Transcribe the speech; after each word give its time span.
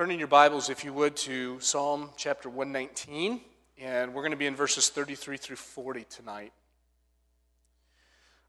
Turn 0.00 0.10
in 0.10 0.18
your 0.18 0.28
Bibles, 0.28 0.70
if 0.70 0.82
you 0.82 0.94
would, 0.94 1.14
to 1.16 1.60
Psalm 1.60 2.08
chapter 2.16 2.48
119, 2.48 3.38
and 3.76 4.14
we're 4.14 4.22
going 4.22 4.30
to 4.30 4.38
be 4.38 4.46
in 4.46 4.56
verses 4.56 4.88
33 4.88 5.36
through 5.36 5.56
40 5.56 6.04
tonight. 6.04 6.54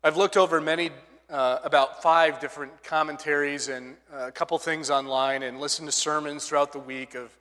I've 0.02 0.16
looked 0.16 0.38
over 0.38 0.62
many, 0.62 0.92
uh, 1.30 1.60
about 1.66 2.02
five 2.02 2.40
different 2.40 2.82
commentaries 2.86 3.68
and 3.68 3.98
uh, 4.14 4.28
a 4.28 4.32
couple 4.32 4.58
things 4.60 4.90
online, 4.90 5.44
and 5.44 5.60
listened 5.60 5.90
to 5.90 5.92
sermons 5.92 6.48
throughout 6.48 6.72
the 6.72 6.80
week 6.80 7.16
of, 7.16 7.38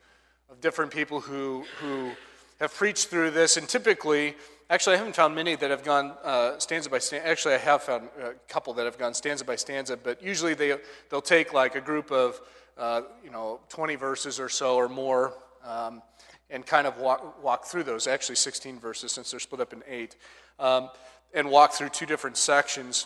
of 0.49 0.59
different 0.59 0.91
people 0.91 1.21
who, 1.21 1.63
who 1.79 2.11
have 2.59 2.73
preached 2.73 3.07
through 3.07 3.31
this. 3.31 3.55
And 3.55 3.65
typically, 3.65 4.35
actually, 4.69 4.95
I 4.95 4.97
haven't 4.97 5.15
found 5.15 5.35
many 5.35 5.55
that 5.55 5.71
have 5.71 5.85
gone 5.85 6.15
uh, 6.21 6.59
stanza 6.59 6.89
by 6.89 6.99
stanza. 6.99 7.25
Actually, 7.25 7.53
I 7.53 7.59
have 7.59 7.83
found 7.83 8.09
a 8.21 8.33
couple 8.49 8.73
that 8.73 8.83
have 8.83 8.97
gone 8.97 9.13
stanza 9.13 9.45
by 9.45 9.55
stanza, 9.55 9.95
but 9.95 10.21
usually 10.21 10.53
they, 10.53 10.75
they'll 11.09 11.21
take 11.21 11.53
like 11.53 11.75
a 11.75 11.81
group 11.81 12.11
of 12.11 12.41
uh, 12.81 13.03
you 13.23 13.29
know, 13.29 13.59
20 13.69 13.95
verses 13.95 14.39
or 14.39 14.49
so 14.49 14.75
or 14.75 14.89
more, 14.89 15.33
um, 15.63 16.01
and 16.49 16.65
kind 16.65 16.87
of 16.87 16.97
walk, 16.97 17.41
walk 17.43 17.65
through 17.65 17.83
those. 17.83 18.07
Actually, 18.07 18.35
16 18.35 18.79
verses 18.79 19.11
since 19.11 19.29
they're 19.29 19.39
split 19.39 19.61
up 19.61 19.71
in 19.71 19.83
eight, 19.87 20.15
um, 20.57 20.89
and 21.31 21.49
walk 21.49 21.73
through 21.73 21.89
two 21.89 22.07
different 22.07 22.37
sections. 22.37 23.05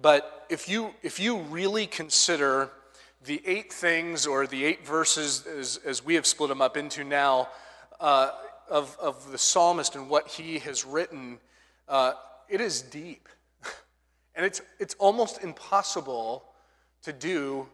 But 0.00 0.46
if 0.50 0.68
you, 0.68 0.90
if 1.02 1.20
you 1.20 1.38
really 1.42 1.86
consider 1.86 2.70
the 3.24 3.40
eight 3.46 3.72
things 3.72 4.26
or 4.26 4.48
the 4.48 4.64
eight 4.64 4.84
verses 4.84 5.46
as, 5.46 5.78
as 5.86 6.04
we 6.04 6.16
have 6.16 6.26
split 6.26 6.48
them 6.48 6.60
up 6.60 6.76
into 6.76 7.04
now 7.04 7.48
uh, 8.00 8.32
of, 8.68 8.96
of 9.00 9.30
the 9.30 9.38
psalmist 9.38 9.94
and 9.94 10.10
what 10.10 10.26
he 10.26 10.58
has 10.58 10.84
written, 10.84 11.38
uh, 11.88 12.14
it 12.48 12.60
is 12.60 12.82
deep. 12.82 13.28
and 14.34 14.44
it's, 14.44 14.60
it's 14.80 14.94
almost 14.94 15.44
impossible 15.44 16.46
to 17.02 17.12
do 17.12 17.68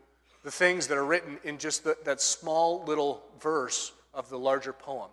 the 0.49 0.53
things 0.53 0.87
that 0.87 0.97
are 0.97 1.05
written 1.05 1.39
in 1.45 1.59
just 1.59 1.85
the, 1.85 1.95
that 2.05 2.23
small 2.23 2.83
little 2.87 3.23
verse 3.39 3.93
of 4.15 4.31
the 4.31 4.39
larger 4.39 4.73
poem. 4.73 5.11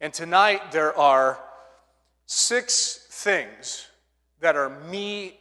And 0.00 0.12
tonight 0.12 0.72
there 0.72 0.98
are 0.98 1.38
six 2.26 3.06
things 3.08 3.86
that 4.40 4.56
are 4.56 4.68
me 4.90 5.38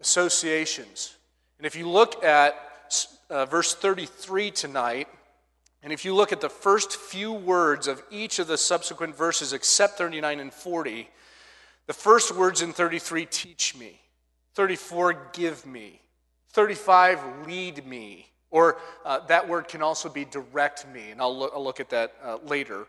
associations. 0.00 1.14
And 1.58 1.64
if 1.64 1.76
you 1.76 1.88
look 1.88 2.24
at 2.24 2.56
uh, 3.30 3.46
verse 3.46 3.72
33 3.72 4.50
tonight, 4.50 5.06
and 5.84 5.92
if 5.92 6.04
you 6.04 6.12
look 6.12 6.32
at 6.32 6.40
the 6.40 6.48
first 6.48 6.96
few 6.96 7.32
words 7.32 7.86
of 7.86 8.02
each 8.10 8.40
of 8.40 8.48
the 8.48 8.58
subsequent 8.58 9.16
verses 9.16 9.52
except 9.52 9.96
39 9.96 10.40
and 10.40 10.52
40, 10.52 11.08
the 11.86 11.92
first 11.92 12.34
words 12.34 12.62
in 12.62 12.72
33 12.72 13.26
teach 13.26 13.76
me, 13.76 14.00
34 14.56 15.30
give 15.32 15.64
me, 15.64 16.00
35, 16.54 17.46
lead 17.46 17.86
me. 17.86 18.26
Or 18.50 18.78
uh, 19.04 19.20
that 19.26 19.48
word 19.48 19.66
can 19.66 19.82
also 19.82 20.08
be 20.08 20.24
direct 20.24 20.86
me, 20.88 21.10
and 21.10 21.20
I'll, 21.20 21.50
I'll 21.52 21.64
look 21.64 21.80
at 21.80 21.90
that 21.90 22.14
uh, 22.22 22.38
later. 22.44 22.86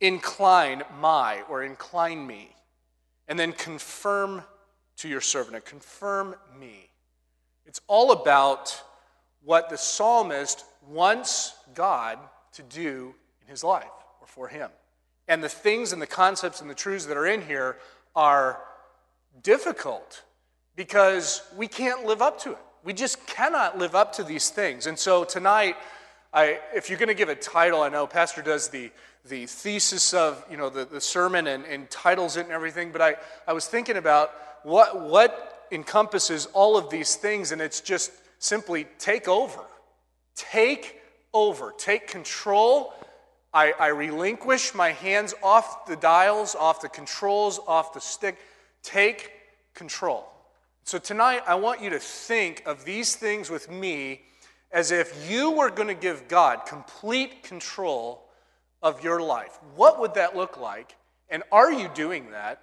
Incline 0.00 0.84
my, 1.00 1.42
or 1.48 1.64
incline 1.64 2.24
me. 2.24 2.54
And 3.26 3.38
then 3.38 3.52
confirm 3.52 4.44
to 4.98 5.08
your 5.08 5.20
servant, 5.20 5.64
confirm 5.64 6.36
me. 6.58 6.90
It's 7.66 7.80
all 7.88 8.12
about 8.12 8.80
what 9.44 9.68
the 9.68 9.76
psalmist 9.76 10.64
wants 10.88 11.54
God 11.74 12.18
to 12.52 12.62
do 12.62 13.14
in 13.40 13.48
his 13.48 13.64
life 13.64 13.84
or 14.20 14.26
for 14.26 14.46
him. 14.46 14.70
And 15.26 15.42
the 15.42 15.48
things 15.48 15.92
and 15.92 16.00
the 16.00 16.06
concepts 16.06 16.60
and 16.60 16.70
the 16.70 16.74
truths 16.74 17.06
that 17.06 17.16
are 17.16 17.26
in 17.26 17.42
here 17.42 17.78
are 18.14 18.60
difficult 19.42 20.22
because 20.76 21.42
we 21.56 21.66
can't 21.66 22.04
live 22.04 22.22
up 22.22 22.40
to 22.40 22.52
it. 22.52 22.58
We 22.84 22.92
just 22.92 23.26
cannot 23.26 23.78
live 23.78 23.94
up 23.94 24.12
to 24.14 24.24
these 24.24 24.50
things. 24.50 24.86
And 24.86 24.98
so 24.98 25.22
tonight, 25.22 25.76
I, 26.32 26.58
if 26.74 26.90
you're 26.90 26.98
going 26.98 27.08
to 27.08 27.14
give 27.14 27.28
a 27.28 27.34
title, 27.34 27.82
I 27.82 27.88
know 27.88 28.06
Pastor 28.06 28.42
does 28.42 28.68
the, 28.68 28.90
the 29.24 29.46
thesis 29.46 30.12
of 30.14 30.44
you 30.50 30.56
know, 30.56 30.68
the, 30.68 30.84
the 30.84 31.00
sermon 31.00 31.46
and, 31.46 31.64
and 31.64 31.88
titles 31.90 32.36
it 32.36 32.42
and 32.44 32.50
everything, 32.50 32.90
but 32.90 33.00
I, 33.00 33.16
I 33.46 33.52
was 33.52 33.68
thinking 33.68 33.96
about 33.96 34.32
what, 34.64 35.00
what 35.00 35.66
encompasses 35.70 36.46
all 36.54 36.76
of 36.76 36.90
these 36.90 37.14
things, 37.14 37.52
and 37.52 37.60
it's 37.60 37.80
just 37.80 38.10
simply 38.38 38.86
take 38.98 39.28
over. 39.28 39.60
Take 40.34 41.00
over. 41.32 41.72
Take 41.78 42.08
control. 42.08 42.94
I, 43.54 43.72
I 43.78 43.88
relinquish 43.88 44.74
my 44.74 44.90
hands 44.90 45.34
off 45.42 45.86
the 45.86 45.96
dials, 45.96 46.54
off 46.54 46.80
the 46.80 46.88
controls, 46.88 47.60
off 47.68 47.92
the 47.92 48.00
stick. 48.00 48.38
Take 48.82 49.30
control. 49.74 50.31
So 50.84 50.98
tonight, 50.98 51.42
I 51.46 51.54
want 51.54 51.80
you 51.80 51.90
to 51.90 52.00
think 52.00 52.64
of 52.66 52.84
these 52.84 53.14
things 53.14 53.48
with 53.48 53.70
me 53.70 54.22
as 54.72 54.90
if 54.90 55.30
you 55.30 55.52
were 55.52 55.70
going 55.70 55.88
to 55.88 55.94
give 55.94 56.26
God 56.26 56.66
complete 56.66 57.44
control 57.44 58.24
of 58.82 59.04
your 59.04 59.20
life. 59.20 59.58
What 59.76 60.00
would 60.00 60.14
that 60.14 60.36
look 60.36 60.58
like? 60.58 60.96
And 61.28 61.44
are 61.52 61.72
you 61.72 61.88
doing 61.94 62.32
that? 62.32 62.62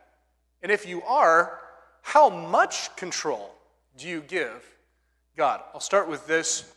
And 0.62 0.72
if 0.72 0.86
you 0.86 1.02
are, 1.04 1.60
how 2.02 2.30
much 2.30 2.94
control 2.98 3.56
do 3.98 4.08
you 4.08 4.22
give 4.22 4.66
God? 5.38 5.62
I'll 5.74 5.80
start 5.80 6.10
with 6.10 6.28
this 6.28 6.70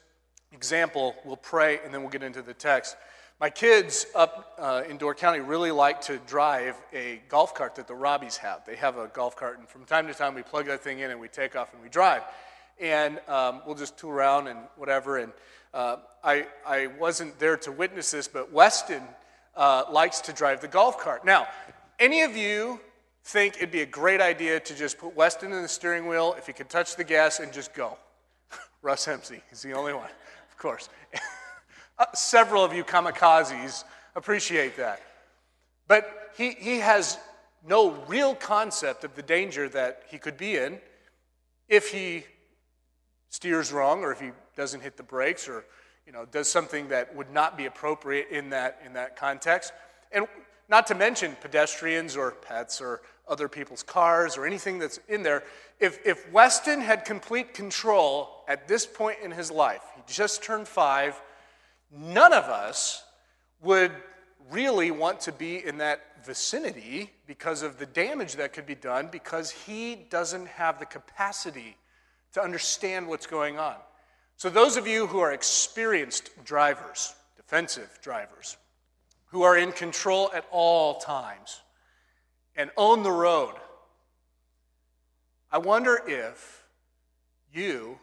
example. 0.52 1.16
We'll 1.24 1.36
pray 1.36 1.80
and 1.84 1.92
then 1.92 2.02
we'll 2.02 2.10
get 2.10 2.22
into 2.22 2.42
the 2.42 2.54
text. 2.54 2.96
My 3.42 3.50
kids 3.50 4.06
up 4.14 4.54
uh, 4.56 4.84
in 4.88 4.98
Door 4.98 5.16
County 5.16 5.40
really 5.40 5.72
like 5.72 6.00
to 6.02 6.18
drive 6.28 6.76
a 6.92 7.20
golf 7.28 7.56
cart 7.56 7.74
that 7.74 7.88
the 7.88 7.92
Robbies 7.92 8.36
have. 8.36 8.64
They 8.64 8.76
have 8.76 8.98
a 8.98 9.08
golf 9.08 9.34
cart, 9.34 9.58
and 9.58 9.68
from 9.68 9.84
time 9.84 10.06
to 10.06 10.14
time 10.14 10.36
we 10.36 10.44
plug 10.44 10.66
that 10.66 10.80
thing 10.80 11.00
in 11.00 11.10
and 11.10 11.18
we 11.18 11.26
take 11.26 11.56
off 11.56 11.74
and 11.74 11.82
we 11.82 11.88
drive. 11.88 12.22
And 12.80 13.18
um, 13.26 13.62
we'll 13.66 13.74
just 13.74 13.98
tool 13.98 14.10
around 14.10 14.46
and 14.46 14.60
whatever. 14.76 15.18
And 15.18 15.32
uh, 15.74 15.96
I, 16.22 16.46
I 16.64 16.86
wasn't 17.00 17.36
there 17.40 17.56
to 17.56 17.72
witness 17.72 18.12
this, 18.12 18.28
but 18.28 18.52
Weston 18.52 19.02
uh, 19.56 19.86
likes 19.90 20.20
to 20.20 20.32
drive 20.32 20.60
the 20.60 20.68
golf 20.68 21.00
cart. 21.00 21.24
Now, 21.24 21.48
any 21.98 22.22
of 22.22 22.36
you 22.36 22.78
think 23.24 23.56
it'd 23.56 23.72
be 23.72 23.82
a 23.82 23.86
great 23.86 24.20
idea 24.20 24.60
to 24.60 24.72
just 24.72 24.98
put 24.98 25.16
Weston 25.16 25.50
in 25.50 25.62
the 25.62 25.68
steering 25.68 26.06
wheel, 26.06 26.36
if 26.38 26.46
he 26.46 26.52
could 26.52 26.70
touch 26.70 26.94
the 26.94 27.02
gas, 27.02 27.40
and 27.40 27.52
just 27.52 27.74
go? 27.74 27.98
Russ 28.82 29.04
Hempsey, 29.04 29.42
he's 29.50 29.62
the 29.62 29.72
only 29.72 29.94
one, 29.94 30.10
of 30.48 30.56
course. 30.58 30.88
Uh, 31.98 32.06
several 32.14 32.64
of 32.64 32.72
you 32.72 32.84
kamikazes 32.84 33.84
appreciate 34.14 34.76
that. 34.76 35.00
But 35.88 36.32
he, 36.36 36.52
he 36.52 36.78
has 36.78 37.18
no 37.66 37.90
real 38.08 38.34
concept 38.34 39.04
of 39.04 39.14
the 39.14 39.22
danger 39.22 39.68
that 39.68 40.02
he 40.08 40.18
could 40.18 40.36
be 40.36 40.56
in 40.56 40.80
if 41.68 41.90
he 41.90 42.24
steers 43.28 43.72
wrong 43.72 44.02
or 44.02 44.12
if 44.12 44.20
he 44.20 44.30
doesn't 44.56 44.80
hit 44.80 44.96
the 44.96 45.02
brakes 45.02 45.48
or 45.48 45.64
you 46.06 46.12
know, 46.12 46.24
does 46.26 46.50
something 46.50 46.88
that 46.88 47.14
would 47.14 47.30
not 47.30 47.56
be 47.56 47.66
appropriate 47.66 48.28
in 48.30 48.50
that, 48.50 48.80
in 48.84 48.92
that 48.94 49.16
context. 49.16 49.72
And 50.10 50.26
not 50.68 50.86
to 50.88 50.94
mention 50.94 51.36
pedestrians 51.40 52.16
or 52.16 52.32
pets 52.32 52.80
or 52.80 53.02
other 53.28 53.48
people's 53.48 53.82
cars 53.82 54.36
or 54.36 54.46
anything 54.46 54.78
that's 54.78 54.98
in 55.08 55.22
there. 55.22 55.44
If, 55.78 56.04
if 56.04 56.30
Weston 56.32 56.80
had 56.80 57.04
complete 57.04 57.54
control 57.54 58.44
at 58.48 58.66
this 58.66 58.84
point 58.84 59.18
in 59.22 59.30
his 59.30 59.50
life, 59.50 59.82
he 59.94 60.02
just 60.06 60.42
turned 60.42 60.66
five, 60.66 61.20
none 61.96 62.32
of 62.32 62.44
us 62.44 63.04
would 63.60 63.92
really 64.50 64.90
want 64.90 65.20
to 65.20 65.32
be 65.32 65.64
in 65.64 65.78
that 65.78 66.24
vicinity 66.24 67.10
because 67.26 67.62
of 67.62 67.78
the 67.78 67.86
damage 67.86 68.36
that 68.36 68.52
could 68.52 68.66
be 68.66 68.74
done 68.74 69.08
because 69.10 69.50
he 69.50 69.94
doesn't 70.10 70.46
have 70.46 70.78
the 70.78 70.86
capacity 70.86 71.76
to 72.32 72.42
understand 72.42 73.06
what's 73.06 73.26
going 73.26 73.58
on. 73.58 73.76
So, 74.36 74.50
those 74.50 74.76
of 74.76 74.86
you 74.86 75.06
who 75.06 75.20
are 75.20 75.32
experienced 75.32 76.30
drivers, 76.44 77.14
defensive 77.36 77.98
drivers, 78.02 78.56
who 79.26 79.42
are 79.42 79.56
in 79.56 79.72
control 79.72 80.30
at 80.34 80.44
all 80.50 80.98
times 80.98 81.60
and 82.56 82.70
own 82.76 83.02
the 83.02 83.12
road, 83.12 83.54
I 85.50 85.58
wonder 85.58 86.00
if 86.06 86.64
you 87.52 87.98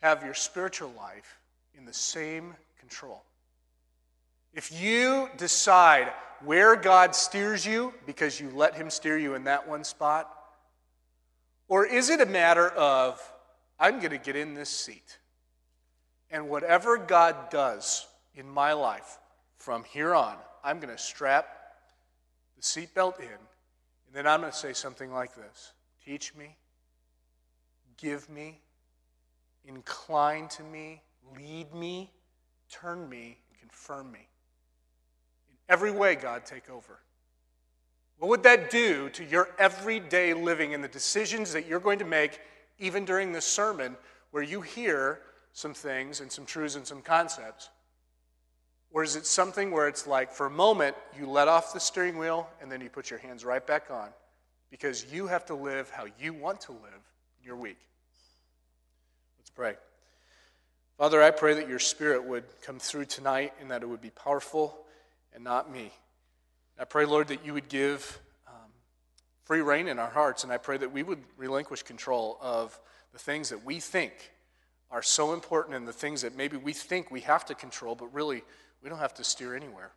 have 0.00 0.24
your 0.24 0.34
spiritual 0.34 0.92
life 0.96 1.38
in 1.76 1.84
the 1.84 1.92
same 1.92 2.54
control. 2.78 3.22
If 4.52 4.72
you 4.80 5.28
decide 5.36 6.12
where 6.44 6.76
God 6.76 7.14
steers 7.14 7.66
you 7.66 7.92
because 8.06 8.40
you 8.40 8.50
let 8.50 8.74
Him 8.74 8.90
steer 8.90 9.18
you 9.18 9.34
in 9.34 9.44
that 9.44 9.68
one 9.68 9.84
spot, 9.84 10.32
or 11.68 11.84
is 11.84 12.10
it 12.10 12.20
a 12.20 12.26
matter 12.26 12.68
of, 12.68 13.20
I'm 13.78 13.98
going 13.98 14.10
to 14.10 14.18
get 14.18 14.36
in 14.36 14.54
this 14.54 14.70
seat, 14.70 15.18
and 16.30 16.48
whatever 16.48 16.96
God 16.96 17.50
does 17.50 18.06
in 18.34 18.48
my 18.48 18.72
life 18.72 19.18
from 19.58 19.84
here 19.84 20.14
on, 20.14 20.36
I'm 20.64 20.80
going 20.80 20.94
to 20.94 21.02
strap 21.02 21.46
the 22.56 22.62
seatbelt 22.62 23.20
in, 23.20 23.26
and 23.26 24.14
then 24.14 24.26
I'm 24.26 24.40
going 24.40 24.52
to 24.52 24.58
say 24.58 24.72
something 24.72 25.12
like 25.12 25.34
this 25.34 25.72
Teach 26.04 26.34
me, 26.34 26.56
give 27.98 28.28
me, 28.30 28.60
incline 29.64 30.48
to 30.48 30.62
me, 30.62 31.02
lead 31.36 31.74
me 31.74 32.10
turn 32.70 33.08
me 33.08 33.38
and 33.50 33.60
confirm 33.60 34.10
me. 34.12 34.28
In 35.48 35.56
every 35.68 35.90
way, 35.90 36.14
God, 36.14 36.44
take 36.44 36.70
over. 36.70 37.00
What 38.18 38.28
would 38.28 38.42
that 38.42 38.70
do 38.70 39.08
to 39.10 39.24
your 39.24 39.50
everyday 39.58 40.34
living 40.34 40.74
and 40.74 40.82
the 40.82 40.88
decisions 40.88 41.52
that 41.52 41.66
you're 41.66 41.80
going 41.80 42.00
to 42.00 42.04
make, 42.04 42.40
even 42.78 43.04
during 43.04 43.32
this 43.32 43.46
sermon, 43.46 43.96
where 44.32 44.42
you 44.42 44.60
hear 44.60 45.20
some 45.52 45.72
things 45.72 46.20
and 46.20 46.30
some 46.30 46.44
truths 46.44 46.74
and 46.74 46.86
some 46.86 47.00
concepts? 47.00 47.70
Or 48.90 49.02
is 49.02 49.16
it 49.16 49.26
something 49.26 49.70
where 49.70 49.86
it's 49.86 50.06
like 50.06 50.32
for 50.32 50.46
a 50.46 50.50
moment 50.50 50.96
you 51.18 51.28
let 51.28 51.46
off 51.46 51.72
the 51.72 51.80
steering 51.80 52.18
wheel 52.18 52.48
and 52.60 52.72
then 52.72 52.80
you 52.80 52.88
put 52.88 53.10
your 53.10 53.18
hands 53.18 53.44
right 53.44 53.64
back 53.64 53.90
on 53.90 54.08
because 54.70 55.12
you 55.12 55.26
have 55.26 55.44
to 55.46 55.54
live 55.54 55.90
how 55.90 56.06
you 56.18 56.32
want 56.32 56.60
to 56.62 56.72
live 56.72 57.02
in 57.38 57.44
your 57.44 57.56
week? 57.56 57.78
Let's 59.38 59.50
pray. 59.50 59.76
Father, 60.98 61.22
I 61.22 61.30
pray 61.30 61.54
that 61.54 61.68
your 61.68 61.78
spirit 61.78 62.24
would 62.24 62.42
come 62.60 62.80
through 62.80 63.04
tonight 63.04 63.54
and 63.60 63.70
that 63.70 63.82
it 63.82 63.88
would 63.88 64.00
be 64.00 64.10
powerful 64.10 64.76
and 65.32 65.44
not 65.44 65.72
me. 65.72 65.92
I 66.76 66.86
pray, 66.86 67.04
Lord, 67.04 67.28
that 67.28 67.46
you 67.46 67.54
would 67.54 67.68
give 67.68 68.18
um, 68.48 68.72
free 69.44 69.60
rein 69.60 69.86
in 69.86 70.00
our 70.00 70.10
hearts, 70.10 70.42
and 70.42 70.52
I 70.52 70.56
pray 70.56 70.76
that 70.76 70.90
we 70.90 71.04
would 71.04 71.22
relinquish 71.36 71.84
control 71.84 72.36
of 72.40 72.76
the 73.12 73.18
things 73.20 73.48
that 73.50 73.64
we 73.64 73.78
think 73.78 74.12
are 74.90 75.00
so 75.00 75.34
important 75.34 75.76
and 75.76 75.86
the 75.86 75.92
things 75.92 76.22
that 76.22 76.36
maybe 76.36 76.56
we 76.56 76.72
think 76.72 77.12
we 77.12 77.20
have 77.20 77.46
to 77.46 77.54
control, 77.54 77.94
but 77.94 78.12
really 78.12 78.42
we 78.82 78.88
don't 78.88 78.98
have 78.98 79.14
to 79.14 79.24
steer 79.24 79.54
anywhere. 79.54 79.92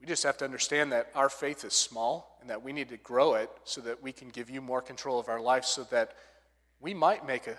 We 0.00 0.06
just 0.06 0.22
have 0.22 0.36
to 0.38 0.44
understand 0.44 0.92
that 0.92 1.10
our 1.12 1.28
faith 1.28 1.64
is 1.64 1.72
small 1.72 2.38
and 2.40 2.50
that 2.50 2.62
we 2.62 2.72
need 2.72 2.88
to 2.90 2.98
grow 2.98 3.34
it 3.34 3.50
so 3.64 3.80
that 3.80 4.00
we 4.00 4.12
can 4.12 4.28
give 4.28 4.48
you 4.48 4.60
more 4.60 4.80
control 4.80 5.18
of 5.18 5.28
our 5.28 5.40
life 5.40 5.64
so 5.64 5.82
that 5.90 6.12
we 6.78 6.94
might 6.94 7.26
make 7.26 7.48
a, 7.48 7.52
a 7.52 7.56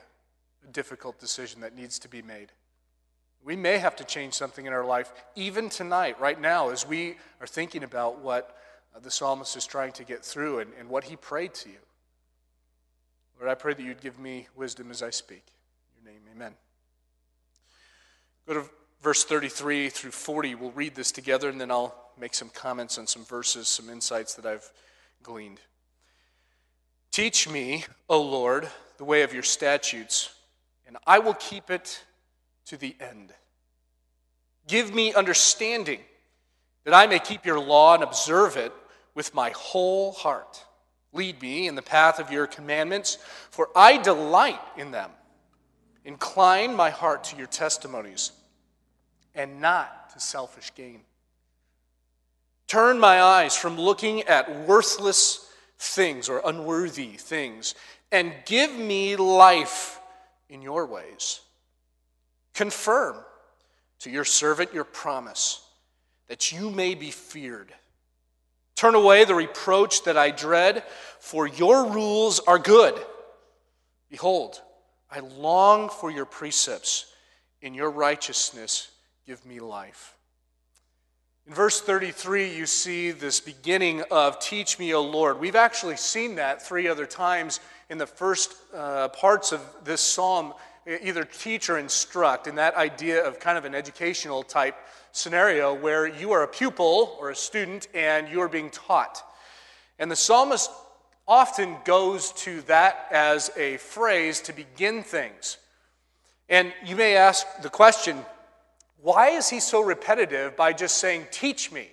difficult 0.71 1.19
decision 1.19 1.61
that 1.61 1.75
needs 1.75 1.99
to 1.99 2.07
be 2.07 2.21
made. 2.21 2.51
We 3.43 3.55
may 3.55 3.77
have 3.77 3.95
to 3.97 4.03
change 4.03 4.33
something 4.33 4.65
in 4.65 4.73
our 4.73 4.85
life, 4.85 5.13
even 5.35 5.69
tonight, 5.69 6.19
right 6.19 6.39
now, 6.39 6.69
as 6.69 6.87
we 6.87 7.17
are 7.39 7.47
thinking 7.47 7.83
about 7.83 8.19
what 8.19 8.57
uh, 8.95 8.99
the 8.99 9.11
psalmist 9.11 9.55
is 9.55 9.65
trying 9.65 9.91
to 9.93 10.03
get 10.03 10.25
through 10.25 10.59
and, 10.59 10.71
and 10.79 10.89
what 10.89 11.03
he 11.03 11.15
prayed 11.15 11.53
to 11.55 11.69
you. 11.69 11.77
Lord, 13.39 13.51
I 13.51 13.55
pray 13.55 13.73
that 13.73 13.83
you'd 13.83 14.01
give 14.01 14.17
me 14.17 14.47
wisdom 14.55 14.89
as 14.89 15.03
I 15.03 15.09
speak. 15.09 15.43
In 15.99 16.05
your 16.05 16.13
name, 16.13 16.21
amen. 16.35 16.53
Go 18.47 18.53
to 18.55 18.69
verse 19.01 19.23
33 19.23 19.89
through 19.89 20.11
40. 20.11 20.55
We'll 20.55 20.71
read 20.71 20.95
this 20.95 21.11
together 21.11 21.49
and 21.49 21.59
then 21.59 21.71
I'll 21.71 21.95
make 22.19 22.33
some 22.33 22.49
comments 22.49 22.97
on 22.97 23.07
some 23.07 23.25
verses, 23.25 23.67
some 23.67 23.89
insights 23.89 24.35
that 24.35 24.45
I've 24.45 24.71
gleaned. 25.21 25.59
Teach 27.11 27.49
me, 27.49 27.85
O 28.09 28.21
Lord, 28.21 28.67
the 28.97 29.05
way 29.05 29.21
of 29.23 29.33
your 29.33 29.43
statutes, 29.43 30.34
and 30.87 30.97
I 31.05 31.19
will 31.19 31.33
keep 31.33 31.69
it 31.69 32.03
to 32.65 32.77
the 32.77 32.95
end. 32.99 33.33
Give 34.67 34.93
me 34.93 35.13
understanding 35.13 35.99
that 36.83 36.93
I 36.93 37.07
may 37.07 37.19
keep 37.19 37.45
your 37.45 37.59
law 37.59 37.95
and 37.95 38.03
observe 38.03 38.57
it 38.57 38.71
with 39.13 39.33
my 39.33 39.51
whole 39.51 40.11
heart. 40.11 40.63
Lead 41.13 41.41
me 41.41 41.67
in 41.67 41.75
the 41.75 41.81
path 41.81 42.19
of 42.19 42.31
your 42.31 42.47
commandments, 42.47 43.17
for 43.49 43.69
I 43.75 43.97
delight 43.97 44.59
in 44.77 44.91
them. 44.91 45.11
Incline 46.03 46.75
my 46.75 46.89
heart 46.89 47.23
to 47.25 47.37
your 47.37 47.47
testimonies 47.47 48.31
and 49.33 49.61
not 49.61 50.11
to 50.11 50.19
selfish 50.19 50.71
gain. 50.75 51.01
Turn 52.67 52.99
my 52.99 53.21
eyes 53.21 53.55
from 53.55 53.79
looking 53.79 54.23
at 54.23 54.65
worthless 54.67 55.51
things 55.77 56.29
or 56.29 56.41
unworthy 56.45 57.13
things 57.17 57.75
and 58.11 58.33
give 58.45 58.73
me 58.73 59.15
life 59.15 59.99
in 60.49 60.61
your 60.61 60.85
ways. 60.85 61.41
Confirm 62.53 63.17
to 63.99 64.09
your 64.09 64.25
servant 64.25 64.73
your 64.73 64.83
promise 64.83 65.61
that 66.27 66.51
you 66.51 66.69
may 66.69 66.95
be 66.95 67.11
feared. 67.11 67.73
Turn 68.75 68.95
away 68.95 69.23
the 69.23 69.35
reproach 69.35 70.03
that 70.03 70.17
I 70.17 70.31
dread, 70.31 70.83
for 71.19 71.47
your 71.47 71.89
rules 71.89 72.39
are 72.39 72.59
good. 72.59 72.93
Behold, 74.09 74.61
I 75.09 75.19
long 75.19 75.89
for 75.89 76.11
your 76.11 76.25
precepts. 76.25 77.11
In 77.61 77.73
your 77.73 77.89
righteousness, 77.89 78.89
give 79.25 79.45
me 79.45 79.59
life. 79.59 80.15
In 81.47 81.53
verse 81.53 81.79
33, 81.79 82.55
you 82.55 82.65
see 82.65 83.11
this 83.11 83.39
beginning 83.39 84.03
of 84.11 84.39
Teach 84.39 84.77
me, 84.77 84.93
O 84.93 85.01
Lord. 85.01 85.39
We've 85.39 85.55
actually 85.55 85.95
seen 85.95 86.35
that 86.35 86.61
three 86.61 86.87
other 86.87 87.05
times 87.05 87.59
in 87.89 87.97
the 87.97 88.07
first 88.07 88.55
uh, 88.73 89.09
parts 89.09 89.51
of 89.51 89.61
this 89.83 90.01
psalm 90.01 90.53
either 91.01 91.23
teach 91.23 91.69
or 91.69 91.79
instruct, 91.79 92.47
in 92.47 92.55
that 92.55 92.75
idea 92.75 93.25
of 93.25 93.39
kind 93.39 93.57
of 93.57 93.65
an 93.65 93.73
educational 93.73 94.43
type 94.43 94.75
scenario 95.11 95.73
where 95.73 96.05
you 96.05 96.31
are 96.31 96.43
a 96.43 96.47
pupil 96.47 97.17
or 97.19 97.31
a 97.31 97.35
student 97.35 97.87
and 97.93 98.27
you 98.29 98.39
are 98.41 98.49
being 98.49 98.69
taught. 98.69 99.23
And 99.97 100.11
the 100.11 100.15
psalmist 100.15 100.69
often 101.27 101.77
goes 101.85 102.31
to 102.33 102.61
that 102.63 103.07
as 103.11 103.49
a 103.57 103.77
phrase 103.77 104.41
to 104.41 104.53
begin 104.53 105.01
things. 105.01 105.57
And 106.49 106.71
you 106.83 106.95
may 106.95 107.15
ask 107.15 107.47
the 107.61 107.69
question, 107.69 108.23
why 109.01 109.29
is 109.29 109.49
he 109.49 109.59
so 109.59 109.81
repetitive 109.81 110.55
by 110.55 110.73
just 110.73 110.97
saying, 110.97 111.27
Teach 111.31 111.71
me, 111.71 111.89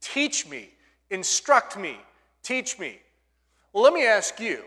teach 0.00 0.48
me, 0.48 0.70
instruct 1.10 1.76
me, 1.76 1.96
teach 2.42 2.78
me? 2.78 2.98
Well, 3.72 3.82
let 3.82 3.92
me 3.92 4.06
ask 4.06 4.38
you 4.38 4.62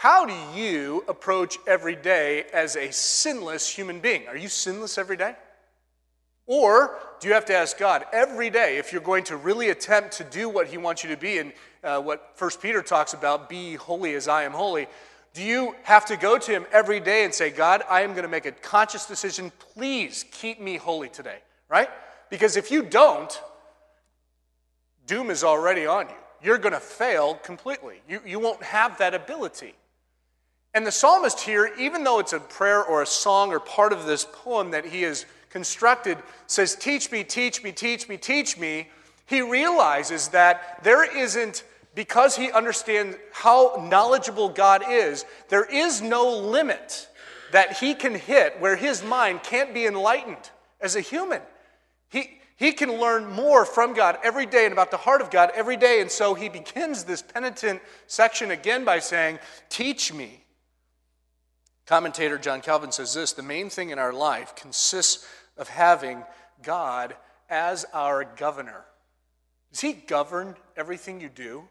how 0.00 0.24
do 0.24 0.32
you 0.58 1.04
approach 1.08 1.58
every 1.66 1.94
day 1.94 2.44
as 2.54 2.74
a 2.74 2.90
sinless 2.90 3.68
human 3.68 4.00
being? 4.00 4.26
Are 4.28 4.36
you 4.36 4.48
sinless 4.48 4.96
every 4.96 5.18
day? 5.18 5.34
Or 6.46 6.96
do 7.20 7.28
you 7.28 7.34
have 7.34 7.44
to 7.44 7.54
ask 7.54 7.76
God 7.76 8.06
every 8.10 8.48
day 8.48 8.78
if 8.78 8.94
you're 8.94 9.02
going 9.02 9.24
to 9.24 9.36
really 9.36 9.68
attempt 9.68 10.12
to 10.12 10.24
do 10.24 10.48
what 10.48 10.68
He 10.68 10.78
wants 10.78 11.04
you 11.04 11.10
to 11.10 11.18
be 11.18 11.36
and 11.36 11.52
uh, 11.84 12.00
what 12.00 12.32
First 12.34 12.62
Peter 12.62 12.80
talks 12.80 13.12
about, 13.12 13.50
be 13.50 13.74
holy 13.74 14.14
as 14.14 14.26
I 14.26 14.44
am 14.44 14.52
holy? 14.52 14.86
Do 15.34 15.42
you 15.42 15.74
have 15.82 16.06
to 16.06 16.16
go 16.16 16.38
to 16.38 16.50
Him 16.50 16.64
every 16.72 17.00
day 17.00 17.26
and 17.26 17.34
say, 17.34 17.50
God, 17.50 17.82
I 17.86 18.00
am 18.00 18.12
going 18.12 18.22
to 18.22 18.28
make 18.28 18.46
a 18.46 18.52
conscious 18.52 19.04
decision. 19.04 19.52
Please 19.74 20.24
keep 20.30 20.62
me 20.62 20.78
holy 20.78 21.10
today, 21.10 21.40
right? 21.68 21.90
Because 22.30 22.56
if 22.56 22.70
you 22.70 22.84
don't, 22.84 23.38
doom 25.06 25.28
is 25.28 25.44
already 25.44 25.84
on 25.84 26.08
you. 26.08 26.14
You're 26.42 26.56
going 26.56 26.72
to 26.72 26.80
fail 26.80 27.34
completely. 27.34 28.00
You, 28.08 28.22
you 28.24 28.40
won't 28.40 28.62
have 28.62 28.96
that 28.96 29.12
ability. 29.12 29.74
And 30.72 30.86
the 30.86 30.92
psalmist 30.92 31.40
here, 31.40 31.72
even 31.78 32.04
though 32.04 32.20
it's 32.20 32.32
a 32.32 32.40
prayer 32.40 32.84
or 32.84 33.02
a 33.02 33.06
song 33.06 33.50
or 33.50 33.58
part 33.58 33.92
of 33.92 34.06
this 34.06 34.26
poem 34.32 34.70
that 34.70 34.86
he 34.86 35.02
has 35.02 35.26
constructed, 35.50 36.18
says, 36.46 36.76
Teach 36.76 37.10
me, 37.10 37.24
teach 37.24 37.62
me, 37.62 37.72
teach 37.72 38.08
me, 38.08 38.16
teach 38.16 38.56
me. 38.56 38.88
He 39.26 39.42
realizes 39.42 40.28
that 40.28 40.82
there 40.84 41.04
isn't 41.16 41.64
because 41.94 42.36
he 42.36 42.52
understands 42.52 43.16
how 43.32 43.86
knowledgeable 43.90 44.48
God 44.48 44.82
is, 44.88 45.24
there 45.48 45.64
is 45.64 46.00
no 46.00 46.38
limit 46.38 47.08
that 47.52 47.78
he 47.78 47.94
can 47.94 48.14
hit 48.14 48.60
where 48.60 48.76
his 48.76 49.02
mind 49.02 49.42
can't 49.42 49.74
be 49.74 49.86
enlightened 49.86 50.50
as 50.80 50.94
a 50.94 51.00
human. 51.00 51.42
He, 52.08 52.38
he 52.56 52.72
can 52.72 53.00
learn 53.00 53.30
more 53.30 53.64
from 53.64 53.92
God 53.94 54.18
every 54.22 54.46
day 54.46 54.64
and 54.64 54.72
about 54.72 54.90
the 54.90 54.96
heart 54.96 55.20
of 55.20 55.30
God 55.30 55.50
every 55.54 55.76
day. 55.76 56.00
And 56.00 56.10
so 56.10 56.34
he 56.34 56.48
begins 56.48 57.04
this 57.04 57.22
penitent 57.22 57.80
section 58.06 58.50
again 58.50 58.84
by 58.84 58.98
saying, 58.98 59.38
Teach 59.68 60.12
me. 60.12 60.39
Commentator 61.90 62.38
John 62.38 62.60
Calvin 62.60 62.92
says 62.92 63.14
this 63.14 63.32
the 63.32 63.42
main 63.42 63.68
thing 63.68 63.90
in 63.90 63.98
our 63.98 64.12
life 64.12 64.54
consists 64.54 65.26
of 65.58 65.68
having 65.68 66.22
God 66.62 67.16
as 67.48 67.84
our 67.92 68.22
governor. 68.22 68.84
Does 69.72 69.80
he 69.80 69.94
govern 69.94 70.54
everything 70.76 71.20
you 71.20 71.28
do? 71.28 71.64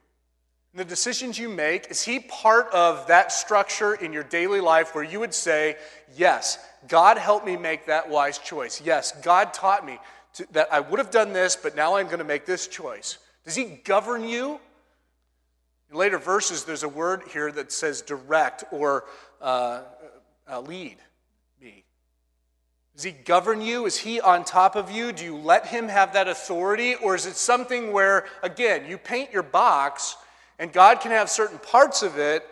the 0.74 0.84
decisions 0.84 1.40
you 1.40 1.48
make, 1.48 1.90
is 1.90 2.04
he 2.04 2.20
part 2.20 2.68
of 2.74 3.08
that 3.08 3.32
structure 3.32 3.94
in 3.94 4.12
your 4.12 4.24
daily 4.24 4.60
life 4.60 4.94
where 4.94 5.06
you 5.06 5.22
would 5.22 5.34
say, 5.34 5.78
Yes, 6.18 6.60
God 6.90 7.18
helped 7.18 7.46
me 7.46 7.56
make 7.56 7.86
that 7.86 8.10
wise 8.10 8.40
choice. 8.40 8.82
Yes, 8.82 9.14
God 9.22 9.54
taught 9.54 9.86
me 9.86 10.00
to, 10.34 10.46
that 10.52 10.68
I 10.72 10.82
would 10.82 11.00
have 11.00 11.12
done 11.12 11.32
this, 11.32 11.56
but 11.56 11.78
now 11.78 11.96
I'm 11.96 12.08
going 12.08 12.20
to 12.20 12.26
make 12.26 12.46
this 12.46 12.68
choice. 12.68 13.20
Does 13.46 13.56
he 13.56 13.80
govern 13.86 14.28
you? 14.28 14.60
In 15.90 15.98
later 15.98 16.20
verses, 16.20 16.66
there's 16.66 16.84
a 16.84 16.90
word 16.90 17.24
here 17.32 17.52
that 17.54 17.72
says 17.72 18.02
direct 18.02 18.64
or 18.72 19.06
uh, 19.42 19.82
uh, 20.52 20.62
lead 20.62 20.98
me. 21.62 21.84
Does 22.96 23.04
he 23.04 23.12
govern 23.12 23.62
you? 23.62 23.86
Is 23.86 23.98
he 23.98 24.20
on 24.20 24.44
top 24.44 24.76
of 24.76 24.92
you? 24.92 25.12
Do 25.12 25.24
you 25.24 25.38
let 25.38 25.68
him 25.68 25.88
have 25.88 26.14
that 26.14 26.28
authority? 26.28 26.96
Or 26.96 27.16
is 27.16 27.26
it 27.26 27.36
something 27.36 27.94
where, 27.94 28.26
again, 28.44 28.86
you 28.90 28.98
paint 28.98 29.32
your 29.32 29.44
box 29.44 30.18
and 30.58 30.74
God 30.74 31.00
can 31.00 31.12
have 31.12 31.30
certain 31.30 31.60
parts 31.60 32.04
of 32.04 32.18
it, 32.18 32.46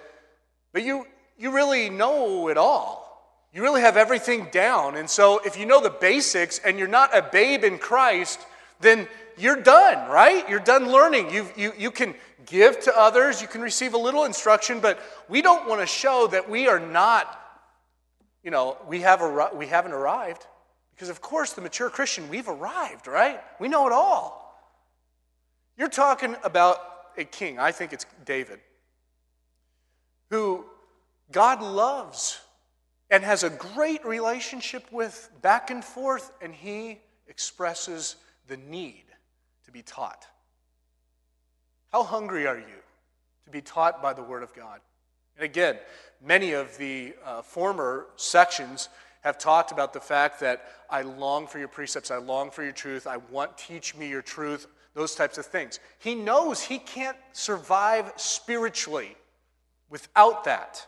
but 0.71 0.83
you, 0.83 1.05
you 1.37 1.51
really 1.51 1.89
know 1.89 2.47
it 2.47 2.57
all. 2.57 3.07
You 3.51 3.61
really 3.61 3.81
have 3.81 3.97
everything 3.97 4.47
down. 4.51 4.95
And 4.95 5.09
so 5.09 5.41
if 5.45 5.57
you 5.57 5.65
know 5.65 5.81
the 5.81 5.89
basics 5.89 6.59
and 6.59 6.79
you're 6.79 6.87
not 6.87 7.15
a 7.15 7.21
babe 7.21 7.63
in 7.63 7.77
Christ, 7.77 8.39
then 8.79 9.07
you're 9.37 9.61
done, 9.61 10.09
right? 10.09 10.47
You're 10.49 10.59
done 10.59 10.91
learning. 10.91 11.31
You, 11.31 11.47
you, 11.55 11.73
you 11.77 11.91
can 11.91 12.15
give 12.45 12.79
to 12.81 12.97
others, 12.97 13.41
you 13.41 13.47
can 13.47 13.61
receive 13.61 13.93
a 13.93 13.97
little 13.97 14.23
instruction, 14.23 14.79
but 14.79 14.99
we 15.29 15.41
don't 15.41 15.67
want 15.67 15.81
to 15.81 15.87
show 15.87 16.27
that 16.27 16.49
we 16.49 16.67
are 16.67 16.79
not, 16.79 17.39
you 18.43 18.51
know, 18.51 18.77
we, 18.87 19.01
have 19.01 19.21
ar- 19.21 19.53
we 19.53 19.67
haven't 19.67 19.91
arrived. 19.91 20.45
Because, 20.95 21.09
of 21.09 21.21
course, 21.21 21.53
the 21.53 21.61
mature 21.61 21.89
Christian, 21.89 22.27
we've 22.29 22.47
arrived, 22.47 23.05
right? 23.05 23.39
We 23.59 23.67
know 23.67 23.85
it 23.85 23.93
all. 23.93 24.43
You're 25.77 25.89
talking 25.89 26.35
about 26.43 26.77
a 27.17 27.23
king, 27.23 27.59
I 27.59 27.71
think 27.71 27.93
it's 27.93 28.05
David, 28.25 28.59
who 30.31 30.65
God 31.31 31.61
loves 31.61 32.39
and 33.09 33.23
has 33.23 33.43
a 33.43 33.49
great 33.49 34.03
relationship 34.05 34.91
with 34.91 35.29
back 35.41 35.69
and 35.69 35.83
forth, 35.83 36.31
and 36.41 36.53
he 36.53 36.99
expresses 37.27 38.15
the 38.47 38.57
need 38.57 39.06
be 39.77 39.83
taught. 39.83 40.25
How 41.91 42.01
hungry 42.01 42.47
are 42.47 42.57
you 42.57 42.81
to 43.45 43.51
be 43.51 43.61
taught 43.61 44.01
by 44.01 44.11
the 44.11 44.23
Word 44.23 44.41
of 44.41 44.51
God? 44.55 44.79
And 45.35 45.45
again, 45.45 45.77
many 46.19 46.53
of 46.53 46.75
the 46.79 47.13
uh, 47.23 47.43
former 47.43 48.07
sections 48.15 48.89
have 49.21 49.37
talked 49.37 49.71
about 49.71 49.93
the 49.93 49.99
fact 49.99 50.39
that 50.39 50.63
I 50.89 51.03
long 51.03 51.45
for 51.45 51.59
your 51.59 51.67
precepts, 51.67 52.09
I 52.09 52.17
long 52.17 52.49
for 52.49 52.63
your 52.63 52.71
truth, 52.71 53.05
I 53.05 53.17
want 53.17 53.55
teach 53.55 53.95
me 53.95 54.09
your 54.09 54.23
truth, 54.23 54.65
those 54.95 55.13
types 55.13 55.37
of 55.37 55.45
things. 55.45 55.79
He 55.99 56.15
knows 56.15 56.59
he 56.59 56.79
can't 56.79 57.17
survive 57.33 58.11
spiritually 58.15 59.15
without 59.91 60.45
that. 60.45 60.87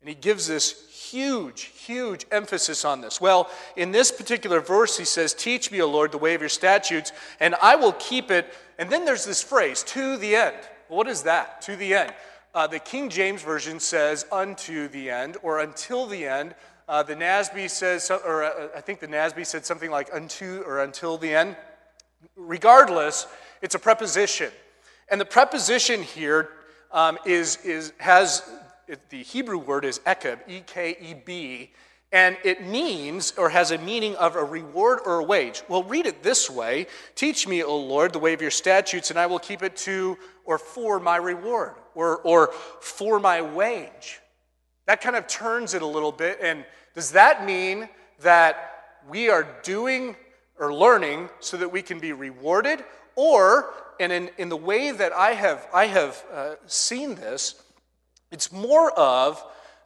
And 0.00 0.08
he 0.08 0.14
gives 0.14 0.46
this 0.46 0.86
huge, 1.10 1.62
huge 1.62 2.26
emphasis 2.30 2.84
on 2.84 3.00
this. 3.00 3.20
Well, 3.20 3.50
in 3.76 3.92
this 3.92 4.10
particular 4.10 4.60
verse, 4.60 4.98
he 4.98 5.04
says, 5.04 5.34
Teach 5.34 5.70
me, 5.70 5.80
O 5.80 5.88
Lord, 5.88 6.12
the 6.12 6.18
way 6.18 6.34
of 6.34 6.40
your 6.40 6.48
statutes, 6.48 7.12
and 7.40 7.54
I 7.62 7.76
will 7.76 7.92
keep 7.92 8.30
it. 8.30 8.52
And 8.78 8.90
then 8.90 9.04
there's 9.04 9.24
this 9.24 9.42
phrase, 9.42 9.82
to 9.84 10.16
the 10.16 10.36
end. 10.36 10.56
what 10.88 11.08
is 11.08 11.22
that? 11.22 11.62
To 11.62 11.76
the 11.76 11.94
end. 11.94 12.12
Uh, 12.54 12.66
the 12.66 12.78
King 12.78 13.10
James 13.10 13.42
Version 13.42 13.80
says, 13.80 14.26
unto 14.32 14.88
the 14.88 15.10
end, 15.10 15.36
or 15.42 15.60
until 15.60 16.06
the 16.06 16.26
end. 16.26 16.54
Uh, 16.88 17.02
the 17.02 17.14
NASB 17.14 17.68
says, 17.68 18.10
or 18.10 18.44
uh, 18.44 18.68
I 18.76 18.80
think 18.80 19.00
the 19.00 19.08
NASB 19.08 19.44
said 19.44 19.66
something 19.66 19.90
like 19.90 20.08
unto 20.12 20.62
or 20.66 20.80
until 20.80 21.18
the 21.18 21.34
end. 21.34 21.56
Regardless, 22.36 23.26
it's 23.60 23.74
a 23.74 23.78
preposition. 23.78 24.50
And 25.08 25.20
the 25.20 25.24
preposition 25.24 26.02
here 26.02 26.50
um, 26.92 27.18
is 27.26 27.56
is, 27.64 27.92
has 27.98 28.48
the 29.10 29.22
Hebrew 29.22 29.58
word 29.58 29.84
is 29.84 29.98
ekeb, 30.00 30.40
E 30.48 30.60
K 30.66 30.96
E 31.00 31.14
B, 31.14 31.72
and 32.12 32.36
it 32.44 32.64
means 32.66 33.32
or 33.36 33.50
has 33.50 33.72
a 33.72 33.78
meaning 33.78 34.14
of 34.16 34.36
a 34.36 34.44
reward 34.44 35.00
or 35.04 35.18
a 35.18 35.24
wage. 35.24 35.62
Well, 35.68 35.82
read 35.82 36.06
it 36.06 36.22
this 36.22 36.48
way 36.48 36.86
Teach 37.14 37.46
me, 37.48 37.62
O 37.62 37.76
Lord, 37.76 38.12
the 38.12 38.18
way 38.18 38.32
of 38.32 38.40
your 38.40 38.50
statutes, 38.50 39.10
and 39.10 39.18
I 39.18 39.26
will 39.26 39.38
keep 39.38 39.62
it 39.62 39.76
to 39.78 40.16
or 40.44 40.58
for 40.58 41.00
my 41.00 41.16
reward 41.16 41.74
or, 41.94 42.18
or 42.18 42.52
for 42.80 43.18
my 43.18 43.42
wage. 43.42 44.20
That 44.86 45.00
kind 45.00 45.16
of 45.16 45.26
turns 45.26 45.74
it 45.74 45.82
a 45.82 45.86
little 45.86 46.12
bit. 46.12 46.38
And 46.40 46.64
does 46.94 47.10
that 47.12 47.44
mean 47.44 47.88
that 48.20 48.84
we 49.08 49.28
are 49.28 49.46
doing 49.62 50.14
or 50.58 50.72
learning 50.72 51.28
so 51.40 51.56
that 51.56 51.70
we 51.70 51.82
can 51.82 51.98
be 51.98 52.12
rewarded? 52.12 52.84
Or, 53.16 53.74
and 53.98 54.12
in, 54.12 54.30
in 54.38 54.48
the 54.48 54.56
way 54.56 54.92
that 54.92 55.12
I 55.12 55.32
have, 55.32 55.66
I 55.74 55.86
have 55.86 56.24
uh, 56.32 56.54
seen 56.66 57.16
this, 57.16 57.60
it's 58.36 58.52
more 58.52 58.90
of 58.98 59.42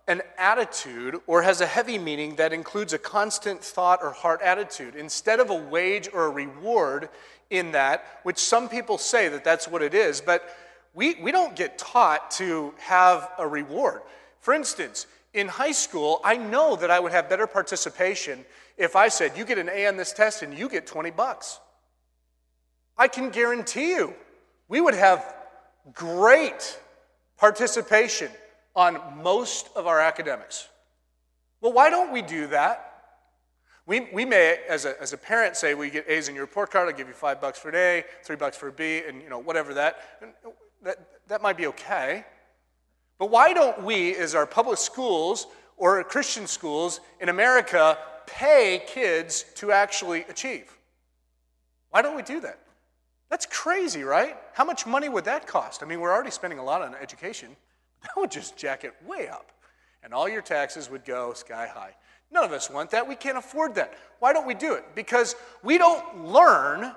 an 0.08 0.22
attitude 0.36 1.20
or 1.28 1.42
has 1.42 1.60
a 1.60 1.66
heavy 1.66 1.98
meaning 1.98 2.34
that 2.34 2.52
includes 2.52 2.92
a 2.92 2.98
constant 2.98 3.62
thought 3.62 4.00
or 4.02 4.10
heart 4.10 4.42
attitude 4.42 4.96
instead 4.96 5.38
of 5.38 5.50
a 5.50 5.54
wage 5.54 6.08
or 6.12 6.26
a 6.26 6.30
reward 6.30 7.08
in 7.50 7.70
that, 7.70 8.04
which 8.24 8.38
some 8.38 8.68
people 8.68 8.98
say 8.98 9.28
that 9.28 9.44
that's 9.44 9.68
what 9.68 9.82
it 9.82 9.94
is, 9.94 10.20
but 10.20 10.42
we, 10.94 11.14
we 11.22 11.30
don't 11.30 11.54
get 11.54 11.78
taught 11.78 12.32
to 12.32 12.74
have 12.78 13.30
a 13.38 13.46
reward. 13.46 14.02
For 14.40 14.52
instance, 14.52 15.06
in 15.32 15.46
high 15.46 15.70
school, 15.70 16.20
I 16.24 16.36
know 16.36 16.74
that 16.74 16.90
I 16.90 16.98
would 16.98 17.12
have 17.12 17.28
better 17.28 17.46
participation 17.46 18.44
if 18.76 18.96
I 18.96 19.06
said, 19.06 19.38
You 19.38 19.44
get 19.44 19.58
an 19.58 19.70
A 19.72 19.86
on 19.86 19.96
this 19.96 20.12
test 20.12 20.42
and 20.42 20.58
you 20.58 20.68
get 20.68 20.88
20 20.88 21.12
bucks. 21.12 21.60
I 22.98 23.06
can 23.06 23.30
guarantee 23.30 23.90
you 23.90 24.12
we 24.66 24.80
would 24.80 24.94
have 24.94 25.36
great 25.94 26.80
participation 27.40 28.30
on 28.76 29.00
most 29.22 29.70
of 29.74 29.86
our 29.86 29.98
academics. 29.98 30.68
Well, 31.62 31.72
why 31.72 31.90
don't 31.90 32.12
we 32.12 32.22
do 32.22 32.46
that? 32.48 32.86
We, 33.86 34.08
we 34.12 34.24
may, 34.24 34.58
as 34.68 34.84
a, 34.84 35.00
as 35.00 35.14
a 35.14 35.16
parent, 35.16 35.56
say, 35.56 35.74
we 35.74 35.90
get 35.90 36.08
A's 36.08 36.28
in 36.28 36.34
your 36.34 36.44
report 36.44 36.70
card, 36.70 36.88
I'll 36.88 36.94
give 36.94 37.08
you 37.08 37.14
five 37.14 37.40
bucks 37.40 37.58
for 37.58 37.70
an 37.70 37.74
A, 37.76 38.04
three 38.22 38.36
bucks 38.36 38.56
for 38.56 38.68
a 38.68 38.72
B, 38.72 39.02
and 39.06 39.20
you 39.22 39.28
know, 39.28 39.38
whatever 39.38 39.74
that. 39.74 40.20
That, 40.82 40.98
that 41.28 41.42
might 41.42 41.56
be 41.56 41.66
okay. 41.68 42.24
But 43.18 43.30
why 43.30 43.52
don't 43.52 43.82
we, 43.82 44.14
as 44.14 44.34
our 44.34 44.46
public 44.46 44.78
schools 44.78 45.46
or 45.76 46.02
Christian 46.04 46.46
schools 46.46 47.00
in 47.20 47.30
America, 47.30 47.98
pay 48.26 48.82
kids 48.86 49.44
to 49.56 49.72
actually 49.72 50.22
achieve? 50.28 50.70
Why 51.88 52.02
don't 52.02 52.16
we 52.16 52.22
do 52.22 52.40
that? 52.40 52.58
That's 53.30 53.46
crazy, 53.46 54.02
right? 54.02 54.36
How 54.52 54.64
much 54.64 54.86
money 54.86 55.08
would 55.08 55.24
that 55.24 55.46
cost? 55.46 55.82
I 55.82 55.86
mean, 55.86 56.00
we're 56.00 56.12
already 56.12 56.32
spending 56.32 56.58
a 56.58 56.64
lot 56.64 56.82
on 56.82 56.94
education. 56.94 57.56
That 58.02 58.12
would 58.16 58.30
just 58.30 58.56
jack 58.56 58.84
it 58.84 58.94
way 59.06 59.28
up. 59.28 59.52
And 60.02 60.14
all 60.14 60.26
your 60.26 60.40
taxes 60.40 60.88
would 60.88 61.04
go 61.04 61.34
sky 61.34 61.66
high. 61.66 61.94
None 62.30 62.42
of 62.44 62.52
us 62.52 62.70
want 62.70 62.90
that. 62.92 63.06
We 63.06 63.14
can't 63.14 63.36
afford 63.36 63.74
that. 63.74 63.92
Why 64.20 64.32
don't 64.32 64.46
we 64.46 64.54
do 64.54 64.72
it? 64.72 64.94
Because 64.94 65.36
we 65.62 65.76
don't 65.76 66.24
learn 66.24 66.94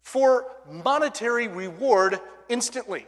for 0.00 0.46
monetary 0.70 1.48
reward 1.48 2.18
instantly. 2.48 3.06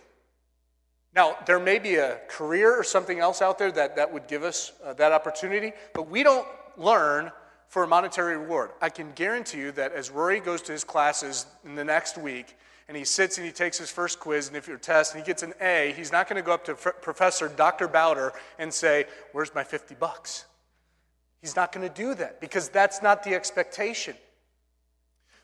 Now, 1.15 1.37
there 1.47 1.59
may 1.59 1.79
be 1.79 1.97
a 1.97 2.21
career 2.29 2.79
or 2.79 2.85
something 2.85 3.19
else 3.21 3.41
out 3.41 3.59
there 3.59 3.73
that, 3.73 3.97
that 3.97 4.13
would 4.13 4.27
give 4.27 4.43
us 4.43 4.73
uh, 4.85 4.93
that 4.95 5.13
opportunity, 5.13 5.73
but 5.95 6.11
we 6.11 6.23
don't 6.23 6.47
learn 6.77 7.33
for 7.73 7.85
a 7.85 7.89
monetary 7.89 8.37
reward. 8.37 8.71
I 8.83 8.91
can 8.91 9.13
guarantee 9.13 9.57
you 9.57 9.73
that 9.73 9.95
as 9.95 10.11
Rory 10.11 10.41
goes 10.41 10.61
to 10.63 10.73
his 10.73 10.85
classes 10.85 11.47
in 11.65 11.75
the 11.75 11.83
next 11.83 12.19
week, 12.19 12.55
and 12.87 12.95
he 12.95 13.03
sits 13.03 13.39
and 13.39 13.47
he 13.47 13.51
takes 13.51 13.79
his 13.79 13.91
first 13.91 14.21
quiz, 14.21 14.49
and 14.49 14.59
if 14.59 14.69
your 14.69 14.77
test 14.77 15.15
and 15.15 15.23
he 15.23 15.27
gets 15.27 15.43
an 15.43 15.55
A, 15.59 15.95
he's 15.97 16.13
not 16.13 16.29
going 16.29 16.37
to 16.37 16.45
go 16.45 16.53
up 16.53 16.67
to 16.67 16.75
Professor 16.75 17.49
Dr. 17.49 17.89
Bowder 17.89 18.35
and 18.59 18.71
say, 18.71 19.07
Where's 19.33 19.55
my 19.55 19.65
50 19.65 19.95
bucks? 19.95 20.45
He's 21.41 21.57
not 21.57 21.73
going 21.73 21.89
to 21.89 21.95
do 21.95 22.15
that 22.17 22.43
because 22.43 22.69
that's 22.69 23.01
not 23.01 23.25
the 23.25 23.35
expectation. 23.35 24.17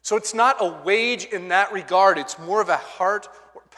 So 0.02 0.16
it's 0.16 0.34
not 0.34 0.56
a 0.60 0.82
wage 0.84 1.24
in 1.24 1.48
that 1.48 1.72
regard, 1.72 2.18
it's 2.18 2.38
more 2.38 2.60
of 2.60 2.68
a 2.68 2.76
heart 2.76 3.26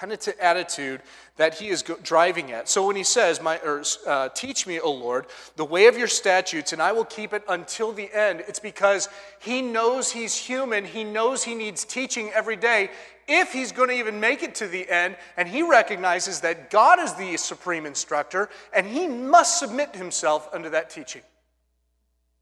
penitent 0.01 0.39
attitude 0.41 1.03
that 1.37 1.55
he 1.55 1.69
is 1.69 1.83
driving 2.03 2.53
at. 2.53 2.71
So 2.71 2.87
when 2.87 2.97
he 2.97 3.05
says, 3.05 3.43
My, 3.43 3.59
or, 3.59 3.83
uh, 4.07 4.31
Teach 4.31 4.67
me, 4.67 4.81
O 4.81 4.91
Lord, 4.91 5.27
the 5.57 5.65
way 5.65 5.89
of 5.89 5.99
your 5.99 6.09
statutes, 6.09 6.73
and 6.73 6.81
I 6.81 6.93
will 6.93 7.05
keep 7.05 7.35
it 7.35 7.45
until 7.49 7.93
the 7.93 8.11
end, 8.13 8.43
it's 8.49 8.59
because 8.59 9.11
he 9.41 9.61
knows 9.61 10.11
he's 10.11 10.35
human. 10.35 10.87
He 10.87 11.05
knows 11.05 11.45
he 11.45 11.55
needs 11.55 11.85
teaching 11.85 12.31
every 12.31 12.57
day 12.57 12.91
if 13.29 13.53
he's 13.53 13.73
going 13.73 13.91
to 13.91 13.95
even 13.95 14.19
make 14.19 14.43
it 14.43 14.55
to 14.57 14.67
the 14.67 14.89
end. 14.91 15.17
And 15.37 15.47
he 15.47 15.63
recognizes 15.63 16.41
that 16.41 16.71
God 16.71 16.99
is 16.99 17.13
the 17.15 17.37
supreme 17.37 17.85
instructor, 17.85 18.49
and 18.73 18.87
he 18.87 19.07
must 19.07 19.59
submit 19.59 19.95
himself 19.95 20.49
under 20.53 20.71
that 20.71 20.89
teaching. 20.89 21.23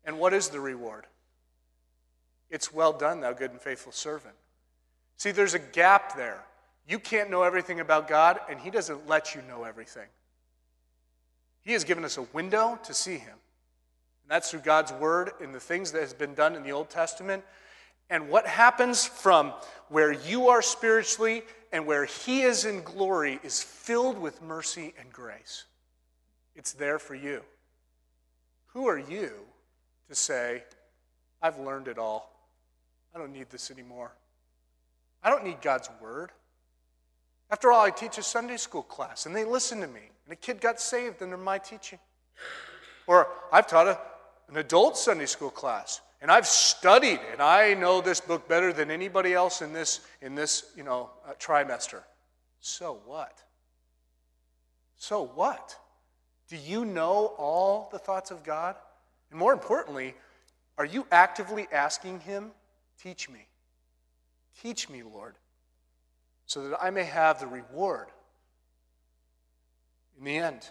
And 0.04 0.20
what 0.20 0.32
is 0.32 0.48
the 0.48 0.60
reward? 0.60 1.06
It's 2.50 2.72
well 2.72 2.92
done, 2.92 3.20
thou 3.20 3.32
good 3.32 3.50
and 3.50 3.60
faithful 3.60 3.92
servant. 3.92 4.36
See, 5.16 5.32
there's 5.32 5.54
a 5.54 5.58
gap 5.58 6.16
there. 6.16 6.44
You 6.88 6.98
can't 6.98 7.28
know 7.28 7.42
everything 7.42 7.80
about 7.80 8.08
God, 8.08 8.40
and 8.48 8.58
He 8.58 8.70
doesn't 8.70 9.06
let 9.06 9.34
you 9.34 9.42
know 9.42 9.64
everything. 9.64 10.08
He 11.60 11.74
has 11.74 11.84
given 11.84 12.02
us 12.02 12.16
a 12.16 12.22
window 12.22 12.78
to 12.84 12.94
see 12.94 13.18
Him. 13.18 13.34
And 13.34 14.30
that's 14.30 14.50
through 14.50 14.60
God's 14.60 14.92
Word 14.92 15.32
and 15.42 15.54
the 15.54 15.60
things 15.60 15.92
that 15.92 16.00
has 16.00 16.14
been 16.14 16.32
done 16.32 16.56
in 16.56 16.62
the 16.62 16.72
Old 16.72 16.88
Testament. 16.88 17.44
And 18.08 18.30
what 18.30 18.46
happens 18.46 19.04
from 19.04 19.52
where 19.88 20.12
you 20.12 20.48
are 20.48 20.62
spiritually 20.62 21.42
and 21.72 21.84
where 21.84 22.06
He 22.06 22.40
is 22.40 22.64
in 22.64 22.82
glory 22.82 23.38
is 23.42 23.62
filled 23.62 24.18
with 24.18 24.40
mercy 24.40 24.94
and 24.98 25.12
grace. 25.12 25.64
It's 26.56 26.72
there 26.72 26.98
for 26.98 27.14
you. 27.14 27.42
Who 28.68 28.88
are 28.88 28.98
you 28.98 29.32
to 30.08 30.14
say, 30.14 30.62
I've 31.42 31.58
learned 31.58 31.88
it 31.88 31.98
all? 31.98 32.34
I 33.14 33.18
don't 33.18 33.32
need 33.32 33.50
this 33.50 33.70
anymore. 33.70 34.12
I 35.22 35.28
don't 35.28 35.44
need 35.44 35.60
God's 35.60 35.90
Word. 36.00 36.30
After 37.50 37.72
all, 37.72 37.84
I 37.84 37.90
teach 37.90 38.18
a 38.18 38.22
Sunday 38.22 38.58
school 38.58 38.82
class 38.82 39.26
and 39.26 39.34
they 39.34 39.44
listen 39.44 39.80
to 39.80 39.86
me, 39.86 40.02
and 40.24 40.32
a 40.32 40.36
kid 40.36 40.60
got 40.60 40.80
saved 40.80 41.22
under 41.22 41.36
my 41.36 41.58
teaching. 41.58 41.98
Or 43.06 43.28
I've 43.50 43.66
taught 43.66 43.86
a, 43.86 43.98
an 44.48 44.58
adult 44.58 44.98
Sunday 44.98 45.26
school 45.26 45.50
class 45.50 46.02
and 46.20 46.30
I've 46.30 46.46
studied 46.46 47.20
and 47.32 47.40
I 47.40 47.74
know 47.74 48.00
this 48.00 48.20
book 48.20 48.48
better 48.48 48.72
than 48.72 48.90
anybody 48.90 49.32
else 49.32 49.62
in 49.62 49.72
this, 49.72 50.00
in 50.20 50.34
this 50.34 50.72
you 50.76 50.82
know, 50.82 51.10
uh, 51.26 51.32
trimester. 51.34 52.02
So 52.60 53.00
what? 53.06 53.42
So 54.96 55.30
what? 55.34 55.74
Do 56.48 56.56
you 56.56 56.84
know 56.84 57.34
all 57.38 57.88
the 57.90 57.98
thoughts 57.98 58.30
of 58.30 58.42
God? 58.44 58.76
And 59.30 59.38
more 59.38 59.52
importantly, 59.52 60.14
are 60.76 60.84
you 60.84 61.06
actively 61.10 61.66
asking 61.72 62.20
Him, 62.20 62.50
teach 63.00 63.30
me? 63.30 63.46
Teach 64.60 64.90
me, 64.90 65.02
Lord 65.02 65.34
so 66.48 66.66
that 66.66 66.82
I 66.82 66.90
may 66.90 67.04
have 67.04 67.38
the 67.38 67.46
reward 67.46 68.08
in 70.18 70.24
the 70.24 70.38
end. 70.38 70.66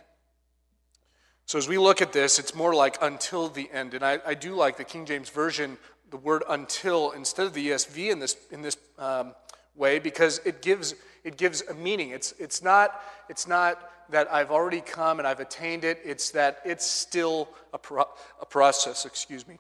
So, 1.45 1.57
as 1.57 1.69
we 1.69 1.77
look 1.77 2.01
at 2.01 2.11
this, 2.11 2.39
it's 2.39 2.53
more 2.53 2.75
like 2.75 2.97
until 3.01 3.47
the 3.47 3.69
end. 3.71 3.93
And 3.93 4.03
I, 4.03 4.19
I 4.25 4.33
do 4.33 4.53
like 4.55 4.75
the 4.75 4.83
King 4.83 5.05
James 5.05 5.29
Version, 5.29 5.77
the 6.09 6.17
word 6.17 6.43
until, 6.49 7.11
instead 7.11 7.45
of 7.45 7.53
the 7.53 7.69
ESV 7.69 8.11
in 8.11 8.19
this, 8.19 8.35
in 8.51 8.61
this 8.61 8.75
um, 8.97 9.33
way, 9.75 9.99
because 9.99 10.39
it 10.45 10.61
gives, 10.61 10.95
it 11.23 11.37
gives 11.37 11.61
a 11.61 11.73
meaning. 11.73 12.09
It's, 12.09 12.33
it's, 12.39 12.61
not, 12.61 12.99
it's 13.29 13.47
not 13.47 13.79
that 14.09 14.33
I've 14.33 14.51
already 14.51 14.81
come 14.81 15.19
and 15.19 15.27
I've 15.27 15.39
attained 15.39 15.85
it, 15.85 15.99
it's 16.03 16.31
that 16.31 16.59
it's 16.65 16.85
still 16.85 17.49
a, 17.71 17.77
pro, 17.77 18.03
a 18.41 18.45
process, 18.45 19.05
excuse 19.05 19.47
me. 19.47 19.59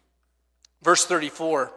Verse 0.81 1.05
34 1.05 1.71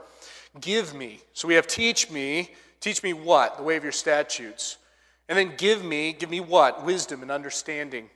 give 0.60 0.94
me. 0.94 1.20
So 1.32 1.46
we 1.46 1.54
have 1.54 1.68
teach 1.68 2.10
me. 2.10 2.50
Teach 2.80 3.02
me 3.02 3.12
what? 3.12 3.58
The 3.58 3.62
way 3.62 3.76
of 3.76 3.82
your 3.82 3.92
statutes. 3.92 4.78
And 5.28 5.38
then 5.38 5.52
give 5.56 5.84
me, 5.84 6.12
give 6.12 6.30
me 6.30 6.40
what? 6.40 6.84
Wisdom 6.84 7.22
and 7.22 7.30
understanding. 7.30 8.10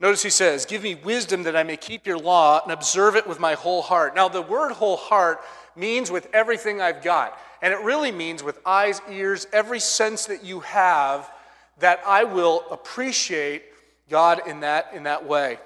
Notice 0.00 0.22
he 0.22 0.30
says, 0.30 0.66
Give 0.66 0.82
me 0.82 0.94
wisdom 0.94 1.44
that 1.44 1.56
I 1.56 1.62
may 1.62 1.76
keep 1.76 2.06
your 2.06 2.18
law 2.18 2.60
and 2.62 2.72
observe 2.72 3.16
it 3.16 3.26
with 3.26 3.40
my 3.40 3.54
whole 3.54 3.82
heart. 3.82 4.14
Now, 4.14 4.28
the 4.28 4.42
word 4.42 4.72
whole 4.72 4.96
heart 4.96 5.40
means 5.74 6.10
with 6.10 6.28
everything 6.32 6.80
I've 6.80 7.02
got. 7.02 7.38
And 7.62 7.72
it 7.72 7.80
really 7.80 8.12
means 8.12 8.42
with 8.42 8.58
eyes, 8.66 9.00
ears, 9.10 9.46
every 9.52 9.80
sense 9.80 10.26
that 10.26 10.44
you 10.44 10.60
have, 10.60 11.30
that 11.78 12.00
I 12.06 12.24
will 12.24 12.64
appreciate 12.70 13.62
God 14.10 14.46
in 14.46 14.60
that, 14.60 14.90
in 14.94 15.04
that 15.04 15.26
way. 15.26 15.58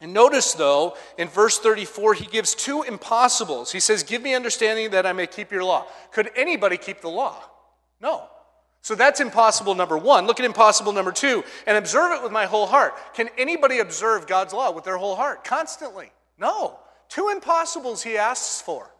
And 0.00 0.14
notice, 0.14 0.54
though, 0.54 0.96
in 1.18 1.28
verse 1.28 1.58
34, 1.58 2.14
he 2.14 2.26
gives 2.26 2.54
two 2.54 2.82
impossibles. 2.82 3.72
He 3.72 3.80
says, 3.80 4.02
Give 4.02 4.22
me 4.22 4.34
understanding 4.34 4.90
that 4.90 5.06
I 5.06 5.12
may 5.12 5.26
keep 5.26 5.50
your 5.50 5.64
law. 5.64 5.86
Could 6.12 6.30
anybody 6.36 6.76
keep 6.76 7.00
the 7.00 7.10
law? 7.10 7.42
No. 8.00 8.24
So 8.82 8.94
that's 8.94 9.20
impossible 9.20 9.74
number 9.74 9.98
one. 9.98 10.26
Look 10.26 10.40
at 10.40 10.46
impossible 10.46 10.92
number 10.92 11.12
two 11.12 11.44
and 11.66 11.76
observe 11.76 12.12
it 12.12 12.22
with 12.22 12.32
my 12.32 12.46
whole 12.46 12.66
heart. 12.66 12.94
Can 13.14 13.28
anybody 13.36 13.78
observe 13.78 14.26
God's 14.26 14.54
law 14.54 14.70
with 14.70 14.84
their 14.84 14.96
whole 14.96 15.16
heart 15.16 15.44
constantly? 15.44 16.10
No. 16.38 16.78
Two 17.08 17.28
impossibles 17.28 18.02
he 18.02 18.16
asks 18.16 18.62
for. 18.62 18.90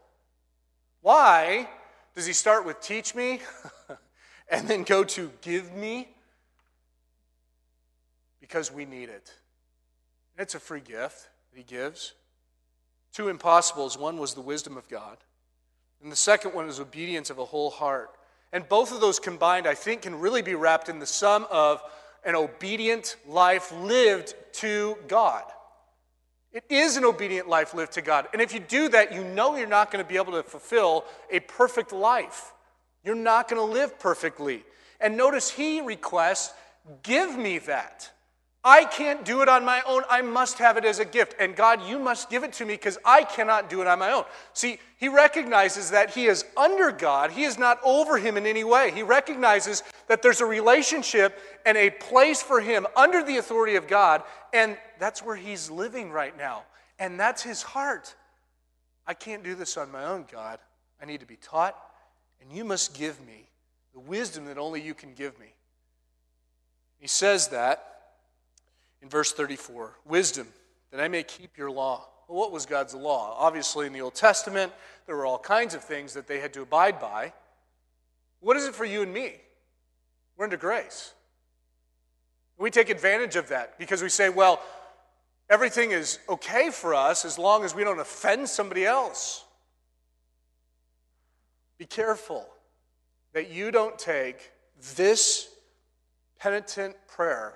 Why 1.00 1.68
does 2.14 2.26
he 2.26 2.32
start 2.32 2.66
with 2.66 2.80
teach 2.80 3.14
me 3.14 3.40
and 4.50 4.68
then 4.68 4.82
go 4.82 5.04
to 5.04 5.30
give 5.40 5.72
me? 5.72 6.08
Because 8.40 8.70
we 8.70 8.84
need 8.84 9.08
it. 9.08 9.32
It's 10.36 10.54
a 10.54 10.60
free 10.60 10.80
gift 10.80 11.28
that 11.50 11.58
he 11.58 11.62
gives. 11.62 12.14
Two 13.12 13.28
impossibles 13.28 13.96
one 13.96 14.18
was 14.18 14.34
the 14.34 14.40
wisdom 14.40 14.76
of 14.76 14.88
God, 14.88 15.18
and 16.02 16.10
the 16.10 16.16
second 16.16 16.54
one 16.54 16.68
is 16.68 16.80
obedience 16.80 17.30
of 17.30 17.38
a 17.38 17.44
whole 17.44 17.70
heart. 17.70 18.10
And 18.52 18.68
both 18.68 18.92
of 18.92 19.00
those 19.00 19.20
combined, 19.20 19.66
I 19.66 19.74
think, 19.74 20.02
can 20.02 20.18
really 20.18 20.42
be 20.42 20.54
wrapped 20.54 20.88
in 20.88 20.98
the 20.98 21.06
sum 21.06 21.46
of 21.50 21.82
an 22.24 22.34
obedient 22.34 23.16
life 23.26 23.72
lived 23.72 24.34
to 24.54 24.96
God. 25.08 25.44
It 26.52 26.64
is 26.68 26.96
an 26.96 27.04
obedient 27.04 27.48
life 27.48 27.74
lived 27.74 27.92
to 27.92 28.02
God. 28.02 28.26
And 28.32 28.42
if 28.42 28.52
you 28.52 28.60
do 28.60 28.88
that, 28.88 29.14
you 29.14 29.22
know 29.22 29.56
you're 29.56 29.68
not 29.68 29.92
going 29.92 30.04
to 30.04 30.08
be 30.08 30.16
able 30.16 30.32
to 30.32 30.42
fulfill 30.42 31.04
a 31.30 31.40
perfect 31.40 31.92
life. 31.92 32.52
You're 33.04 33.14
not 33.14 33.48
going 33.48 33.64
to 33.64 33.72
live 33.72 33.98
perfectly. 33.98 34.64
And 35.00 35.16
notice 35.16 35.50
he 35.50 35.80
requests, 35.80 36.52
Give 37.02 37.36
me 37.36 37.58
that. 37.58 38.10
I 38.62 38.84
can't 38.84 39.24
do 39.24 39.40
it 39.40 39.48
on 39.48 39.64
my 39.64 39.80
own. 39.86 40.02
I 40.10 40.20
must 40.20 40.58
have 40.58 40.76
it 40.76 40.84
as 40.84 40.98
a 40.98 41.04
gift. 41.04 41.34
And 41.38 41.56
God, 41.56 41.82
you 41.88 41.98
must 41.98 42.28
give 42.28 42.44
it 42.44 42.52
to 42.54 42.66
me 42.66 42.74
because 42.74 42.98
I 43.06 43.24
cannot 43.24 43.70
do 43.70 43.80
it 43.80 43.86
on 43.86 43.98
my 43.98 44.12
own. 44.12 44.24
See, 44.52 44.78
he 44.98 45.08
recognizes 45.08 45.90
that 45.90 46.10
he 46.10 46.26
is 46.26 46.44
under 46.58 46.92
God. 46.92 47.30
He 47.30 47.44
is 47.44 47.58
not 47.58 47.80
over 47.82 48.18
him 48.18 48.36
in 48.36 48.44
any 48.44 48.64
way. 48.64 48.90
He 48.90 49.02
recognizes 49.02 49.82
that 50.08 50.20
there's 50.20 50.42
a 50.42 50.46
relationship 50.46 51.38
and 51.64 51.78
a 51.78 51.88
place 51.88 52.42
for 52.42 52.60
him 52.60 52.86
under 52.96 53.22
the 53.22 53.38
authority 53.38 53.76
of 53.76 53.88
God. 53.88 54.22
And 54.52 54.76
that's 54.98 55.22
where 55.22 55.36
he's 55.36 55.70
living 55.70 56.10
right 56.10 56.36
now. 56.36 56.64
And 56.98 57.18
that's 57.18 57.42
his 57.42 57.62
heart. 57.62 58.14
I 59.06 59.14
can't 59.14 59.42
do 59.42 59.54
this 59.54 59.78
on 59.78 59.90
my 59.90 60.04
own, 60.04 60.26
God. 60.30 60.58
I 61.00 61.06
need 61.06 61.20
to 61.20 61.26
be 61.26 61.36
taught. 61.36 61.74
And 62.42 62.52
you 62.52 62.64
must 62.64 62.92
give 62.92 63.18
me 63.26 63.48
the 63.94 64.00
wisdom 64.00 64.44
that 64.44 64.58
only 64.58 64.82
you 64.82 64.92
can 64.92 65.14
give 65.14 65.38
me. 65.40 65.54
He 66.98 67.06
says 67.06 67.48
that 67.48 67.99
in 69.02 69.08
verse 69.08 69.32
34 69.32 69.96
wisdom, 70.04 70.46
that 70.90 71.00
I 71.00 71.08
may 71.08 71.22
keep 71.22 71.56
your 71.56 71.70
law. 71.70 72.06
Well, 72.28 72.38
what 72.38 72.52
was 72.52 72.66
God's 72.66 72.94
law? 72.94 73.34
Obviously, 73.38 73.86
in 73.86 73.92
the 73.92 74.00
Old 74.00 74.14
Testament, 74.14 74.72
there 75.06 75.16
were 75.16 75.26
all 75.26 75.38
kinds 75.38 75.74
of 75.74 75.82
things 75.82 76.14
that 76.14 76.26
they 76.26 76.40
had 76.40 76.52
to 76.54 76.62
abide 76.62 77.00
by. 77.00 77.32
What 78.40 78.56
is 78.56 78.66
it 78.66 78.74
for 78.74 78.84
you 78.84 79.02
and 79.02 79.12
me? 79.12 79.34
We're 80.36 80.44
into 80.44 80.56
grace. 80.56 81.12
We 82.56 82.70
take 82.70 82.90
advantage 82.90 83.36
of 83.36 83.48
that 83.48 83.78
because 83.78 84.02
we 84.02 84.08
say, 84.08 84.28
well, 84.28 84.60
everything 85.48 85.90
is 85.90 86.18
okay 86.28 86.70
for 86.70 86.94
us 86.94 87.24
as 87.24 87.38
long 87.38 87.64
as 87.64 87.74
we 87.74 87.84
don't 87.84 88.00
offend 88.00 88.48
somebody 88.48 88.84
else. 88.84 89.44
Be 91.78 91.86
careful 91.86 92.46
that 93.32 93.50
you 93.50 93.70
don't 93.70 93.98
take 93.98 94.52
this 94.96 95.48
penitent 96.38 96.94
prayer 97.08 97.54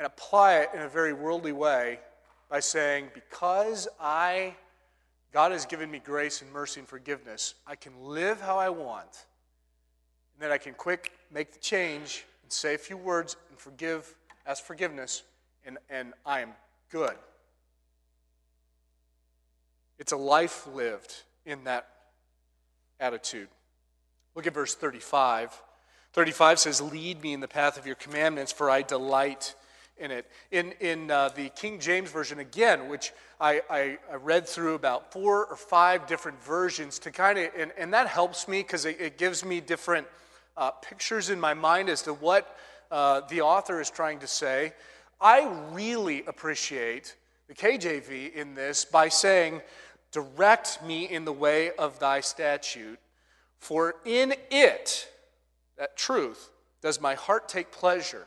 and 0.00 0.06
apply 0.06 0.54
it 0.60 0.70
in 0.72 0.80
a 0.80 0.88
very 0.88 1.12
worldly 1.12 1.52
way 1.52 1.98
by 2.48 2.58
saying, 2.58 3.10
Because 3.12 3.86
I, 4.00 4.56
God 5.30 5.52
has 5.52 5.66
given 5.66 5.90
me 5.90 5.98
grace 5.98 6.40
and 6.40 6.50
mercy 6.50 6.80
and 6.80 6.88
forgiveness, 6.88 7.54
I 7.66 7.76
can 7.76 7.92
live 8.00 8.40
how 8.40 8.56
I 8.56 8.70
want. 8.70 9.26
And 10.32 10.40
then 10.40 10.50
I 10.50 10.56
can 10.56 10.72
quick 10.72 11.12
make 11.30 11.52
the 11.52 11.58
change 11.58 12.24
and 12.42 12.50
say 12.50 12.74
a 12.74 12.78
few 12.78 12.96
words 12.96 13.36
and 13.50 13.58
forgive, 13.58 14.14
ask 14.46 14.64
forgiveness, 14.64 15.22
and, 15.66 15.76
and 15.90 16.14
I 16.24 16.40
am 16.40 16.52
good. 16.90 17.14
It's 19.98 20.12
a 20.12 20.16
life 20.16 20.66
lived 20.66 21.24
in 21.44 21.64
that 21.64 21.86
attitude. 22.98 23.48
Look 24.34 24.46
at 24.46 24.54
verse 24.54 24.74
35. 24.74 25.60
35 26.14 26.58
says, 26.58 26.80
Lead 26.80 27.20
me 27.20 27.34
in 27.34 27.40
the 27.40 27.48
path 27.48 27.76
of 27.76 27.84
your 27.84 27.96
commandments, 27.96 28.50
for 28.50 28.70
I 28.70 28.80
delight 28.80 29.54
in 30.00 30.10
it. 30.10 30.26
In, 30.50 30.72
in 30.80 31.10
uh, 31.10 31.28
the 31.28 31.50
King 31.50 31.78
James 31.78 32.10
Version, 32.10 32.38
again, 32.38 32.88
which 32.88 33.12
I, 33.40 33.60
I, 33.70 33.98
I, 34.10 34.14
read 34.16 34.48
through 34.48 34.74
about 34.74 35.12
four 35.12 35.46
or 35.46 35.56
five 35.56 36.06
different 36.06 36.42
versions 36.42 36.98
to 37.00 37.10
kind 37.10 37.38
of, 37.38 37.48
and, 37.56 37.72
and 37.78 37.94
that 37.94 38.06
helps 38.06 38.48
me 38.48 38.62
because 38.62 38.84
it, 38.84 39.00
it, 39.00 39.18
gives 39.18 39.44
me 39.44 39.60
different 39.60 40.06
uh, 40.56 40.70
pictures 40.70 41.30
in 41.30 41.38
my 41.38 41.54
mind 41.54 41.88
as 41.88 42.02
to 42.02 42.14
what 42.14 42.56
uh, 42.90 43.20
the 43.28 43.40
author 43.40 43.80
is 43.80 43.90
trying 43.90 44.18
to 44.18 44.26
say. 44.26 44.72
I 45.20 45.50
really 45.72 46.24
appreciate 46.26 47.16
the 47.46 47.54
KJV 47.54 48.34
in 48.34 48.54
this 48.54 48.84
by 48.84 49.08
saying, 49.08 49.60
Direct 50.12 50.82
me 50.82 51.04
in 51.04 51.24
the 51.24 51.32
way 51.32 51.70
of 51.72 52.00
thy 52.00 52.20
statute, 52.20 52.98
for 53.58 53.94
in 54.04 54.34
it, 54.50 55.08
that 55.78 55.96
truth, 55.96 56.50
does 56.82 57.00
my 57.00 57.14
heart 57.14 57.48
take 57.48 57.70
pleasure. 57.70 58.26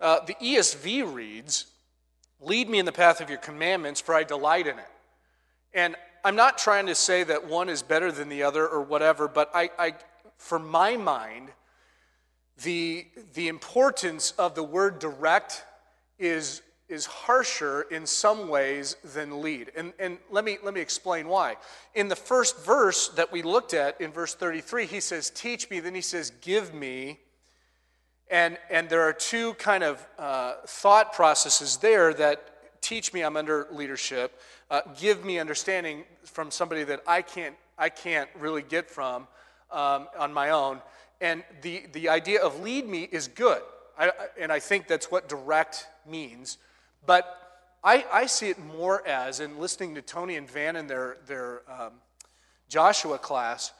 Uh, 0.00 0.20
the 0.24 0.34
ESV 0.34 1.12
reads, 1.12 1.66
Lead 2.40 2.68
me 2.68 2.78
in 2.78 2.86
the 2.86 2.92
path 2.92 3.20
of 3.20 3.28
your 3.28 3.38
commandments, 3.38 4.00
for 4.00 4.14
I 4.14 4.22
delight 4.22 4.66
in 4.66 4.78
it. 4.78 4.88
And 5.74 5.96
I'm 6.24 6.36
not 6.36 6.56
trying 6.56 6.86
to 6.86 6.94
say 6.94 7.24
that 7.24 7.48
one 7.48 7.68
is 7.68 7.82
better 7.82 8.12
than 8.12 8.28
the 8.28 8.44
other 8.44 8.66
or 8.66 8.82
whatever, 8.82 9.26
but 9.26 9.50
I, 9.54 9.70
I 9.78 9.94
for 10.36 10.58
my 10.58 10.96
mind, 10.96 11.50
the, 12.62 13.06
the 13.34 13.48
importance 13.48 14.32
of 14.32 14.54
the 14.54 14.62
word 14.62 14.98
direct 14.98 15.64
is, 16.18 16.62
is 16.88 17.06
harsher 17.06 17.82
in 17.82 18.06
some 18.06 18.48
ways 18.48 18.96
than 19.14 19.42
lead. 19.42 19.72
And, 19.76 19.92
and 19.98 20.18
let, 20.30 20.44
me, 20.44 20.58
let 20.62 20.74
me 20.74 20.80
explain 20.80 21.28
why. 21.28 21.56
In 21.94 22.08
the 22.08 22.16
first 22.16 22.64
verse 22.64 23.08
that 23.10 23.30
we 23.30 23.42
looked 23.42 23.74
at, 23.74 24.00
in 24.00 24.10
verse 24.10 24.34
33, 24.34 24.86
he 24.86 25.00
says, 25.00 25.30
Teach 25.30 25.70
me, 25.70 25.80
then 25.80 25.94
he 25.94 26.00
says, 26.00 26.30
Give 26.40 26.72
me 26.72 27.18
and, 28.30 28.58
and 28.70 28.88
there 28.88 29.02
are 29.02 29.12
two 29.12 29.54
kind 29.54 29.82
of 29.82 30.06
uh, 30.18 30.54
thought 30.66 31.12
processes 31.12 31.78
there 31.78 32.12
that 32.14 32.80
teach 32.80 33.12
me 33.12 33.22
I'm 33.22 33.36
under 33.36 33.66
leadership, 33.72 34.38
uh, 34.70 34.82
give 34.98 35.24
me 35.24 35.38
understanding 35.38 36.04
from 36.24 36.50
somebody 36.50 36.84
that 36.84 37.02
I 37.06 37.22
can't, 37.22 37.56
I 37.78 37.88
can't 37.88 38.28
really 38.38 38.62
get 38.62 38.90
from 38.90 39.26
um, 39.70 40.08
on 40.18 40.32
my 40.32 40.50
own. 40.50 40.80
And 41.20 41.42
the, 41.62 41.84
the 41.92 42.08
idea 42.08 42.42
of 42.42 42.60
lead 42.60 42.86
me 42.86 43.08
is 43.10 43.28
good. 43.28 43.62
I, 43.98 44.12
and 44.38 44.52
I 44.52 44.60
think 44.60 44.86
that's 44.86 45.10
what 45.10 45.28
direct 45.28 45.86
means. 46.06 46.58
But 47.06 47.34
I, 47.82 48.04
I 48.12 48.26
see 48.26 48.50
it 48.50 48.58
more 48.58 49.06
as, 49.06 49.40
in 49.40 49.58
listening 49.58 49.94
to 49.96 50.02
Tony 50.02 50.36
and 50.36 50.48
Van 50.48 50.76
in 50.76 50.86
their, 50.86 51.16
their 51.26 51.62
um, 51.70 51.92
Joshua 52.68 53.18
class, 53.18 53.72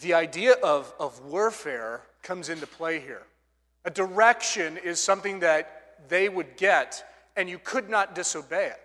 the 0.00 0.14
idea 0.14 0.54
of, 0.62 0.92
of 0.98 1.24
warfare 1.24 2.02
comes 2.22 2.48
into 2.48 2.66
play 2.66 3.00
here. 3.00 3.22
A 3.84 3.90
direction 3.90 4.78
is 4.78 5.00
something 5.00 5.40
that 5.40 5.96
they 6.08 6.28
would 6.28 6.56
get, 6.56 7.04
and 7.36 7.48
you 7.48 7.58
could 7.58 7.88
not 7.88 8.14
disobey 8.14 8.66
it. 8.66 8.80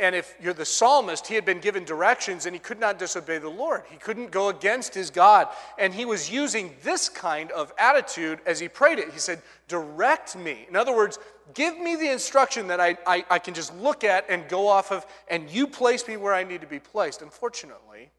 And 0.00 0.14
if 0.14 0.36
you're 0.40 0.54
the 0.54 0.64
psalmist, 0.64 1.26
he 1.26 1.34
had 1.34 1.44
been 1.44 1.58
given 1.58 1.84
directions 1.84 2.46
and 2.46 2.54
he 2.54 2.60
could 2.60 2.78
not 2.78 3.00
disobey 3.00 3.38
the 3.38 3.48
Lord. 3.48 3.82
He 3.90 3.96
couldn't 3.96 4.30
go 4.30 4.48
against 4.48 4.94
his 4.94 5.10
God. 5.10 5.48
And 5.76 5.92
he 5.92 6.04
was 6.04 6.30
using 6.30 6.76
this 6.84 7.08
kind 7.08 7.50
of 7.50 7.72
attitude 7.78 8.38
as 8.46 8.60
he 8.60 8.68
prayed 8.68 9.00
it. 9.00 9.12
He 9.12 9.18
said, 9.18 9.42
Direct 9.66 10.36
me. 10.36 10.66
In 10.68 10.76
other 10.76 10.94
words, 10.94 11.18
give 11.52 11.76
me 11.78 11.96
the 11.96 12.10
instruction 12.10 12.68
that 12.68 12.78
I, 12.80 12.96
I, 13.06 13.24
I 13.28 13.38
can 13.40 13.54
just 13.54 13.76
look 13.78 14.04
at 14.04 14.24
and 14.30 14.48
go 14.48 14.68
off 14.68 14.92
of, 14.92 15.04
and 15.28 15.50
you 15.50 15.66
place 15.66 16.06
me 16.06 16.16
where 16.16 16.32
I 16.32 16.44
need 16.44 16.60
to 16.60 16.66
be 16.68 16.78
placed. 16.78 17.20
Unfortunately, 17.20 18.10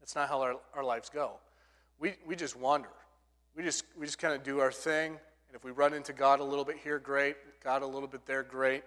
that's 0.00 0.16
not 0.16 0.28
how 0.28 0.40
our, 0.40 0.56
our 0.74 0.84
lives 0.84 1.08
go. 1.08 1.34
We, 2.00 2.14
we 2.26 2.34
just 2.34 2.56
wander. 2.56 2.88
We 3.56 3.62
just, 3.64 3.84
we 3.98 4.06
just 4.06 4.18
kind 4.18 4.34
of 4.34 4.42
do 4.42 4.60
our 4.60 4.72
thing. 4.72 5.12
And 5.12 5.56
if 5.56 5.64
we 5.64 5.72
run 5.72 5.92
into 5.94 6.12
God 6.12 6.40
a 6.40 6.44
little 6.44 6.64
bit 6.64 6.76
here, 6.82 6.98
great. 6.98 7.36
God 7.64 7.82
a 7.82 7.86
little 7.86 8.08
bit 8.08 8.24
there, 8.26 8.42
great. 8.42 8.84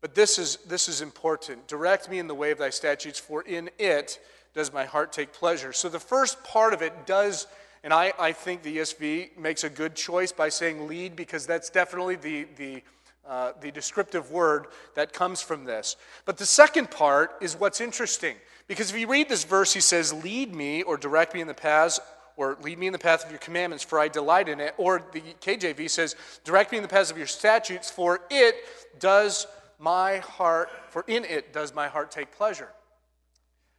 But 0.00 0.14
this 0.14 0.38
is, 0.38 0.56
this 0.68 0.88
is 0.88 1.00
important. 1.00 1.66
Direct 1.66 2.08
me 2.08 2.18
in 2.18 2.28
the 2.28 2.34
way 2.34 2.50
of 2.50 2.58
thy 2.58 2.70
statutes, 2.70 3.18
for 3.18 3.42
in 3.42 3.70
it 3.78 4.20
does 4.54 4.72
my 4.72 4.84
heart 4.84 5.12
take 5.12 5.32
pleasure. 5.32 5.72
So 5.72 5.88
the 5.88 5.98
first 5.98 6.44
part 6.44 6.72
of 6.72 6.82
it 6.82 7.06
does, 7.06 7.46
and 7.82 7.92
I, 7.92 8.12
I 8.18 8.32
think 8.32 8.62
the 8.62 8.76
ESV 8.76 9.36
makes 9.36 9.64
a 9.64 9.70
good 9.70 9.96
choice 9.96 10.30
by 10.30 10.48
saying 10.48 10.86
lead, 10.86 11.16
because 11.16 11.46
that's 11.46 11.70
definitely 11.70 12.16
the, 12.16 12.46
the, 12.56 12.82
uh, 13.26 13.52
the 13.60 13.72
descriptive 13.72 14.30
word 14.30 14.66
that 14.94 15.12
comes 15.12 15.40
from 15.40 15.64
this. 15.64 15.96
But 16.24 16.36
the 16.36 16.46
second 16.46 16.90
part 16.90 17.32
is 17.40 17.58
what's 17.58 17.80
interesting. 17.80 18.36
Because 18.68 18.90
if 18.90 18.98
you 18.98 19.08
read 19.08 19.28
this 19.28 19.44
verse, 19.44 19.74
he 19.74 19.80
says, 19.80 20.12
Lead 20.12 20.54
me 20.54 20.82
or 20.82 20.96
direct 20.96 21.34
me 21.34 21.40
in 21.40 21.48
the 21.48 21.54
paths 21.54 21.98
or 22.36 22.56
lead 22.62 22.78
me 22.78 22.86
in 22.86 22.92
the 22.92 22.98
path 22.98 23.24
of 23.24 23.30
your 23.30 23.38
commandments, 23.38 23.84
for 23.84 23.98
I 23.98 24.08
delight 24.08 24.48
in 24.48 24.60
it. 24.60 24.74
Or 24.76 25.02
the 25.12 25.20
KJV 25.40 25.88
says, 25.88 26.16
Direct 26.44 26.72
me 26.72 26.78
in 26.78 26.82
the 26.82 26.88
paths 26.88 27.10
of 27.10 27.18
your 27.18 27.26
statutes, 27.26 27.90
for 27.90 28.20
it 28.30 28.56
does 28.98 29.46
my 29.78 30.18
heart, 30.18 30.70
for 30.88 31.04
in 31.06 31.24
it 31.24 31.52
does 31.52 31.74
my 31.74 31.88
heart 31.88 32.10
take 32.10 32.32
pleasure. 32.32 32.68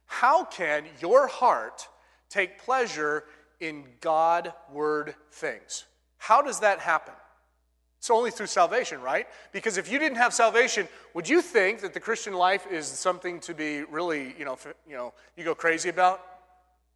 How 0.06 0.44
can 0.44 0.84
your 1.00 1.26
heart 1.26 1.88
take 2.28 2.58
pleasure 2.58 3.24
in 3.60 3.84
God 4.00 4.52
word 4.72 5.14
things? 5.32 5.84
How 6.18 6.42
does 6.42 6.60
that 6.60 6.80
happen? 6.80 7.14
It's 7.98 8.10
only 8.10 8.30
through 8.30 8.46
salvation, 8.46 9.00
right? 9.00 9.26
Because 9.52 9.78
if 9.78 9.90
you 9.90 9.98
didn't 9.98 10.18
have 10.18 10.32
salvation, 10.32 10.86
would 11.14 11.28
you 11.28 11.42
think 11.42 11.80
that 11.80 11.92
the 11.92 12.00
Christian 12.00 12.34
life 12.34 12.66
is 12.70 12.86
something 12.86 13.40
to 13.40 13.54
be 13.54 13.82
really, 13.82 14.34
you 14.38 14.44
know, 14.44 14.58
you 14.88 14.94
know, 14.94 15.12
you 15.36 15.44
go 15.44 15.54
crazy 15.54 15.88
about? 15.88 16.20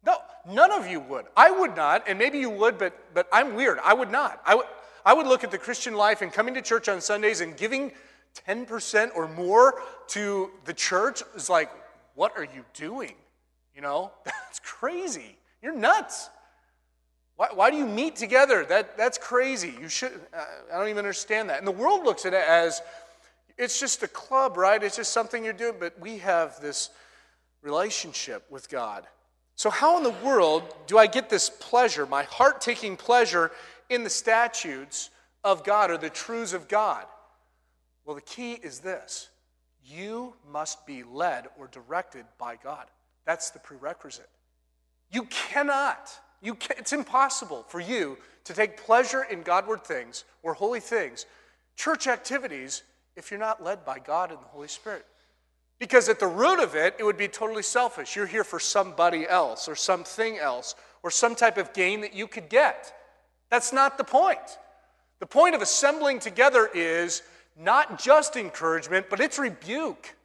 No, 0.05 0.17
none 0.49 0.71
of 0.71 0.87
you 0.87 0.99
would. 0.99 1.25
I 1.37 1.51
would 1.51 1.75
not, 1.75 2.03
and 2.07 2.17
maybe 2.17 2.39
you 2.39 2.49
would, 2.49 2.77
but 2.77 3.13
but 3.13 3.27
I'm 3.31 3.55
weird. 3.55 3.79
I 3.83 3.93
would 3.93 4.11
not. 4.11 4.41
I 4.45 4.55
would 4.55 4.65
I 5.05 5.13
would 5.13 5.27
look 5.27 5.43
at 5.43 5.51
the 5.51 5.57
Christian 5.57 5.95
life 5.95 6.21
and 6.21 6.31
coming 6.31 6.53
to 6.53 6.61
church 6.61 6.87
on 6.89 7.01
Sundays 7.01 7.41
and 7.41 7.57
giving 7.57 7.91
10% 8.47 9.11
or 9.15 9.27
more 9.27 9.81
to 10.09 10.51
the 10.65 10.73
church 10.73 11.21
is 11.35 11.49
like, 11.49 11.69
what 12.15 12.33
are 12.37 12.43
you 12.43 12.63
doing? 12.73 13.15
You 13.75 13.81
know, 13.81 14.11
that's 14.25 14.59
crazy. 14.59 15.37
You're 15.61 15.75
nuts. 15.75 16.29
Why, 17.35 17.47
why 17.53 17.71
do 17.71 17.77
you 17.77 17.85
meet 17.85 18.15
together? 18.15 18.65
That, 18.65 18.97
that's 18.97 19.17
crazy. 19.17 19.73
You 19.79 19.89
should, 19.89 20.11
I 20.33 20.77
don't 20.77 20.89
even 20.89 20.99
understand 20.99 21.49
that. 21.49 21.57
And 21.57 21.67
the 21.67 21.71
world 21.71 22.03
looks 22.03 22.25
at 22.25 22.33
it 22.33 22.43
as 22.47 22.81
it's 23.57 23.79
just 23.79 24.03
a 24.03 24.07
club, 24.07 24.57
right? 24.57 24.81
It's 24.81 24.95
just 24.95 25.11
something 25.11 25.43
you're 25.43 25.53
doing, 25.53 25.75
but 25.79 25.99
we 25.99 26.19
have 26.19 26.59
this 26.61 26.89
relationship 27.61 28.45
with 28.49 28.69
God. 28.69 29.07
So, 29.61 29.69
how 29.69 29.95
in 29.97 30.01
the 30.01 30.25
world 30.25 30.63
do 30.87 30.97
I 30.97 31.05
get 31.05 31.29
this 31.29 31.47
pleasure, 31.47 32.07
my 32.07 32.23
heart 32.23 32.61
taking 32.61 32.97
pleasure 32.97 33.51
in 33.89 34.03
the 34.03 34.09
statutes 34.09 35.11
of 35.43 35.63
God 35.63 35.91
or 35.91 35.99
the 35.99 36.09
truths 36.09 36.53
of 36.53 36.67
God? 36.67 37.05
Well, 38.03 38.15
the 38.15 38.23
key 38.23 38.53
is 38.53 38.79
this 38.79 39.29
you 39.85 40.33
must 40.51 40.87
be 40.87 41.03
led 41.03 41.45
or 41.59 41.67
directed 41.67 42.25
by 42.39 42.55
God. 42.55 42.87
That's 43.23 43.51
the 43.51 43.59
prerequisite. 43.59 44.31
You 45.11 45.25
cannot, 45.25 46.09
you 46.41 46.55
can, 46.55 46.77
it's 46.79 46.91
impossible 46.91 47.63
for 47.67 47.79
you 47.79 48.17
to 48.45 48.55
take 48.55 48.77
pleasure 48.77 49.27
in 49.29 49.43
Godward 49.43 49.83
things 49.83 50.23
or 50.41 50.55
holy 50.55 50.79
things, 50.79 51.27
church 51.75 52.07
activities, 52.07 52.81
if 53.15 53.29
you're 53.29 53.39
not 53.39 53.63
led 53.63 53.85
by 53.85 53.99
God 53.99 54.31
and 54.31 54.39
the 54.39 54.47
Holy 54.47 54.69
Spirit. 54.69 55.05
Because 55.81 56.09
at 56.09 56.19
the 56.19 56.27
root 56.27 56.59
of 56.59 56.75
it, 56.75 56.95
it 56.99 57.03
would 57.03 57.17
be 57.17 57.27
totally 57.27 57.63
selfish. 57.63 58.15
You're 58.15 58.27
here 58.27 58.43
for 58.43 58.59
somebody 58.59 59.27
else 59.27 59.67
or 59.67 59.75
something 59.75 60.37
else 60.37 60.75
or 61.01 61.09
some 61.09 61.33
type 61.33 61.57
of 61.57 61.73
gain 61.73 62.01
that 62.01 62.13
you 62.13 62.27
could 62.27 62.49
get. 62.49 62.93
That's 63.49 63.73
not 63.73 63.97
the 63.97 64.03
point. 64.03 64.59
The 65.19 65.25
point 65.25 65.55
of 65.55 65.61
assembling 65.63 66.19
together 66.19 66.69
is 66.71 67.23
not 67.57 67.99
just 67.99 68.35
encouragement, 68.35 69.07
but 69.09 69.19
it's 69.19 69.39
rebuke. 69.39 70.15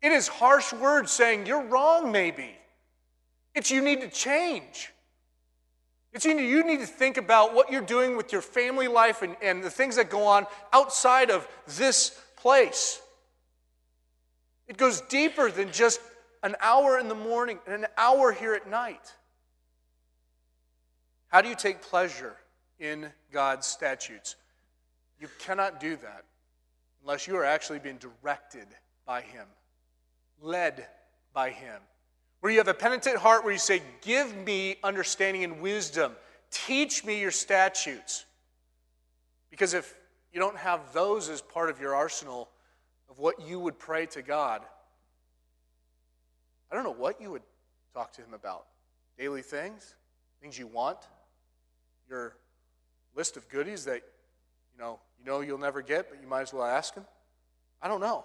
It 0.00 0.12
is 0.12 0.26
harsh 0.26 0.72
words 0.72 1.12
saying, 1.12 1.44
You're 1.44 1.66
wrong, 1.66 2.10
maybe. 2.10 2.56
It's 3.54 3.70
you 3.70 3.82
need 3.82 4.00
to 4.00 4.08
change. 4.08 4.90
It's 6.14 6.24
you 6.24 6.32
need, 6.32 6.48
you 6.48 6.64
need 6.64 6.80
to 6.80 6.86
think 6.86 7.18
about 7.18 7.54
what 7.54 7.70
you're 7.70 7.82
doing 7.82 8.16
with 8.16 8.32
your 8.32 8.40
family 8.40 8.88
life 8.88 9.20
and, 9.20 9.36
and 9.42 9.62
the 9.62 9.68
things 9.68 9.96
that 9.96 10.08
go 10.08 10.24
on 10.24 10.46
outside 10.72 11.30
of 11.30 11.46
this 11.66 12.18
place. 12.38 13.02
It 14.68 14.76
goes 14.76 15.00
deeper 15.00 15.50
than 15.50 15.72
just 15.72 16.00
an 16.42 16.54
hour 16.60 16.98
in 16.98 17.08
the 17.08 17.14
morning 17.14 17.58
and 17.66 17.74
an 17.74 17.90
hour 17.96 18.32
here 18.32 18.54
at 18.54 18.68
night. 18.68 19.14
How 21.28 21.40
do 21.40 21.48
you 21.48 21.54
take 21.54 21.82
pleasure 21.82 22.36
in 22.78 23.10
God's 23.32 23.66
statutes? 23.66 24.36
You 25.20 25.28
cannot 25.38 25.80
do 25.80 25.96
that 25.96 26.24
unless 27.02 27.26
you 27.26 27.36
are 27.36 27.44
actually 27.44 27.78
being 27.78 27.98
directed 27.98 28.66
by 29.06 29.22
Him, 29.22 29.46
led 30.40 30.86
by 31.32 31.50
Him. 31.50 31.80
Where 32.40 32.52
you 32.52 32.58
have 32.58 32.68
a 32.68 32.74
penitent 32.74 33.16
heart 33.16 33.42
where 33.42 33.52
you 33.52 33.58
say, 33.58 33.82
Give 34.02 34.34
me 34.36 34.76
understanding 34.84 35.44
and 35.44 35.60
wisdom, 35.60 36.12
teach 36.50 37.04
me 37.04 37.20
your 37.20 37.30
statutes. 37.30 38.26
Because 39.50 39.74
if 39.74 39.94
you 40.32 40.38
don't 40.38 40.56
have 40.56 40.92
those 40.92 41.28
as 41.28 41.40
part 41.40 41.70
of 41.70 41.80
your 41.80 41.94
arsenal 41.94 42.48
what 43.18 43.46
you 43.46 43.58
would 43.58 43.78
pray 43.78 44.06
to 44.06 44.22
God, 44.22 44.62
I 46.70 46.74
don't 46.74 46.84
know 46.84 46.94
what 46.94 47.20
you 47.20 47.30
would 47.32 47.42
talk 47.92 48.12
to 48.14 48.22
Him 48.22 48.32
about. 48.32 48.66
Daily 49.18 49.42
things, 49.42 49.94
things 50.40 50.56
you 50.56 50.68
want, 50.68 50.98
your 52.08 52.36
list 53.14 53.36
of 53.36 53.48
goodies 53.48 53.84
that 53.84 54.02
you 54.72 54.80
know 54.80 55.00
you 55.18 55.26
know 55.26 55.40
you'll 55.40 55.58
never 55.58 55.82
get, 55.82 56.08
but 56.08 56.20
you 56.22 56.28
might 56.28 56.42
as 56.42 56.52
well 56.52 56.64
ask 56.64 56.94
him? 56.94 57.04
I 57.82 57.88
don't 57.88 58.00
know. 58.00 58.24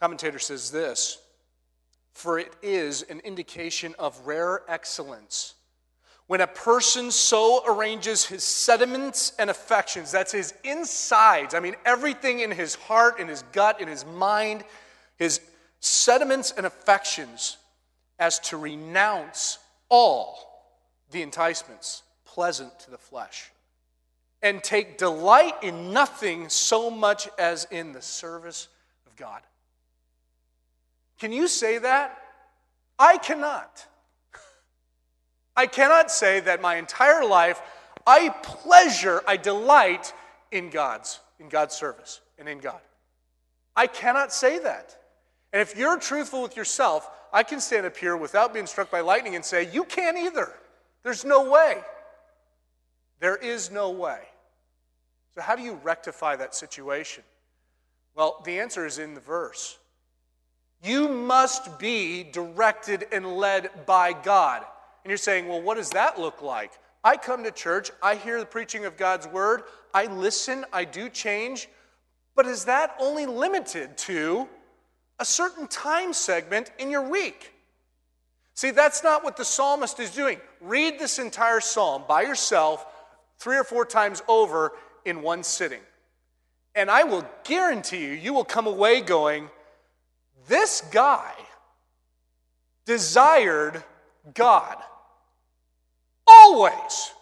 Commentator 0.00 0.40
says 0.40 0.70
this 0.70 1.18
For 2.12 2.38
it 2.38 2.52
is 2.62 3.02
an 3.02 3.20
indication 3.20 3.94
of 3.98 4.18
rare 4.26 4.62
excellence 4.68 5.54
when 6.28 6.42
a 6.42 6.46
person 6.46 7.10
so 7.10 7.62
arranges 7.66 8.26
his 8.26 8.44
sentiments 8.44 9.32
and 9.38 9.48
affections, 9.48 10.12
that's 10.12 10.30
his 10.30 10.52
insides, 10.62 11.54
I 11.54 11.60
mean, 11.60 11.74
everything 11.86 12.40
in 12.40 12.50
his 12.50 12.74
heart, 12.74 13.18
in 13.18 13.28
his 13.28 13.42
gut, 13.52 13.80
in 13.80 13.88
his 13.88 14.04
mind, 14.04 14.62
his 15.16 15.40
sentiments 15.80 16.52
and 16.54 16.66
affections, 16.66 17.56
as 18.18 18.38
to 18.40 18.58
renounce 18.58 19.58
all 19.88 20.38
the 21.10 21.22
enticements 21.22 22.02
pleasant 22.26 22.78
to 22.80 22.90
the 22.90 22.98
flesh 22.98 23.50
and 24.42 24.62
take 24.62 24.98
delight 24.98 25.54
in 25.62 25.94
nothing 25.94 26.50
so 26.50 26.90
much 26.90 27.26
as 27.38 27.66
in 27.70 27.92
the 27.92 28.02
service 28.02 28.68
of 29.06 29.16
God. 29.16 29.40
Can 31.18 31.32
you 31.32 31.48
say 31.48 31.78
that? 31.78 32.20
I 32.98 33.16
cannot. 33.16 33.86
I 35.58 35.66
cannot 35.66 36.08
say 36.12 36.38
that 36.38 36.62
my 36.62 36.76
entire 36.76 37.24
life 37.24 37.60
I 38.06 38.28
pleasure, 38.30 39.22
I 39.26 39.36
delight 39.36 40.14
in 40.52 40.70
God's 40.70 41.18
in 41.40 41.48
God's 41.48 41.74
service 41.74 42.20
and 42.38 42.48
in 42.48 42.58
God. 42.58 42.80
I 43.74 43.88
cannot 43.88 44.32
say 44.32 44.60
that. 44.60 44.96
And 45.52 45.60
if 45.60 45.76
you're 45.76 45.98
truthful 45.98 46.42
with 46.42 46.56
yourself, 46.56 47.10
I 47.32 47.42
can 47.42 47.60
stand 47.60 47.86
up 47.86 47.96
here 47.96 48.16
without 48.16 48.54
being 48.54 48.66
struck 48.66 48.88
by 48.88 49.00
lightning 49.00 49.34
and 49.34 49.44
say, 49.44 49.68
You 49.72 49.82
can't 49.82 50.16
either. 50.16 50.52
There's 51.02 51.24
no 51.24 51.50
way. 51.50 51.78
There 53.18 53.36
is 53.36 53.70
no 53.70 53.90
way. 53.90 54.20
So, 55.34 55.42
how 55.42 55.56
do 55.56 55.62
you 55.62 55.80
rectify 55.82 56.36
that 56.36 56.54
situation? 56.54 57.24
Well, 58.14 58.40
the 58.44 58.60
answer 58.60 58.86
is 58.86 58.98
in 58.98 59.14
the 59.14 59.20
verse. 59.20 59.76
You 60.84 61.08
must 61.08 61.80
be 61.80 62.22
directed 62.22 63.06
and 63.10 63.36
led 63.36 63.86
by 63.86 64.12
God. 64.12 64.64
And 65.08 65.10
you're 65.10 65.16
saying, 65.16 65.48
well, 65.48 65.62
what 65.62 65.78
does 65.78 65.88
that 65.92 66.20
look 66.20 66.42
like? 66.42 66.70
I 67.02 67.16
come 67.16 67.42
to 67.44 67.50
church, 67.50 67.90
I 68.02 68.16
hear 68.16 68.38
the 68.38 68.44
preaching 68.44 68.84
of 68.84 68.98
God's 68.98 69.26
word, 69.26 69.62
I 69.94 70.04
listen, 70.04 70.66
I 70.70 70.84
do 70.84 71.08
change, 71.08 71.70
but 72.36 72.44
is 72.44 72.66
that 72.66 72.94
only 73.00 73.24
limited 73.24 73.96
to 73.96 74.46
a 75.18 75.24
certain 75.24 75.66
time 75.66 76.12
segment 76.12 76.72
in 76.78 76.90
your 76.90 77.08
week? 77.08 77.54
See, 78.52 78.70
that's 78.70 79.02
not 79.02 79.24
what 79.24 79.38
the 79.38 79.46
psalmist 79.46 79.98
is 79.98 80.10
doing. 80.10 80.42
Read 80.60 80.98
this 80.98 81.18
entire 81.18 81.60
psalm 81.60 82.02
by 82.06 82.20
yourself 82.20 82.84
three 83.38 83.56
or 83.56 83.64
four 83.64 83.86
times 83.86 84.22
over 84.28 84.72
in 85.06 85.22
one 85.22 85.42
sitting. 85.42 85.80
And 86.74 86.90
I 86.90 87.04
will 87.04 87.26
guarantee 87.44 88.04
you, 88.04 88.12
you 88.12 88.34
will 88.34 88.44
come 88.44 88.66
away 88.66 89.00
going, 89.00 89.48
This 90.48 90.82
guy 90.92 91.32
desired 92.84 93.82
God. 94.34 94.76
Always. 96.48 97.12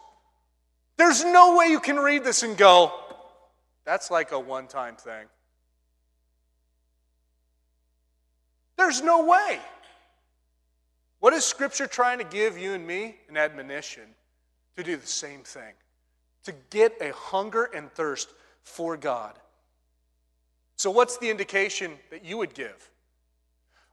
There's 0.97 1.25
no 1.25 1.57
way 1.57 1.67
you 1.67 1.81
can 1.81 1.97
read 1.97 2.23
this 2.23 2.45
and 2.45 2.57
go, 2.57 2.93
That's 3.85 4.11
like 4.11 4.31
a 4.31 4.39
one 4.39 4.69
time 4.69 4.95
thing. 4.95 5.27
There's 8.79 9.03
no 9.03 9.25
way. 9.25 9.59
What 11.19 11.33
is 11.33 11.45
Scripture 11.45 11.89
trying 11.89 12.19
to 12.19 12.25
give 12.25 12.57
you 12.57 12.75
and 12.75 12.87
me? 12.87 13.17
An 13.29 13.37
admonition 13.37 14.05
to 14.77 14.85
do 14.85 14.97
the 14.97 15.07
same 15.07 15.41
thing 15.41 15.73
to 16.45 16.55
get 16.71 16.93
a 17.01 17.13
hunger 17.13 17.65
and 17.65 17.91
thirst 17.91 18.29
for 18.63 18.97
God. 18.97 19.37
So, 20.77 20.93
what's 20.93 21.19
the 21.19 21.31
indication 21.31 21.95
that 22.11 22.25
you 22.25 22.39
would 22.39 22.55
give? 22.55 22.91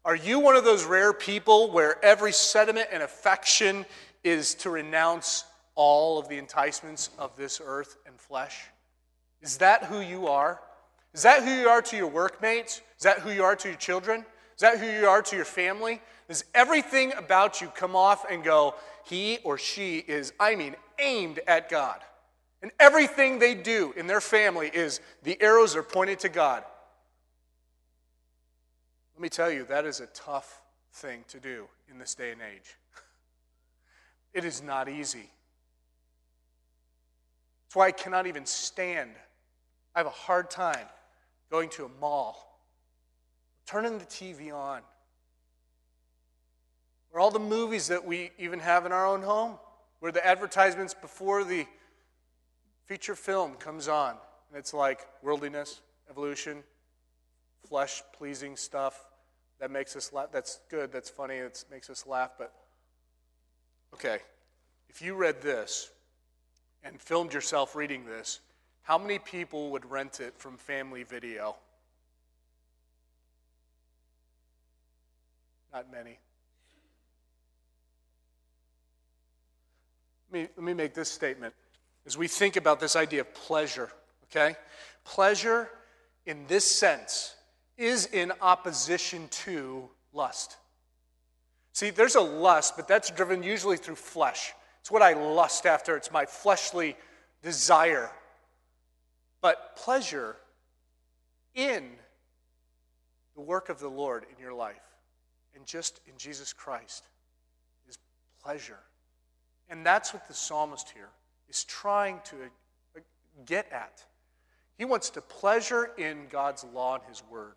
Are 0.06 0.15
you 0.15 0.38
one 0.38 0.56
of 0.56 0.63
those 0.63 0.84
rare 0.84 1.13
people 1.13 1.72
where 1.72 2.04
every 2.06 2.32
sentiment 2.32 2.89
and 2.91 3.02
affection 3.02 3.86
is 4.23 4.55
to 4.55 4.69
renounce 4.69 5.45
all 5.75 6.19
of 6.19 6.29
the 6.29 6.38
enticements 6.38 7.09
of 7.17 7.36
this 7.36 7.62
earth 7.63 7.97
and 8.05 8.19
flesh? 8.19 8.65
Is 9.41 9.57
that 9.57 9.86
who 9.86 9.99
you 9.99 10.27
are? 10.27 10.62
Is 11.13 11.23
that 11.23 11.43
who 11.43 11.51
you 11.51 11.67
are 11.67 11.81
to 11.81 11.97
your 11.97 12.07
workmates? 12.07 12.81
Is 12.97 13.03
that 13.03 13.19
who 13.19 13.31
you 13.31 13.43
are 13.43 13.55
to 13.55 13.67
your 13.67 13.77
children? 13.77 14.25
Is 14.55 14.62
that 14.62 14.79
who 14.79 14.88
you 14.88 15.07
are 15.07 15.21
to 15.21 15.36
your 15.36 15.45
family? 15.45 16.01
Does 16.27 16.45
everything 16.55 17.13
about 17.13 17.62
you 17.62 17.67
come 17.67 17.95
off 17.95 18.25
and 18.29 18.43
go, 18.43 18.75
he 19.05 19.39
or 19.43 19.57
she 19.57 19.97
is, 19.97 20.31
I 20.39 20.55
mean, 20.55 20.75
aimed 20.99 21.39
at 21.47 21.69
God? 21.69 21.99
And 22.62 22.71
everything 22.79 23.39
they 23.39 23.55
do 23.55 23.93
in 23.97 24.07
their 24.07 24.21
family 24.21 24.71
is 24.73 25.01
the 25.23 25.39
arrows 25.41 25.75
are 25.75 25.83
pointed 25.83 26.19
to 26.19 26.29
God. 26.29 26.63
Let 29.15 29.21
me 29.21 29.29
tell 29.29 29.51
you, 29.51 29.65
that 29.65 29.86
is 29.86 29.99
a 29.99 30.07
tough 30.07 30.62
thing 30.93 31.25
to 31.27 31.39
do 31.39 31.67
in 31.91 31.99
this 31.99 32.15
day 32.15 32.31
and 32.31 32.41
age. 32.41 32.77
It 34.34 34.46
is 34.46 34.62
not 34.63 34.89
easy. 34.89 35.30
That's 37.65 37.76
why 37.76 37.88
I 37.88 37.91
cannot 37.91 38.28
even 38.28 38.46
stand. 38.46 39.12
I 39.96 40.00
have 40.00 40.08
a 40.08 40.12
hard 40.12 40.50
time 40.50 40.86
going 41.52 41.69
to 41.69 41.86
a 41.86 41.89
mall, 42.00 42.60
turning 43.65 44.00
the 44.00 44.06
TV 44.06 44.54
on, 44.54 44.82
or 47.12 47.19
all 47.19 47.30
the 47.30 47.39
movies 47.39 47.88
that 47.89 48.04
we 48.04 48.32
even 48.39 48.60
have 48.60 48.86
in 48.88 48.91
our 48.91 49.06
own 49.06 49.22
home, 49.22 49.60
where 50.00 50.12
the 50.12 50.26
advertisements 50.26 50.96
before 50.96 51.43
the 51.43 51.67
feature 52.86 53.15
film 53.15 53.54
comes 53.56 53.88
on, 53.88 54.15
and 54.50 54.58
it's 54.58 54.74
like 54.74 55.08
worldliness, 55.22 55.82
evolution, 56.10 56.63
flesh 57.67 58.02
pleasing 58.17 58.56
stuff 58.56 59.08
that 59.60 59.72
makes 59.72 59.96
us 59.96 60.12
laugh. 60.12 60.30
That's 60.32 60.60
good, 60.69 60.91
that's 60.91 61.10
funny, 61.10 61.36
it 61.36 61.63
makes 61.72 61.89
us 61.89 62.06
laugh, 62.06 62.32
but 62.38 62.52
okay, 63.93 64.19
if 64.89 65.01
you 65.01 65.15
read 65.15 65.41
this 65.41 65.89
and 66.84 66.99
filmed 66.99 67.34
yourself 67.34 67.75
reading 67.75 68.06
this, 68.06 68.39
how 68.82 68.97
many 68.97 69.19
people 69.19 69.71
would 69.71 69.89
rent 69.89 70.19
it 70.19 70.34
from 70.38 70.58
Family 70.58 71.03
Video? 71.03 71.56
Not 75.71 75.91
many. 75.91 76.19
Let 80.32 80.41
me, 80.41 80.47
let 80.58 80.65
me 80.65 80.73
make 80.73 80.93
this 80.93 81.10
statement 81.10 81.53
as 82.06 82.17
we 82.17 82.27
think 82.27 82.56
about 82.56 82.79
this 82.79 82.95
idea 82.95 83.21
of 83.21 83.34
pleasure, 83.34 83.89
okay? 84.25 84.56
Pleasure 85.06 85.69
in 86.25 86.45
this 86.47 86.69
sense 86.69 87.36
is 87.77 88.08
in 88.08 88.32
opposition 88.41 89.27
to 89.29 89.89
lust. 90.12 90.58
See, 91.73 91.89
there's 91.89 92.15
a 92.15 92.21
lust, 92.21 92.75
but 92.75 92.88
that's 92.88 93.09
driven 93.09 93.41
usually 93.43 93.77
through 93.77 93.95
flesh. 93.95 94.53
It's 94.81 94.91
what 94.91 95.01
I 95.01 95.13
lust 95.13 95.65
after, 95.65 95.97
it's 95.97 96.12
my 96.12 96.25
fleshly 96.25 96.95
desire. 97.41 98.12
But 99.41 99.75
pleasure 99.75 100.38
in 101.55 101.89
the 103.36 103.41
work 103.41 103.69
of 103.69 103.79
the 103.79 103.89
Lord 103.89 104.25
in 104.31 104.41
your 104.41 104.53
life 104.53 104.75
and 105.55 105.65
just 105.65 105.99
in 106.07 106.13
Jesus 106.17 106.53
Christ 106.53 107.05
is 107.88 107.97
pleasure. 108.43 108.79
And 109.69 109.86
that's 109.86 110.13
what 110.13 110.27
the 110.27 110.33
psalmist 110.33 110.91
here 110.93 111.09
is 111.49 111.63
trying 111.63 112.19
to 112.25 112.36
uh, 112.95 112.99
get 113.45 113.71
at. 113.71 114.03
He 114.77 114.86
wants 114.86 115.09
to 115.12 115.21
pleasure 115.21 115.91
in 115.97 116.27
God's 116.29 116.63
law 116.63 116.95
and 116.95 117.03
His 117.07 117.23
word. 117.29 117.55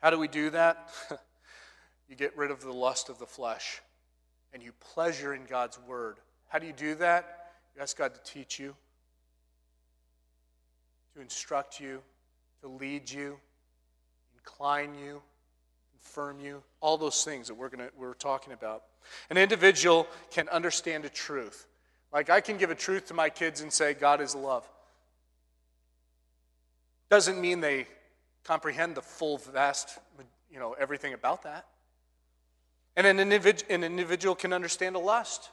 How 0.00 0.10
do 0.10 0.18
we 0.18 0.28
do 0.28 0.50
that? 0.50 0.88
you 2.12 2.16
get 2.16 2.36
rid 2.36 2.50
of 2.50 2.60
the 2.60 2.70
lust 2.70 3.08
of 3.08 3.18
the 3.18 3.24
flesh 3.24 3.80
and 4.52 4.62
you 4.62 4.70
pleasure 4.92 5.32
in 5.32 5.46
God's 5.46 5.78
word. 5.88 6.18
How 6.50 6.58
do 6.58 6.66
you 6.66 6.74
do 6.74 6.94
that? 6.96 7.54
You 7.74 7.80
ask 7.80 7.96
God 7.96 8.12
to 8.12 8.20
teach 8.22 8.58
you, 8.58 8.76
to 11.14 11.22
instruct 11.22 11.80
you, 11.80 12.02
to 12.60 12.68
lead 12.68 13.10
you, 13.10 13.38
incline 14.34 14.94
you, 14.94 15.22
confirm 15.90 16.38
you, 16.38 16.62
all 16.82 16.98
those 16.98 17.24
things 17.24 17.48
that 17.48 17.54
we're, 17.54 17.70
gonna, 17.70 17.88
we're 17.96 18.12
talking 18.12 18.52
about. 18.52 18.82
An 19.30 19.38
individual 19.38 20.06
can 20.32 20.50
understand 20.50 21.06
a 21.06 21.08
truth. 21.08 21.66
Like 22.12 22.28
I 22.28 22.42
can 22.42 22.58
give 22.58 22.70
a 22.70 22.74
truth 22.74 23.06
to 23.06 23.14
my 23.14 23.30
kids 23.30 23.62
and 23.62 23.72
say, 23.72 23.94
God 23.94 24.20
is 24.20 24.34
love. 24.34 24.68
Doesn't 27.08 27.40
mean 27.40 27.60
they 27.60 27.86
comprehend 28.44 28.96
the 28.96 29.02
full, 29.02 29.38
vast, 29.38 29.98
you 30.50 30.58
know, 30.58 30.76
everything 30.78 31.14
about 31.14 31.44
that. 31.44 31.64
And 32.96 33.06
an, 33.06 33.18
individ- 33.18 33.68
an 33.70 33.84
individual 33.84 34.34
can 34.34 34.52
understand 34.52 34.96
a 34.96 34.98
lust. 34.98 35.50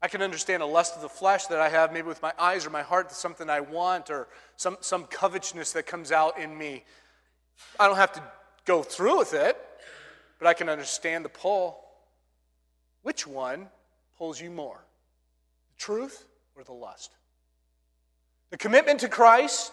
I 0.00 0.08
can 0.08 0.22
understand 0.22 0.62
a 0.62 0.66
lust 0.66 0.96
of 0.96 1.02
the 1.02 1.08
flesh 1.08 1.46
that 1.46 1.58
I 1.58 1.68
have, 1.68 1.92
maybe 1.92 2.06
with 2.06 2.22
my 2.22 2.32
eyes 2.38 2.64
or 2.64 2.70
my 2.70 2.82
heart, 2.82 3.08
that's 3.08 3.20
something 3.20 3.50
I 3.50 3.60
want, 3.60 4.10
or 4.10 4.28
some, 4.56 4.76
some 4.80 5.04
covetousness 5.04 5.72
that 5.72 5.86
comes 5.86 6.12
out 6.12 6.38
in 6.38 6.56
me. 6.56 6.84
I 7.80 7.86
don't 7.86 7.96
have 7.96 8.12
to 8.12 8.22
go 8.64 8.82
through 8.82 9.18
with 9.18 9.34
it, 9.34 9.58
but 10.38 10.46
I 10.46 10.54
can 10.54 10.68
understand 10.68 11.24
the 11.24 11.28
pull. 11.28 11.80
Which 13.02 13.26
one 13.26 13.68
pulls 14.16 14.40
you 14.40 14.50
more? 14.50 14.84
The 15.70 15.82
truth 15.82 16.26
or 16.54 16.62
the 16.62 16.72
lust? 16.72 17.10
The 18.50 18.56
commitment 18.56 19.00
to 19.00 19.08
Christ 19.08 19.72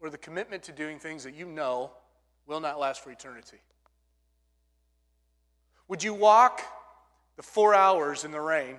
or 0.00 0.10
the 0.10 0.18
commitment 0.18 0.62
to 0.64 0.72
doing 0.72 0.98
things 0.98 1.24
that 1.24 1.34
you 1.34 1.46
know 1.46 1.90
will 2.46 2.60
not 2.60 2.78
last 2.78 3.02
for 3.02 3.10
eternity? 3.10 3.58
Would 5.88 6.02
you 6.02 6.14
walk 6.14 6.62
the 7.36 7.42
four 7.42 7.74
hours 7.74 8.24
in 8.24 8.30
the 8.30 8.40
rain, 8.40 8.76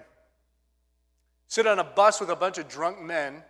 sit 1.48 1.68
on 1.68 1.80
a 1.80 1.84
bus 1.84 2.20
with 2.20 2.30
a 2.30 2.36
bunch 2.36 2.58
of 2.58 2.68
drunk 2.68 3.02
men, 3.02 3.44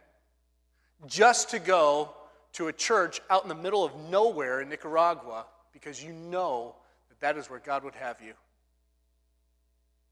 just 1.05 1.49
to 1.51 1.59
go 1.59 2.13
to 2.53 2.67
a 2.67 2.73
church 2.73 3.21
out 3.29 3.43
in 3.43 3.49
the 3.49 3.55
middle 3.55 3.83
of 3.83 3.95
nowhere 4.09 4.61
in 4.61 4.69
Nicaragua 4.69 5.45
because 5.71 6.03
you 6.03 6.11
know 6.11 6.75
that 7.09 7.19
that 7.19 7.37
is 7.37 7.49
where 7.49 7.59
God 7.59 7.83
would 7.83 7.95
have 7.95 8.19
you? 8.21 8.33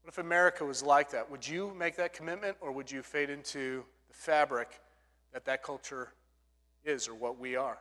What 0.02 0.12
if 0.12 0.18
America 0.18 0.64
was 0.64 0.82
like 0.82 1.10
that? 1.10 1.28
Would 1.30 1.46
you 1.46 1.74
make 1.76 1.96
that 1.96 2.12
commitment 2.12 2.56
or 2.60 2.70
would 2.70 2.90
you 2.90 3.02
fade 3.02 3.30
into 3.30 3.84
the 4.08 4.14
fabric 4.14 4.80
that 5.32 5.44
that 5.46 5.62
culture 5.64 6.12
is 6.84 7.08
or 7.08 7.14
what 7.14 7.38
we 7.38 7.56
are? 7.56 7.78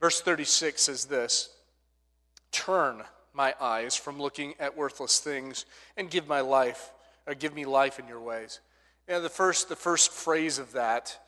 Verse 0.00 0.20
36 0.20 0.80
says 0.80 1.04
this 1.06 1.50
Turn 2.52 3.02
my 3.32 3.54
eyes 3.60 3.96
from 3.96 4.20
looking 4.20 4.54
at 4.58 4.76
worthless 4.76 5.20
things 5.20 5.64
and 5.96 6.10
give 6.10 6.26
my 6.26 6.40
life, 6.40 6.92
or 7.26 7.34
give 7.34 7.54
me 7.54 7.64
life 7.64 7.98
in 7.98 8.08
your 8.08 8.20
ways. 8.20 8.60
And 9.08 9.24
the 9.24 9.28
first, 9.28 9.68
the 9.68 9.76
first 9.76 10.12
phrase 10.12 10.58
of 10.58 10.72
that, 10.72 11.18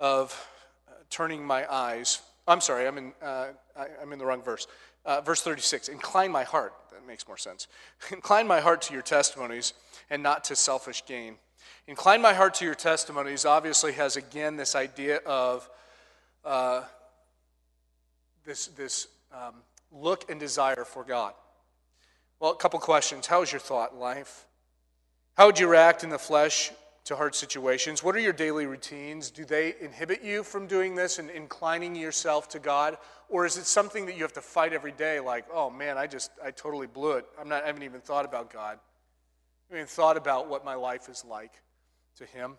of 0.00 0.48
uh, 0.88 0.92
turning 1.10 1.44
my 1.44 1.70
eyes, 1.72 2.20
I'm 2.46 2.60
sorry, 2.60 2.86
I'm 2.86 2.98
in, 2.98 3.12
uh, 3.22 3.48
I, 3.76 3.86
am 4.00 4.12
in 4.12 4.18
the 4.18 4.26
wrong 4.26 4.42
verse. 4.42 4.66
Uh, 5.04 5.20
verse 5.20 5.42
36 5.42 5.88
Incline 5.88 6.32
my 6.32 6.44
heart, 6.44 6.72
that 6.92 7.06
makes 7.06 7.26
more 7.26 7.36
sense. 7.36 7.68
Incline 8.10 8.46
my 8.46 8.60
heart 8.60 8.82
to 8.82 8.92
your 8.92 9.02
testimonies 9.02 9.74
and 10.10 10.22
not 10.22 10.44
to 10.44 10.56
selfish 10.56 11.04
gain. 11.06 11.36
Incline 11.86 12.20
my 12.20 12.34
heart 12.34 12.54
to 12.54 12.64
your 12.64 12.74
testimonies 12.74 13.44
obviously 13.44 13.92
has 13.92 14.16
again 14.16 14.56
this 14.56 14.74
idea 14.74 15.16
of 15.26 15.68
uh, 16.44 16.82
this, 18.44 18.68
this 18.68 19.08
um, 19.32 19.54
look 19.92 20.30
and 20.30 20.38
desire 20.38 20.84
for 20.84 21.04
God? 21.04 21.34
Well, 22.40 22.52
a 22.52 22.56
couple 22.56 22.78
questions. 22.78 23.26
How 23.26 23.42
is 23.42 23.52
your 23.52 23.60
thought 23.60 23.96
life? 23.96 24.46
How 25.36 25.46
would 25.46 25.58
you 25.58 25.68
react 25.68 26.04
in 26.04 26.10
the 26.10 26.18
flesh 26.18 26.70
to 27.04 27.16
hard 27.16 27.34
situations? 27.34 28.02
What 28.02 28.14
are 28.14 28.20
your 28.20 28.32
daily 28.32 28.66
routines? 28.66 29.30
Do 29.30 29.44
they 29.44 29.74
inhibit 29.80 30.22
you 30.22 30.42
from 30.42 30.66
doing 30.66 30.94
this 30.94 31.18
and 31.18 31.30
inclining 31.30 31.96
yourself 31.96 32.48
to 32.50 32.58
God? 32.58 32.98
Or 33.28 33.46
is 33.46 33.56
it 33.56 33.66
something 33.66 34.06
that 34.06 34.16
you 34.16 34.22
have 34.22 34.32
to 34.34 34.40
fight 34.40 34.72
every 34.72 34.92
day, 34.92 35.18
like, 35.20 35.46
oh 35.52 35.70
man, 35.70 35.96
I 35.96 36.06
just, 36.06 36.30
I 36.44 36.50
totally 36.50 36.86
blew 36.86 37.12
it. 37.12 37.26
I'm 37.40 37.48
not, 37.48 37.64
I 37.64 37.66
haven't 37.66 37.82
even 37.82 38.00
thought 38.00 38.24
about 38.24 38.52
God. 38.52 38.78
I 38.78 39.74
haven't 39.74 39.78
even 39.78 39.86
thought 39.86 40.16
about 40.16 40.48
what 40.48 40.64
my 40.64 40.74
life 40.74 41.08
is 41.08 41.24
like 41.24 41.52
to 42.18 42.24
Him. 42.24 42.56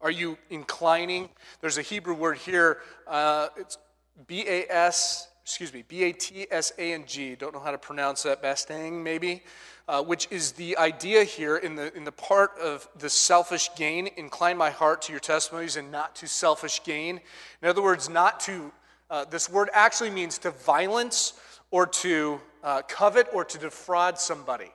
Are 0.00 0.10
you 0.10 0.36
inclining? 0.50 1.30
There's 1.60 1.78
a 1.78 1.82
Hebrew 1.82 2.14
word 2.14 2.38
here. 2.38 2.78
Uh, 3.06 3.48
it's 3.56 3.78
B 4.26 4.44
A 4.46 4.66
S 4.68 5.28
excuse 5.44 5.74
me, 5.74 5.84
B 5.86 6.04
A 6.04 6.12
T 6.12 6.46
S 6.50 6.72
A 6.78 6.94
N 6.94 7.04
G, 7.06 7.34
don't 7.34 7.52
know 7.52 7.60
how 7.60 7.70
to 7.70 7.76
pronounce 7.76 8.22
that, 8.22 8.42
Bastang 8.42 9.02
maybe, 9.02 9.42
uh, 9.86 10.02
which 10.02 10.26
is 10.30 10.52
the 10.52 10.74
idea 10.78 11.22
here 11.22 11.58
in 11.58 11.74
the, 11.76 11.94
in 11.94 12.04
the 12.04 12.12
part 12.12 12.52
of 12.58 12.88
the 12.98 13.10
selfish 13.10 13.68
gain, 13.76 14.08
incline 14.16 14.56
my 14.56 14.70
heart 14.70 15.02
to 15.02 15.12
your 15.12 15.20
testimonies 15.20 15.76
and 15.76 15.92
not 15.92 16.16
to 16.16 16.26
selfish 16.26 16.82
gain. 16.82 17.20
In 17.60 17.68
other 17.68 17.82
words, 17.82 18.08
not 18.08 18.40
to, 18.40 18.72
uh, 19.10 19.26
this 19.26 19.50
word 19.50 19.68
actually 19.74 20.10
means 20.10 20.38
to 20.38 20.50
violence 20.50 21.34
or 21.70 21.86
to 21.88 22.40
uh, 22.62 22.80
covet 22.88 23.28
or 23.34 23.44
to 23.44 23.58
defraud 23.58 24.18
somebody. 24.18 24.72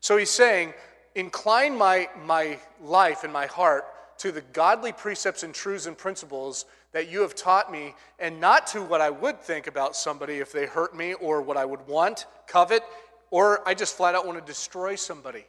So 0.00 0.16
he's 0.16 0.30
saying, 0.30 0.74
incline 1.14 1.78
my, 1.78 2.08
my 2.24 2.58
life 2.82 3.22
and 3.22 3.32
my 3.32 3.46
heart 3.46 3.84
to 4.18 4.32
the 4.32 4.40
godly 4.52 4.90
precepts 4.90 5.44
and 5.44 5.54
truths 5.54 5.86
and 5.86 5.96
principles 5.96 6.64
that 6.92 7.08
you 7.08 7.22
have 7.22 7.34
taught 7.34 7.72
me, 7.72 7.94
and 8.18 8.40
not 8.40 8.66
to 8.68 8.82
what 8.82 9.00
I 9.00 9.10
would 9.10 9.40
think 9.40 9.66
about 9.66 9.96
somebody 9.96 10.38
if 10.38 10.52
they 10.52 10.66
hurt 10.66 10.94
me, 10.94 11.14
or 11.14 11.42
what 11.42 11.56
I 11.56 11.64
would 11.64 11.86
want, 11.86 12.26
covet, 12.46 12.82
or 13.30 13.66
I 13.66 13.74
just 13.74 13.96
flat 13.96 14.14
out 14.14 14.26
want 14.26 14.38
to 14.38 14.44
destroy 14.44 14.94
somebody. 14.94 15.46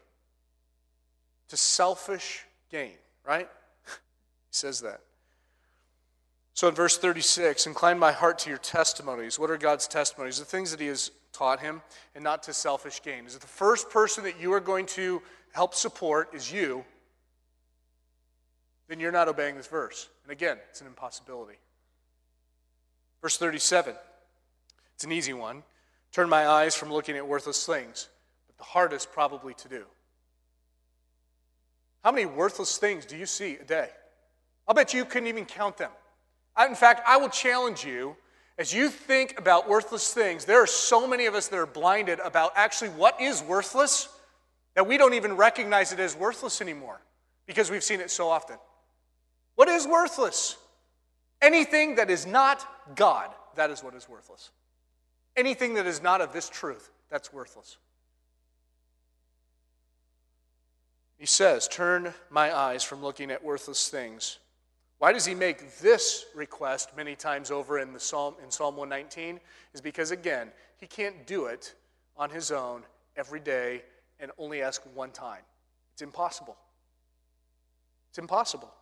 To 1.50 1.58
selfish 1.58 2.46
gain, 2.70 2.94
right? 3.26 3.50
he 3.86 4.52
says 4.52 4.82
that. 4.82 5.02
So 6.54 6.68
in 6.68 6.76
verse 6.76 6.98
36, 6.98 7.66
incline 7.68 8.00
my 8.00 8.12
heart 8.12 8.40
to 8.40 8.50
your 8.50 8.60
testimonies. 8.60 9.38
What 9.38 9.50
are 9.50 9.58
God's 9.58 9.88
testimonies? 9.88 10.40
The 10.40 10.46
things 10.46 10.72
that 10.72 10.80
He 10.80 10.88
has 10.88 11.12
taught 11.34 11.60
him, 11.60 11.82
and 12.16 12.24
not 12.24 12.44
to 12.44 12.54
selfish 12.54 13.02
gain. 13.02 13.26
Is 13.26 13.36
it 13.36 13.42
the 13.42 13.48
first 13.48 13.90
person 13.90 14.24
that 14.24 14.40
you 14.40 14.54
are 14.54 14.60
going 14.60 14.86
to 14.88 15.22
help 15.52 15.74
support 15.74 16.30
is 16.34 16.52
you, 16.52 16.86
then 18.88 19.00
you're 19.00 19.12
not 19.12 19.28
obeying 19.28 19.56
this 19.56 19.68
verse. 19.68 20.10
And 20.24 20.32
again, 20.32 20.58
it's 20.70 20.82
an 20.82 20.88
impossibility. 20.88 21.58
Verse 23.22 23.38
37, 23.38 23.96
it's 24.96 25.04
an 25.04 25.12
easy 25.12 25.34
one. 25.34 25.64
Turn 26.12 26.30
my 26.30 26.48
eyes 26.48 26.76
from 26.76 26.92
looking 26.92 27.16
at 27.16 27.28
worthless 27.28 27.66
things, 27.66 28.10
but 28.48 28.58
the 28.58 28.64
hardest 28.64 29.12
probably 29.12 29.54
to 29.56 29.70
do. 29.70 29.86
How 32.04 32.12
many 32.12 32.26
worthless 32.26 32.78
things 32.78 33.06
do 33.06 33.16
you 33.16 33.26
see 33.26 33.56
a 33.56 33.64
day? 33.64 33.90
I'll 34.68 34.76
bet 34.76 34.94
you 34.94 35.06
couldn't 35.06 35.30
even 35.30 35.46
count 35.46 35.78
them. 35.78 35.92
In 36.60 36.76
fact, 36.76 37.02
I 37.08 37.18
will 37.18 37.30
challenge 37.30 37.84
you 37.84 38.16
as 38.58 38.72
you 38.74 38.90
think 38.90 39.40
about 39.40 39.68
worthless 39.68 40.14
things, 40.14 40.46
there 40.46 40.62
are 40.62 40.68
so 40.68 41.08
many 41.08 41.26
of 41.26 41.34
us 41.34 41.48
that 41.48 41.58
are 41.58 41.66
blinded 41.66 42.20
about 42.20 42.52
actually 42.56 42.90
what 42.92 43.20
is 43.20 43.42
worthless 43.42 44.10
that 44.76 44.86
we 44.86 44.98
don't 44.98 45.16
even 45.16 45.36
recognize 45.36 45.92
it 45.92 46.00
as 46.00 46.16
worthless 46.16 46.62
anymore 46.62 47.02
because 47.48 47.72
we've 47.72 47.84
seen 47.84 48.00
it 48.00 48.12
so 48.12 48.30
often. 48.30 48.58
What 49.56 49.70
is 49.70 49.88
worthless? 49.88 50.58
Anything 51.42 51.96
that 51.96 52.10
is 52.10 52.26
not 52.26 52.66
God, 52.96 53.30
that 53.56 53.70
is 53.70 53.84
what 53.84 53.94
is 53.96 54.08
worthless. 54.08 54.52
Anything 55.36 55.74
that 55.76 55.86
is 55.86 56.02
not 56.02 56.22
of 56.22 56.34
this 56.34 56.50
truth, 56.50 56.90
that's 57.10 57.34
worthless. 57.34 57.78
He 61.18 61.26
says, 61.26 61.68
Turn 61.68 62.14
my 62.30 62.56
eyes 62.56 62.84
from 62.84 63.02
looking 63.02 63.32
at 63.32 63.44
worthless 63.44 63.90
things. 63.90 64.40
Why 65.00 65.12
does 65.12 65.26
he 65.26 65.36
make 65.36 65.80
this 65.80 66.26
request 66.34 66.96
many 66.96 67.16
times 67.16 67.52
over 67.52 67.80
in, 67.80 67.94
the 67.94 68.00
Psalm, 68.00 68.36
in 68.44 68.50
Psalm 68.50 68.78
119? 68.78 69.40
Is 69.74 69.82
because, 69.82 70.12
again, 70.12 70.50
he 70.78 70.88
can't 70.88 71.28
do 71.28 71.46
it 71.46 71.76
on 72.16 72.30
his 72.30 72.52
own 72.52 72.84
every 73.16 73.40
day 73.40 73.84
and 74.20 74.32
only 74.38 74.62
ask 74.62 74.82
one 74.94 75.12
time. 75.12 75.42
It's 75.94 76.02
impossible. 76.02 76.56
It's 78.10 78.18
impossible. 78.20 78.74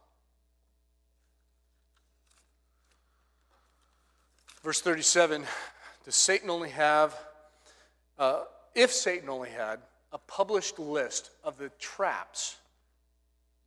Verse 4.63 4.81
37 4.81 5.45
Does 6.05 6.15
Satan 6.15 6.49
only 6.49 6.69
have, 6.69 7.17
uh, 8.17 8.43
if 8.75 8.91
Satan 8.91 9.29
only 9.29 9.49
had, 9.49 9.79
a 10.11 10.17
published 10.17 10.77
list 10.77 11.31
of 11.43 11.57
the 11.57 11.69
traps 11.79 12.57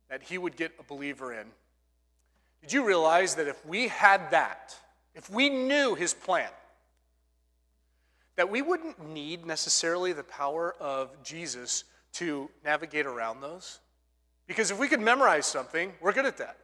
that 0.09 0.21
he 0.21 0.37
would 0.37 0.55
get 0.55 0.71
a 0.79 0.83
believer 0.83 1.33
in, 1.33 1.47
did 2.61 2.71
you 2.71 2.85
realize 2.85 3.35
that 3.35 3.47
if 3.47 3.63
we 3.65 3.87
had 3.87 4.31
that, 4.31 4.75
if 5.13 5.29
we 5.29 5.49
knew 5.49 5.95
his 5.95 6.13
plan, 6.13 6.49
that 8.35 8.49
we 8.49 8.61
wouldn't 8.61 9.07
need 9.09 9.45
necessarily 9.45 10.13
the 10.13 10.23
power 10.23 10.75
of 10.79 11.23
Jesus 11.23 11.83
to 12.13 12.49
navigate 12.63 13.05
around 13.05 13.41
those? 13.41 13.79
Because 14.47 14.71
if 14.71 14.79
we 14.79 14.87
could 14.87 14.99
memorize 14.99 15.45
something, 15.45 15.91
we're 16.01 16.13
good 16.13 16.25
at 16.25 16.37
that. 16.37 16.57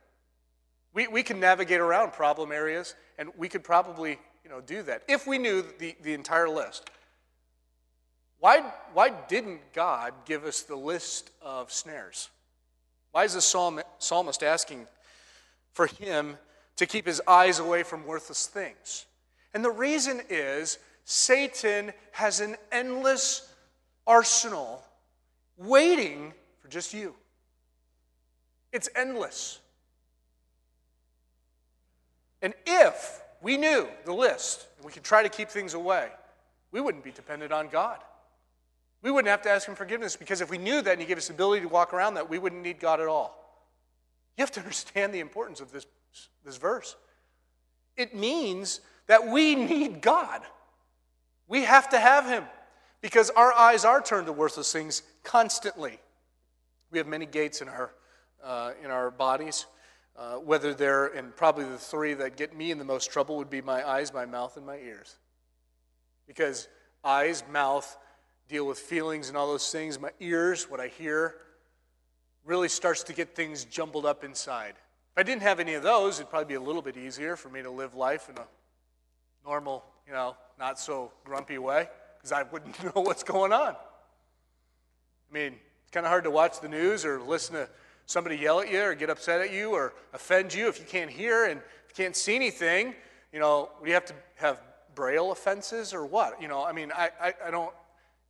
We, 0.93 1.07
we 1.07 1.23
can 1.23 1.39
navigate 1.39 1.79
around 1.79 2.13
problem 2.13 2.51
areas, 2.51 2.95
and 3.17 3.29
we 3.37 3.47
could 3.47 3.63
probably 3.63 4.19
you 4.43 4.49
know, 4.49 4.61
do 4.61 4.83
that 4.83 5.03
if 5.07 5.25
we 5.25 5.37
knew 5.37 5.63
the, 5.79 5.95
the 6.03 6.13
entire 6.13 6.49
list. 6.49 6.89
Why, 8.39 8.61
why 8.93 9.11
didn't 9.27 9.61
God 9.73 10.13
give 10.25 10.45
us 10.45 10.63
the 10.63 10.75
list 10.75 11.29
of 11.41 11.71
snares? 11.71 12.29
Why 13.11 13.23
is 13.23 13.35
the 13.35 13.41
psalm, 13.41 13.81
psalmist 13.99 14.41
asking 14.41 14.87
for 15.73 15.85
him 15.85 16.37
to 16.77 16.85
keep 16.85 17.05
his 17.05 17.21
eyes 17.27 17.59
away 17.59 17.83
from 17.83 18.05
worthless 18.05 18.47
things? 18.47 19.05
And 19.53 19.63
the 19.63 19.71
reason 19.71 20.21
is 20.29 20.79
Satan 21.05 21.93
has 22.13 22.39
an 22.39 22.55
endless 22.71 23.47
arsenal 24.07 24.83
waiting 25.57 26.33
for 26.59 26.67
just 26.67 26.93
you. 26.93 27.15
It's 28.71 28.89
endless. 28.95 29.60
And 32.41 32.53
if 32.65 33.21
we 33.41 33.57
knew 33.57 33.87
the 34.05 34.13
list 34.13 34.67
and 34.77 34.85
we 34.85 34.91
could 34.91 35.03
try 35.03 35.23
to 35.23 35.29
keep 35.29 35.49
things 35.49 35.73
away, 35.73 36.09
we 36.71 36.81
wouldn't 36.81 37.03
be 37.03 37.11
dependent 37.11 37.51
on 37.51 37.67
God. 37.67 37.99
We 39.01 39.11
wouldn't 39.11 39.29
have 39.29 39.41
to 39.43 39.49
ask 39.49 39.67
Him 39.67 39.75
forgiveness 39.75 40.15
because 40.15 40.41
if 40.41 40.49
we 40.49 40.57
knew 40.57 40.81
that 40.81 40.91
and 40.91 41.01
He 41.01 41.07
gave 41.07 41.17
us 41.17 41.27
the 41.27 41.33
ability 41.33 41.63
to 41.63 41.67
walk 41.67 41.93
around 41.93 42.15
that, 42.15 42.29
we 42.29 42.39
wouldn't 42.39 42.61
need 42.61 42.79
God 42.79 42.99
at 42.99 43.07
all. 43.07 43.37
You 44.37 44.43
have 44.43 44.51
to 44.51 44.59
understand 44.59 45.13
the 45.13 45.19
importance 45.19 45.59
of 45.59 45.71
this, 45.71 45.85
this 46.45 46.57
verse. 46.57 46.95
It 47.97 48.15
means 48.15 48.81
that 49.07 49.27
we 49.27 49.55
need 49.55 50.01
God. 50.01 50.41
We 51.47 51.63
have 51.63 51.89
to 51.89 51.99
have 51.99 52.25
Him 52.25 52.45
because 53.01 53.29
our 53.31 53.51
eyes 53.53 53.83
are 53.83 54.01
turned 54.01 54.27
to 54.27 54.33
worthless 54.33 54.71
things 54.71 55.01
constantly. 55.23 55.99
We 56.91 56.97
have 56.99 57.07
many 57.07 57.25
gates 57.25 57.61
in 57.61 57.69
our, 57.69 57.91
uh, 58.43 58.71
in 58.83 58.91
our 58.91 59.11
bodies. 59.11 59.65
Uh, 60.17 60.35
whether 60.35 60.73
they're, 60.73 61.07
and 61.07 61.35
probably 61.35 61.63
the 61.63 61.77
three 61.77 62.13
that 62.13 62.35
get 62.35 62.55
me 62.55 62.69
in 62.69 62.77
the 62.77 62.83
most 62.83 63.11
trouble 63.11 63.37
would 63.37 63.49
be 63.49 63.61
my 63.61 63.87
eyes, 63.87 64.13
my 64.13 64.25
mouth, 64.25 64.57
and 64.57 64.65
my 64.65 64.77
ears. 64.77 65.17
Because 66.27 66.67
eyes, 67.03 67.43
mouth 67.51 67.97
deal 68.51 68.67
with 68.67 68.77
feelings 68.77 69.29
and 69.29 69.37
all 69.37 69.47
those 69.47 69.71
things. 69.71 69.99
My 69.99 70.11
ears, 70.19 70.69
what 70.69 70.81
I 70.81 70.87
hear, 70.87 71.35
really 72.43 72.67
starts 72.67 73.03
to 73.03 73.13
get 73.13 73.35
things 73.35 73.63
jumbled 73.65 74.05
up 74.05 74.23
inside. 74.23 74.73
If 74.75 75.17
I 75.17 75.23
didn't 75.23 75.43
have 75.43 75.59
any 75.59 75.73
of 75.73 75.83
those, 75.83 76.19
it'd 76.19 76.29
probably 76.29 76.47
be 76.47 76.55
a 76.55 76.61
little 76.61 76.81
bit 76.81 76.97
easier 76.97 77.35
for 77.35 77.49
me 77.49 77.61
to 77.61 77.69
live 77.69 77.95
life 77.95 78.29
in 78.29 78.37
a 78.37 78.45
normal, 79.45 79.83
you 80.05 80.13
know, 80.13 80.35
not 80.59 80.79
so 80.79 81.11
grumpy 81.23 81.57
way, 81.57 81.87
because 82.17 82.31
I 82.31 82.43
wouldn't 82.43 82.83
know 82.95 83.01
what's 83.01 83.23
going 83.23 83.53
on. 83.53 83.73
I 83.73 85.33
mean, 85.33 85.55
it's 85.83 85.91
kind 85.91 86.05
of 86.05 86.09
hard 86.09 86.25
to 86.25 86.31
watch 86.31 86.59
the 86.59 86.69
news 86.69 87.05
or 87.05 87.21
listen 87.21 87.55
to 87.55 87.69
somebody 88.05 88.37
yell 88.37 88.59
at 88.59 88.71
you 88.71 88.81
or 88.81 88.95
get 88.95 89.09
upset 89.09 89.41
at 89.41 89.51
you 89.53 89.71
or 89.71 89.93
offend 90.13 90.53
you 90.53 90.67
if 90.67 90.79
you 90.79 90.85
can't 90.85 91.09
hear 91.09 91.45
and 91.45 91.61
can't 91.95 92.15
see 92.15 92.35
anything. 92.35 92.95
You 93.31 93.39
know, 93.39 93.69
you 93.85 93.93
have 93.93 94.05
to 94.05 94.13
have 94.35 94.61
braille 94.95 95.31
offenses 95.31 95.93
or 95.93 96.05
what? 96.05 96.41
You 96.41 96.47
know, 96.47 96.63
I 96.63 96.73
mean, 96.73 96.91
I, 96.93 97.09
I, 97.21 97.33
I 97.47 97.51
don't, 97.51 97.73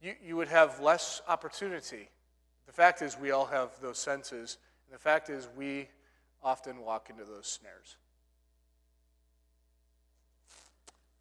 you, 0.02 0.14
you 0.24 0.36
would 0.36 0.48
have 0.48 0.80
less 0.80 1.22
opportunity 1.28 2.10
the 2.72 2.76
fact 2.78 3.02
is, 3.02 3.20
we 3.20 3.32
all 3.32 3.48
have 3.48 3.72
those 3.82 3.98
senses, 3.98 4.58
and 4.88 4.96
the 4.96 5.02
fact 5.02 5.30
is, 5.30 5.50
we 5.58 5.90
often 6.42 6.80
walk 6.80 7.10
into 7.10 7.26
those 7.26 7.46
snares. 7.46 7.98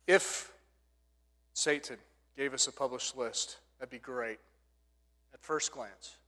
If 0.06 0.52
Satan 1.52 1.96
gave 2.36 2.54
us 2.54 2.68
a 2.68 2.72
published 2.72 3.16
list, 3.16 3.58
that'd 3.80 3.90
be 3.90 3.98
great 3.98 4.38
at 5.34 5.42
first 5.42 5.72
glance. 5.72 6.18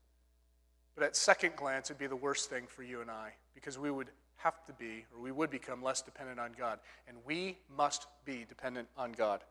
But 0.94 1.04
at 1.04 1.16
second 1.16 1.56
glance, 1.56 1.90
it'd 1.90 1.98
be 1.98 2.06
the 2.06 2.16
worst 2.16 2.50
thing 2.50 2.64
for 2.66 2.82
you 2.82 3.00
and 3.00 3.10
I 3.10 3.32
because 3.54 3.78
we 3.78 3.90
would 3.90 4.08
have 4.36 4.64
to 4.66 4.72
be, 4.72 5.04
or 5.14 5.22
we 5.22 5.32
would 5.32 5.50
become 5.50 5.82
less 5.82 6.02
dependent 6.02 6.38
on 6.38 6.52
God. 6.58 6.80
And 7.08 7.16
we 7.24 7.58
must 7.74 8.06
be 8.24 8.44
dependent 8.48 8.88
on 8.96 9.12
God. 9.12 9.42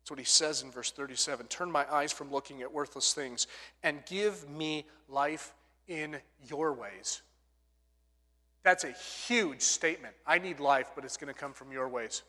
That's 0.00 0.10
what 0.10 0.18
he 0.18 0.24
says 0.24 0.62
in 0.62 0.70
verse 0.70 0.90
37 0.90 1.46
Turn 1.48 1.70
my 1.70 1.84
eyes 1.92 2.12
from 2.12 2.30
looking 2.32 2.62
at 2.62 2.72
worthless 2.72 3.12
things 3.12 3.46
and 3.82 4.04
give 4.06 4.48
me 4.48 4.86
life 5.08 5.52
in 5.86 6.16
your 6.48 6.72
ways. 6.72 7.22
That's 8.62 8.84
a 8.84 8.92
huge 8.92 9.60
statement. 9.60 10.14
I 10.26 10.38
need 10.38 10.60
life, 10.60 10.90
but 10.94 11.04
it's 11.04 11.16
going 11.16 11.32
to 11.32 11.38
come 11.38 11.52
from 11.52 11.72
your 11.72 11.88
ways. 11.88 12.22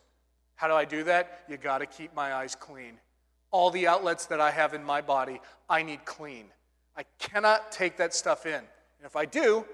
How 0.56 0.68
do 0.68 0.74
I 0.74 0.84
do 0.84 1.04
that? 1.04 1.44
You 1.48 1.56
got 1.56 1.78
to 1.78 1.86
keep 1.86 2.14
my 2.14 2.34
eyes 2.34 2.54
clean. 2.54 2.98
All 3.50 3.70
the 3.70 3.86
outlets 3.86 4.26
that 4.26 4.40
I 4.40 4.50
have 4.50 4.74
in 4.74 4.84
my 4.84 5.00
body, 5.00 5.40
I 5.68 5.82
need 5.82 6.04
clean. 6.04 6.46
I 7.00 7.04
cannot 7.18 7.72
take 7.72 7.96
that 7.96 8.12
stuff 8.12 8.44
in. 8.44 8.52
And 8.52 9.06
if 9.06 9.16
I 9.16 9.24
do, 9.24 9.64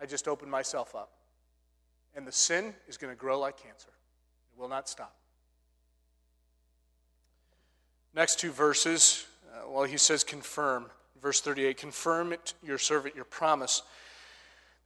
I 0.00 0.06
just 0.06 0.26
open 0.26 0.48
myself 0.48 0.94
up. 0.94 1.10
And 2.14 2.26
the 2.26 2.32
sin 2.32 2.72
is 2.88 2.96
going 2.96 3.12
to 3.12 3.18
grow 3.18 3.38
like 3.38 3.58
cancer. 3.58 3.90
It 4.54 4.58
will 4.58 4.70
not 4.70 4.88
stop. 4.88 5.14
Next 8.14 8.40
two 8.40 8.52
verses, 8.52 9.26
uh, 9.52 9.68
well, 9.68 9.84
he 9.84 9.98
says, 9.98 10.24
confirm. 10.24 10.86
Verse 11.20 11.42
38 11.42 11.76
confirm 11.76 12.32
it, 12.32 12.54
your 12.62 12.78
servant, 12.78 13.14
your 13.14 13.26
promise, 13.26 13.82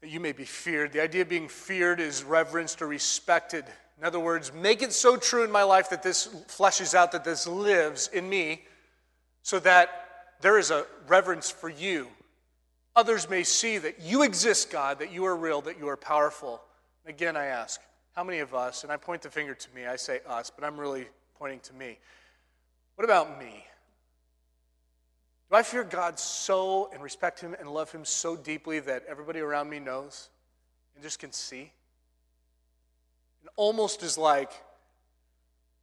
that 0.00 0.10
you 0.10 0.18
may 0.18 0.32
be 0.32 0.44
feared. 0.44 0.92
The 0.92 1.00
idea 1.00 1.22
of 1.22 1.28
being 1.28 1.48
feared 1.48 2.00
is 2.00 2.24
reverenced 2.24 2.82
or 2.82 2.88
respected. 2.88 3.64
In 3.96 4.04
other 4.04 4.18
words, 4.18 4.52
make 4.52 4.82
it 4.82 4.92
so 4.92 5.16
true 5.16 5.44
in 5.44 5.52
my 5.52 5.62
life 5.62 5.88
that 5.90 6.02
this 6.02 6.26
fleshes 6.48 6.94
out, 6.94 7.12
that 7.12 7.22
this 7.22 7.46
lives 7.46 8.08
in 8.12 8.28
me, 8.28 8.64
so 9.42 9.60
that 9.60 10.05
there 10.40 10.58
is 10.58 10.70
a 10.70 10.86
reverence 11.06 11.50
for 11.50 11.68
you, 11.68 12.08
others 12.94 13.28
may 13.28 13.42
see 13.42 13.78
that 13.78 14.00
you 14.00 14.22
exist, 14.22 14.70
God, 14.70 14.98
that 14.98 15.12
you 15.12 15.24
are 15.26 15.36
real, 15.36 15.60
that 15.62 15.78
you 15.78 15.88
are 15.88 15.96
powerful. 15.96 16.62
Again, 17.06 17.36
I 17.36 17.46
ask, 17.46 17.80
how 18.14 18.24
many 18.24 18.38
of 18.38 18.54
us, 18.54 18.82
and 18.82 18.90
I 18.90 18.96
point 18.96 19.22
the 19.22 19.30
finger 19.30 19.54
to 19.54 19.74
me, 19.74 19.86
I 19.86 19.96
say 19.96 20.20
us, 20.26 20.50
but 20.50 20.64
I'm 20.64 20.78
really 20.78 21.06
pointing 21.38 21.60
to 21.60 21.74
me. 21.74 21.98
What 22.94 23.04
about 23.04 23.38
me? 23.38 23.64
Do 25.50 25.56
I 25.56 25.62
fear 25.62 25.84
God 25.84 26.18
so 26.18 26.90
and 26.92 27.02
respect 27.02 27.40
Him 27.40 27.54
and 27.60 27.68
love 27.68 27.92
Him 27.92 28.04
so 28.04 28.34
deeply 28.36 28.80
that 28.80 29.04
everybody 29.08 29.40
around 29.40 29.68
me 29.68 29.78
knows 29.78 30.28
and 30.94 31.04
just 31.04 31.18
can 31.18 31.30
see? 31.30 31.70
And 33.42 33.50
almost 33.56 34.02
is 34.02 34.18
like, 34.18 34.50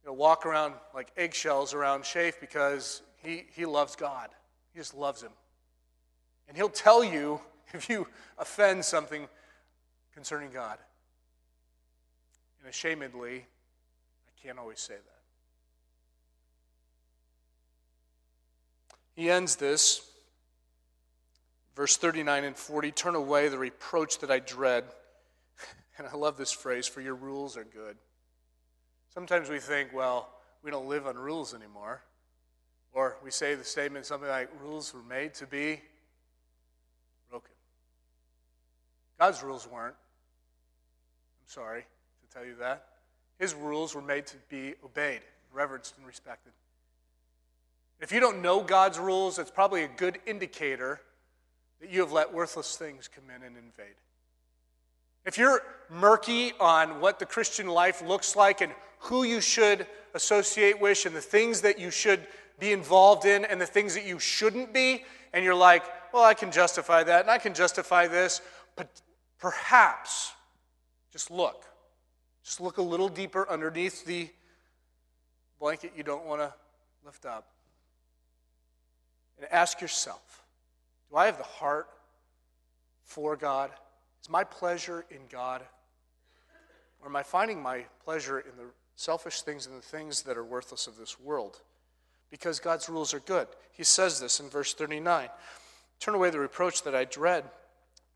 you 0.02 0.10
know, 0.10 0.12
walk 0.12 0.44
around 0.44 0.74
like 0.94 1.12
eggshells 1.16 1.72
around 1.72 2.02
Shafe 2.02 2.40
because 2.40 3.00
he, 3.22 3.44
he 3.54 3.64
loves 3.64 3.96
God. 3.96 4.28
He 4.74 4.80
just 4.80 4.94
loves 4.94 5.22
Him. 5.22 5.30
And 6.48 6.56
He'll 6.56 6.68
tell 6.68 7.02
you 7.02 7.40
if 7.72 7.88
you 7.88 8.06
offend 8.36 8.84
something 8.84 9.28
concerning 10.12 10.50
God. 10.50 10.78
And 12.60 12.72
ashamedly, 12.72 13.38
I 13.38 14.42
can't 14.42 14.58
always 14.58 14.80
say 14.80 14.94
that. 14.94 15.14
He 19.14 19.30
ends 19.30 19.56
this, 19.56 20.02
verse 21.76 21.96
39 21.96 22.44
and 22.44 22.56
40 22.56 22.90
Turn 22.90 23.14
away 23.14 23.48
the 23.48 23.58
reproach 23.58 24.18
that 24.18 24.30
I 24.30 24.40
dread. 24.40 24.84
And 25.96 26.08
I 26.08 26.16
love 26.16 26.36
this 26.36 26.50
phrase, 26.50 26.88
for 26.88 27.00
your 27.00 27.14
rules 27.14 27.56
are 27.56 27.62
good. 27.62 27.96
Sometimes 29.14 29.48
we 29.48 29.60
think, 29.60 29.92
well, 29.94 30.28
we 30.60 30.72
don't 30.72 30.88
live 30.88 31.06
on 31.06 31.16
rules 31.16 31.54
anymore. 31.54 32.02
Or 32.94 33.16
we 33.24 33.32
say 33.32 33.56
the 33.56 33.64
statement 33.64 34.06
something 34.06 34.28
like, 34.28 34.48
rules 34.62 34.94
were 34.94 35.02
made 35.02 35.34
to 35.34 35.46
be 35.46 35.80
broken. 37.28 37.50
God's 39.18 39.42
rules 39.42 39.68
weren't. 39.68 39.96
I'm 41.42 41.48
sorry 41.48 41.80
to 41.82 42.34
tell 42.34 42.46
you 42.46 42.54
that. 42.60 42.86
His 43.38 43.52
rules 43.52 43.96
were 43.96 44.02
made 44.02 44.26
to 44.28 44.36
be 44.48 44.74
obeyed, 44.84 45.20
reverenced, 45.52 45.98
and 45.98 46.06
respected. 46.06 46.52
If 48.00 48.12
you 48.12 48.20
don't 48.20 48.42
know 48.42 48.62
God's 48.62 48.98
rules, 48.98 49.38
it's 49.40 49.50
probably 49.50 49.82
a 49.82 49.88
good 49.88 50.18
indicator 50.24 51.00
that 51.80 51.90
you 51.90 52.00
have 52.00 52.12
let 52.12 52.32
worthless 52.32 52.76
things 52.76 53.08
come 53.08 53.24
in 53.34 53.42
and 53.42 53.56
invade. 53.56 53.96
If 55.24 55.36
you're 55.36 55.62
murky 55.90 56.52
on 56.60 57.00
what 57.00 57.18
the 57.18 57.26
Christian 57.26 57.66
life 57.66 58.02
looks 58.02 58.36
like 58.36 58.60
and 58.60 58.72
who 58.98 59.24
you 59.24 59.40
should 59.40 59.86
associate 60.14 60.80
with 60.80 61.06
and 61.06 61.16
the 61.16 61.20
things 61.20 61.62
that 61.62 61.78
you 61.78 61.90
should 61.90 62.26
be 62.58 62.72
involved 62.72 63.24
in 63.24 63.44
and 63.44 63.60
the 63.60 63.66
things 63.66 63.94
that 63.94 64.04
you 64.04 64.18
shouldn't 64.18 64.72
be, 64.72 65.04
and 65.32 65.44
you're 65.44 65.54
like, 65.54 65.84
well, 66.12 66.22
I 66.22 66.34
can 66.34 66.52
justify 66.52 67.02
that 67.04 67.22
and 67.22 67.30
I 67.30 67.38
can 67.38 67.54
justify 67.54 68.06
this, 68.06 68.40
but 68.76 68.88
perhaps 69.38 70.32
just 71.12 71.30
look. 71.30 71.64
Just 72.44 72.60
look 72.60 72.78
a 72.78 72.82
little 72.82 73.08
deeper 73.08 73.48
underneath 73.48 74.04
the 74.04 74.28
blanket 75.58 75.92
you 75.96 76.02
don't 76.02 76.26
want 76.26 76.40
to 76.40 76.52
lift 77.04 77.24
up 77.24 77.48
and 79.38 79.50
ask 79.50 79.80
yourself 79.80 80.44
Do 81.10 81.16
I 81.16 81.26
have 81.26 81.38
the 81.38 81.44
heart 81.44 81.88
for 83.02 83.36
God? 83.36 83.70
Is 84.22 84.30
my 84.30 84.44
pleasure 84.44 85.04
in 85.10 85.20
God? 85.30 85.62
Or 87.00 87.08
am 87.08 87.16
I 87.16 87.22
finding 87.22 87.62
my 87.62 87.84
pleasure 88.04 88.38
in 88.38 88.56
the 88.56 88.64
selfish 88.96 89.42
things 89.42 89.66
and 89.66 89.76
the 89.76 89.82
things 89.82 90.22
that 90.22 90.38
are 90.38 90.44
worthless 90.44 90.86
of 90.86 90.96
this 90.96 91.20
world? 91.20 91.60
Because 92.34 92.58
God's 92.58 92.88
rules 92.88 93.14
are 93.14 93.20
good. 93.20 93.46
He 93.70 93.84
says 93.84 94.18
this 94.18 94.40
in 94.40 94.48
verse 94.48 94.74
39 94.74 95.28
Turn 96.00 96.16
away 96.16 96.30
the 96.30 96.40
reproach 96.40 96.82
that 96.82 96.92
I 96.92 97.04
dread, 97.04 97.44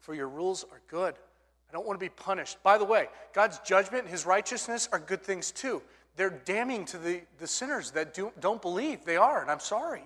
for 0.01 0.13
your 0.13 0.27
rules 0.27 0.65
are 0.73 0.81
good. 0.89 1.15
I 1.15 1.73
don't 1.73 1.87
want 1.87 2.01
to 2.01 2.05
be 2.05 2.11
punished. 2.11 2.61
By 2.65 2.79
the 2.79 2.85
way, 2.85 3.07
God's 3.33 3.61
judgment 3.61 4.03
and 4.03 4.11
his 4.11 4.27
righteousness 4.27 4.89
are 4.91 4.99
good 4.99 5.23
things 5.23 5.53
too. 5.53 5.83
They're 6.17 6.31
damning 6.45 6.85
to 6.87 6.99
the, 6.99 7.21
the 7.39 7.47
sinners 7.47 7.93
that 7.93 8.13
do, 8.13 8.33
don't 8.41 8.61
believe. 8.61 9.05
They 9.05 9.17
are, 9.17 9.41
and 9.41 9.53
I'm 9.53 9.61
sorry. 9.61 10.03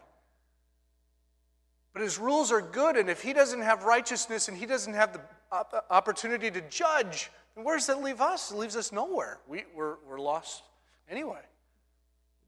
But 1.95 2.03
his 2.03 2.19
rules 2.19 2.53
are 2.53 2.61
good, 2.61 2.99
and 2.99 3.09
if 3.09 3.23
he 3.23 3.33
doesn't 3.33 3.63
have 3.63 3.85
righteousness 3.85 4.49
and 4.49 4.59
he 4.59 4.67
doesn't 4.67 4.93
have 4.93 5.15
the 5.15 5.85
opportunity 5.89 6.51
to 6.51 6.61
judge, 6.69 7.31
then 7.55 7.65
where 7.65 7.79
does 7.79 7.87
that 7.87 8.03
leave 8.03 8.21
us? 8.21 8.51
It 8.51 8.57
leaves 8.57 8.77
us 8.77 8.93
nowhere. 8.93 9.39
We, 9.49 9.65
we're, 9.75 9.95
we're 10.07 10.21
lost 10.21 10.65
anyway, 11.09 11.41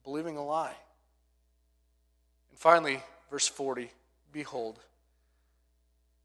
believing 0.05 0.37
a 0.37 0.45
lie. 0.45 0.75
And 2.55 2.61
finally, 2.61 3.01
verse 3.33 3.49
40 3.49 3.91
Behold, 4.31 4.79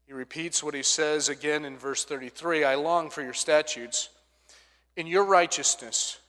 he 0.06 0.12
repeats 0.12 0.62
what 0.62 0.74
he 0.74 0.84
says 0.84 1.28
again 1.28 1.64
in 1.64 1.76
verse 1.76 2.04
33 2.04 2.62
I 2.62 2.76
long 2.76 3.10
for 3.10 3.20
your 3.20 3.32
statutes. 3.32 4.10
In 4.94 5.08
your 5.08 5.24
righteousness, 5.24 6.20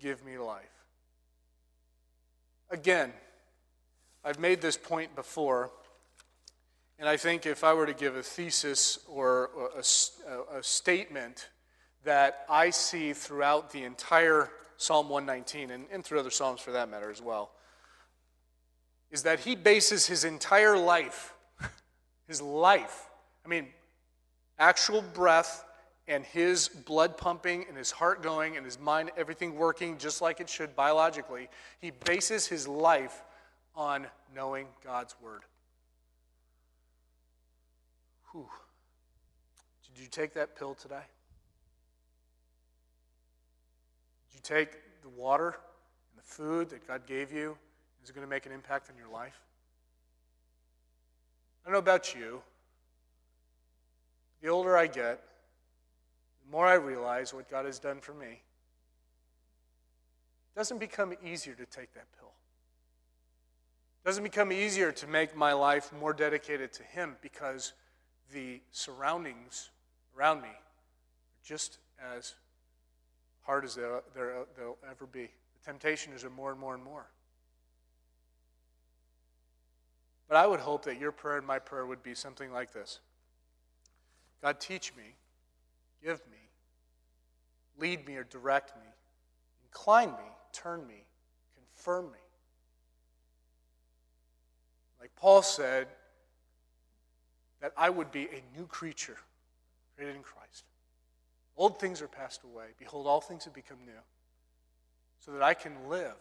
give 0.00 0.24
me 0.24 0.38
life. 0.38 0.64
Again, 2.70 3.12
I've 4.24 4.38
made 4.38 4.62
this 4.62 4.78
point 4.78 5.14
before. 5.14 5.70
And 6.98 7.06
I 7.06 7.18
think 7.18 7.44
if 7.44 7.62
I 7.62 7.74
were 7.74 7.84
to 7.84 7.92
give 7.92 8.16
a 8.16 8.22
thesis 8.22 9.00
or 9.06 9.50
a, 9.76 10.58
a, 10.58 10.62
statement 10.62 11.50
that 12.04 12.46
I 12.48 12.70
see 12.70 13.12
throughout 13.12 13.70
the 13.70 13.84
entire 13.84 14.48
Psalm 14.78 15.10
119, 15.10 15.70
and, 15.70 15.84
and 15.92 16.02
through 16.02 16.20
other 16.20 16.30
Psalms 16.30 16.62
for 16.62 16.72
that 16.72 16.88
matter 16.88 17.10
as 17.10 17.20
well, 17.20 17.50
is 19.14 19.22
that 19.22 19.38
he 19.38 19.54
bases 19.54 20.06
his 20.06 20.24
entire 20.24 20.76
life, 20.76 21.34
his 22.26 22.42
life, 22.42 23.08
I 23.44 23.48
mean, 23.48 23.68
actual 24.58 25.02
breath 25.02 25.64
and 26.08 26.24
his 26.24 26.66
blood 26.68 27.16
pumping 27.16 27.64
and 27.68 27.78
his 27.78 27.92
heart 27.92 28.24
going 28.24 28.56
and 28.56 28.66
his 28.66 28.76
mind, 28.76 29.12
everything 29.16 29.54
working 29.54 29.98
just 29.98 30.20
like 30.20 30.40
it 30.40 30.48
should 30.48 30.74
biologically, 30.74 31.48
he 31.78 31.92
bases 31.92 32.48
his 32.48 32.66
life 32.66 33.22
on 33.76 34.08
knowing 34.34 34.66
God's 34.82 35.14
word. 35.22 35.42
Whew. 38.32 38.48
Did 39.94 40.02
you 40.02 40.08
take 40.08 40.34
that 40.34 40.58
pill 40.58 40.74
today? 40.74 41.04
Did 44.32 44.38
you 44.38 44.40
take 44.42 44.72
the 45.02 45.08
water 45.08 45.50
and 45.50 46.18
the 46.18 46.22
food 46.26 46.68
that 46.70 46.84
God 46.88 47.06
gave 47.06 47.30
you? 47.30 47.56
Is 48.04 48.10
it 48.10 48.12
going 48.14 48.26
to 48.26 48.30
make 48.30 48.44
an 48.44 48.52
impact 48.52 48.90
on 48.90 48.98
your 48.98 49.08
life? 49.08 49.40
I 51.64 51.70
don't 51.70 51.72
know 51.72 51.78
about 51.78 52.14
you. 52.14 52.42
The 54.42 54.48
older 54.48 54.76
I 54.76 54.88
get, 54.88 55.22
the 56.44 56.50
more 56.52 56.66
I 56.66 56.74
realize 56.74 57.32
what 57.32 57.50
God 57.50 57.64
has 57.64 57.78
done 57.78 58.00
for 58.00 58.12
me. 58.12 58.26
It 58.26 58.42
doesn't 60.54 60.80
become 60.80 61.14
easier 61.24 61.54
to 61.54 61.64
take 61.64 61.94
that 61.94 62.04
pill. 62.18 62.32
It 64.04 64.06
doesn't 64.06 64.22
become 64.22 64.52
easier 64.52 64.92
to 64.92 65.06
make 65.06 65.34
my 65.34 65.54
life 65.54 65.90
more 65.98 66.12
dedicated 66.12 66.74
to 66.74 66.82
Him 66.82 67.16
because 67.22 67.72
the 68.34 68.60
surroundings 68.70 69.70
around 70.14 70.42
me 70.42 70.48
are 70.48 71.42
just 71.42 71.78
as 72.14 72.34
hard 73.40 73.64
as 73.64 73.76
they'll, 73.76 74.02
they'll 74.14 74.76
ever 74.90 75.06
be. 75.06 75.22
The 75.22 75.64
temptation 75.64 76.12
is 76.12 76.26
more 76.36 76.50
and 76.50 76.60
more 76.60 76.74
and 76.74 76.84
more. 76.84 77.06
But 80.28 80.36
I 80.36 80.46
would 80.46 80.60
hope 80.60 80.84
that 80.84 80.98
your 80.98 81.12
prayer 81.12 81.38
and 81.38 81.46
my 81.46 81.58
prayer 81.58 81.86
would 81.86 82.02
be 82.02 82.14
something 82.14 82.52
like 82.52 82.72
this 82.72 83.00
God, 84.42 84.60
teach 84.60 84.94
me, 84.96 85.14
give 86.02 86.20
me, 86.30 86.38
lead 87.78 88.06
me 88.06 88.16
or 88.16 88.24
direct 88.24 88.76
me, 88.76 88.88
incline 89.64 90.10
me, 90.10 90.30
turn 90.52 90.86
me, 90.86 91.06
confirm 91.54 92.06
me. 92.06 92.18
Like 95.00 95.14
Paul 95.16 95.42
said, 95.42 95.88
that 97.60 97.72
I 97.76 97.88
would 97.90 98.10
be 98.10 98.24
a 98.24 98.58
new 98.58 98.66
creature 98.66 99.16
created 99.96 100.16
in 100.16 100.22
Christ. 100.22 100.64
Old 101.56 101.78
things 101.78 102.02
are 102.02 102.08
passed 102.08 102.42
away. 102.44 102.66
Behold, 102.78 103.06
all 103.06 103.20
things 103.20 103.44
have 103.44 103.54
become 103.54 103.78
new. 103.86 103.92
So 105.20 105.32
that 105.32 105.42
I 105.42 105.54
can 105.54 105.72
live. 105.88 106.16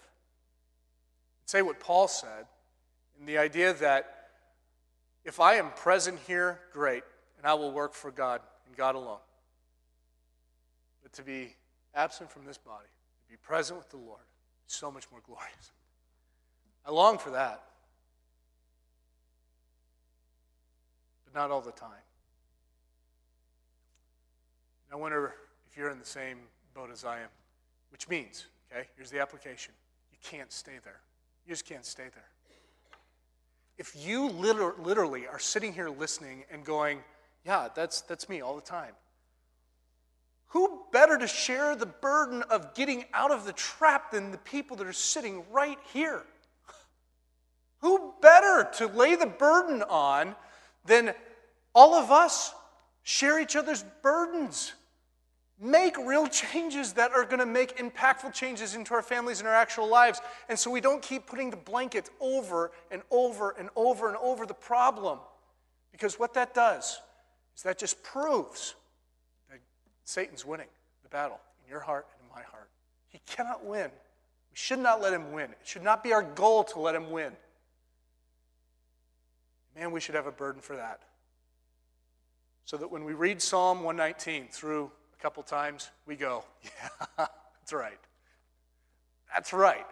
Say 1.46 1.62
what 1.62 1.80
Paul 1.80 2.08
said, 2.08 2.46
in 3.20 3.26
the 3.26 3.38
idea 3.38 3.74
that 3.74 4.30
if 5.24 5.40
I 5.40 5.56
am 5.56 5.72
present 5.72 6.20
here, 6.28 6.60
great, 6.74 7.04
and 7.38 7.48
I 7.48 7.54
will 7.54 7.72
work 7.72 7.94
for 7.94 8.12
God 8.12 8.42
and 8.68 8.76
God 8.76 8.96
alone. 8.96 9.20
But 11.02 11.14
to 11.14 11.24
be 11.24 11.56
absent 11.96 12.32
from 12.32 12.46
this 12.46 12.58
body, 12.58 12.88
to 13.26 13.32
be 13.32 13.38
present 13.38 13.78
with 13.78 13.90
the 13.90 13.98
Lord, 13.98 14.24
is 14.68 14.76
so 14.76 14.92
much 14.92 15.10
more 15.12 15.22
glorious. 15.26 15.72
I 16.86 16.92
long 16.92 17.18
for 17.18 17.30
that. 17.32 17.64
But 21.26 21.34
not 21.34 21.52
all 21.52 21.62
the 21.62 21.72
time. 21.72 21.90
I 24.92 24.96
wonder 24.96 25.34
if 25.70 25.78
you're 25.78 25.90
in 25.90 25.98
the 25.98 26.06
same 26.06 26.38
boat 26.76 26.90
as 26.92 27.04
I 27.04 27.20
am, 27.20 27.30
which 27.90 28.08
means, 28.10 28.46
okay, 28.72 28.88
here's 28.96 29.10
the 29.10 29.20
application 29.20 29.74
you 30.12 30.18
can't 30.22 30.52
stay 30.52 30.80
there. 30.84 31.02
You 31.46 31.52
just 31.52 31.66
can't 31.66 31.86
stay 31.86 32.10
there. 32.14 32.30
If 33.84 33.98
you 33.98 34.30
liter- 34.30 34.76
literally 34.82 35.28
are 35.28 35.40
sitting 35.40 35.74
here 35.74 35.90
listening 35.90 36.46
and 36.50 36.64
going, 36.64 37.00
yeah, 37.46 37.68
that's, 37.76 38.00
that's 38.00 38.30
me 38.30 38.40
all 38.40 38.56
the 38.56 38.62
time. 38.62 38.94
Who 40.52 40.84
better 40.94 41.18
to 41.18 41.28
share 41.28 41.76
the 41.76 41.86
burden 41.86 42.44
of 42.44 42.76
getting 42.76 43.04
out 43.14 43.32
of 43.32 43.44
the 43.44 43.52
trap 43.52 44.12
than 44.12 44.32
the 44.32 44.38
people 44.38 44.78
that 44.78 44.88
are 44.88 44.94
sitting 44.94 45.44
right 45.52 45.78
here? 45.92 46.24
Who 47.80 48.14
better 48.22 48.70
to 48.76 48.88
lay 48.88 49.18
the 49.18 49.26
burden 49.26 49.84
on 49.84 50.38
than 50.86 51.14
all 51.76 51.94
of 51.94 52.10
us 52.10 52.54
share 53.02 53.38
each 53.38 53.58
other's 53.58 53.84
burdens? 54.02 54.72
Make 55.60 55.98
real 55.98 56.28
changes 56.28 56.94
that 56.94 57.12
are 57.12 57.24
going 57.26 57.40
to 57.40 57.46
make 57.46 57.78
impactful 57.78 58.34
changes 58.34 58.76
into 58.76 58.94
our 58.94 59.02
families 59.02 59.40
and 59.40 59.48
our 59.48 59.54
actual 59.54 59.88
lives. 59.88 60.20
And 60.50 60.58
so 60.58 60.72
we 60.72 60.82
don't 60.82 61.02
keep 61.02 61.28
putting 61.28 61.52
the 61.52 61.58
blanket 61.58 62.10
over 62.20 62.72
and 62.92 63.02
over 63.12 63.52
and 63.52 63.70
over 63.76 64.08
and 64.08 64.18
over 64.18 64.46
the 64.46 64.54
problem. 64.54 65.20
Because 65.92 66.20
what 66.20 66.34
that 66.34 66.54
does 66.54 67.00
is 67.56 67.64
that 67.64 67.78
just 67.78 68.02
proves 68.04 68.76
that 69.50 69.60
Satan's 70.06 70.46
winning 70.46 70.68
the 71.04 71.10
battle 71.10 71.40
in 71.64 71.70
your 71.70 71.80
heart 71.80 72.08
and 72.12 72.28
in 72.28 72.36
my 72.36 72.42
heart. 72.42 72.70
He 73.10 73.22
cannot 73.28 73.64
win. 73.64 73.92
We 74.52 74.56
should 74.56 74.80
not 74.80 75.02
let 75.02 75.14
him 75.14 75.32
win. 75.32 75.52
It 75.52 75.58
should 75.64 75.84
not 75.84 76.04
be 76.04 76.14
our 76.14 76.24
goal 76.24 76.64
to 76.66 76.80
let 76.80 76.96
him 76.96 77.12
win. 77.12 77.34
Man, 79.76 79.92
we 79.92 80.00
should 80.00 80.16
have 80.16 80.28
a 80.28 80.32
burden 80.32 80.62
for 80.62 80.76
that. 80.76 81.02
So 82.66 82.78
that 82.78 82.92
when 82.92 83.04
we 83.04 83.14
read 83.14 83.42
Psalm 83.42 83.84
119 83.84 84.48
through 84.52 84.92
couple 85.24 85.42
times, 85.42 85.90
we 86.06 86.18
go, 86.18 86.44
yeah, 86.64 86.90
that's 87.18 87.72
right. 87.72 87.98
That's 89.34 89.54
right. 89.54 89.86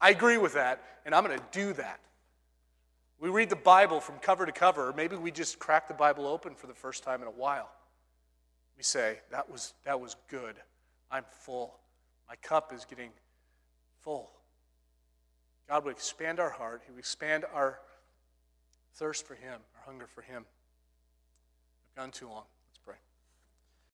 I 0.00 0.08
agree 0.08 0.38
with 0.38 0.54
that, 0.54 0.82
and 1.04 1.14
I'm 1.14 1.26
going 1.26 1.38
to 1.38 1.44
do 1.52 1.74
that. 1.74 2.00
We 3.20 3.28
read 3.28 3.50
the 3.50 3.56
Bible 3.56 4.00
from 4.00 4.16
cover 4.18 4.46
to 4.46 4.52
cover, 4.52 4.88
or 4.88 4.92
maybe 4.94 5.14
we 5.14 5.30
just 5.30 5.58
crack 5.58 5.88
the 5.88 5.94
Bible 5.94 6.26
open 6.26 6.54
for 6.54 6.68
the 6.68 6.74
first 6.74 7.04
time 7.04 7.20
in 7.20 7.28
a 7.28 7.32
while. 7.32 7.68
We 8.78 8.82
say, 8.82 9.18
that 9.30 9.50
was, 9.50 9.74
that 9.84 10.00
was 10.00 10.16
good. 10.30 10.54
I'm 11.10 11.24
full. 11.28 11.74
My 12.26 12.36
cup 12.36 12.72
is 12.72 12.86
getting 12.86 13.10
full. 14.00 14.30
God 15.68 15.84
would 15.84 15.90
expand 15.90 16.40
our 16.40 16.50
heart, 16.50 16.80
He 16.86 16.92
would 16.92 16.98
expand 16.98 17.44
our 17.52 17.78
thirst 18.94 19.26
for 19.26 19.34
Him, 19.34 19.60
our 19.76 19.84
hunger 19.84 20.06
for 20.06 20.22
Him. 20.22 20.46
I've 21.90 22.02
gone 22.04 22.10
too 22.10 22.28
long. 22.28 22.44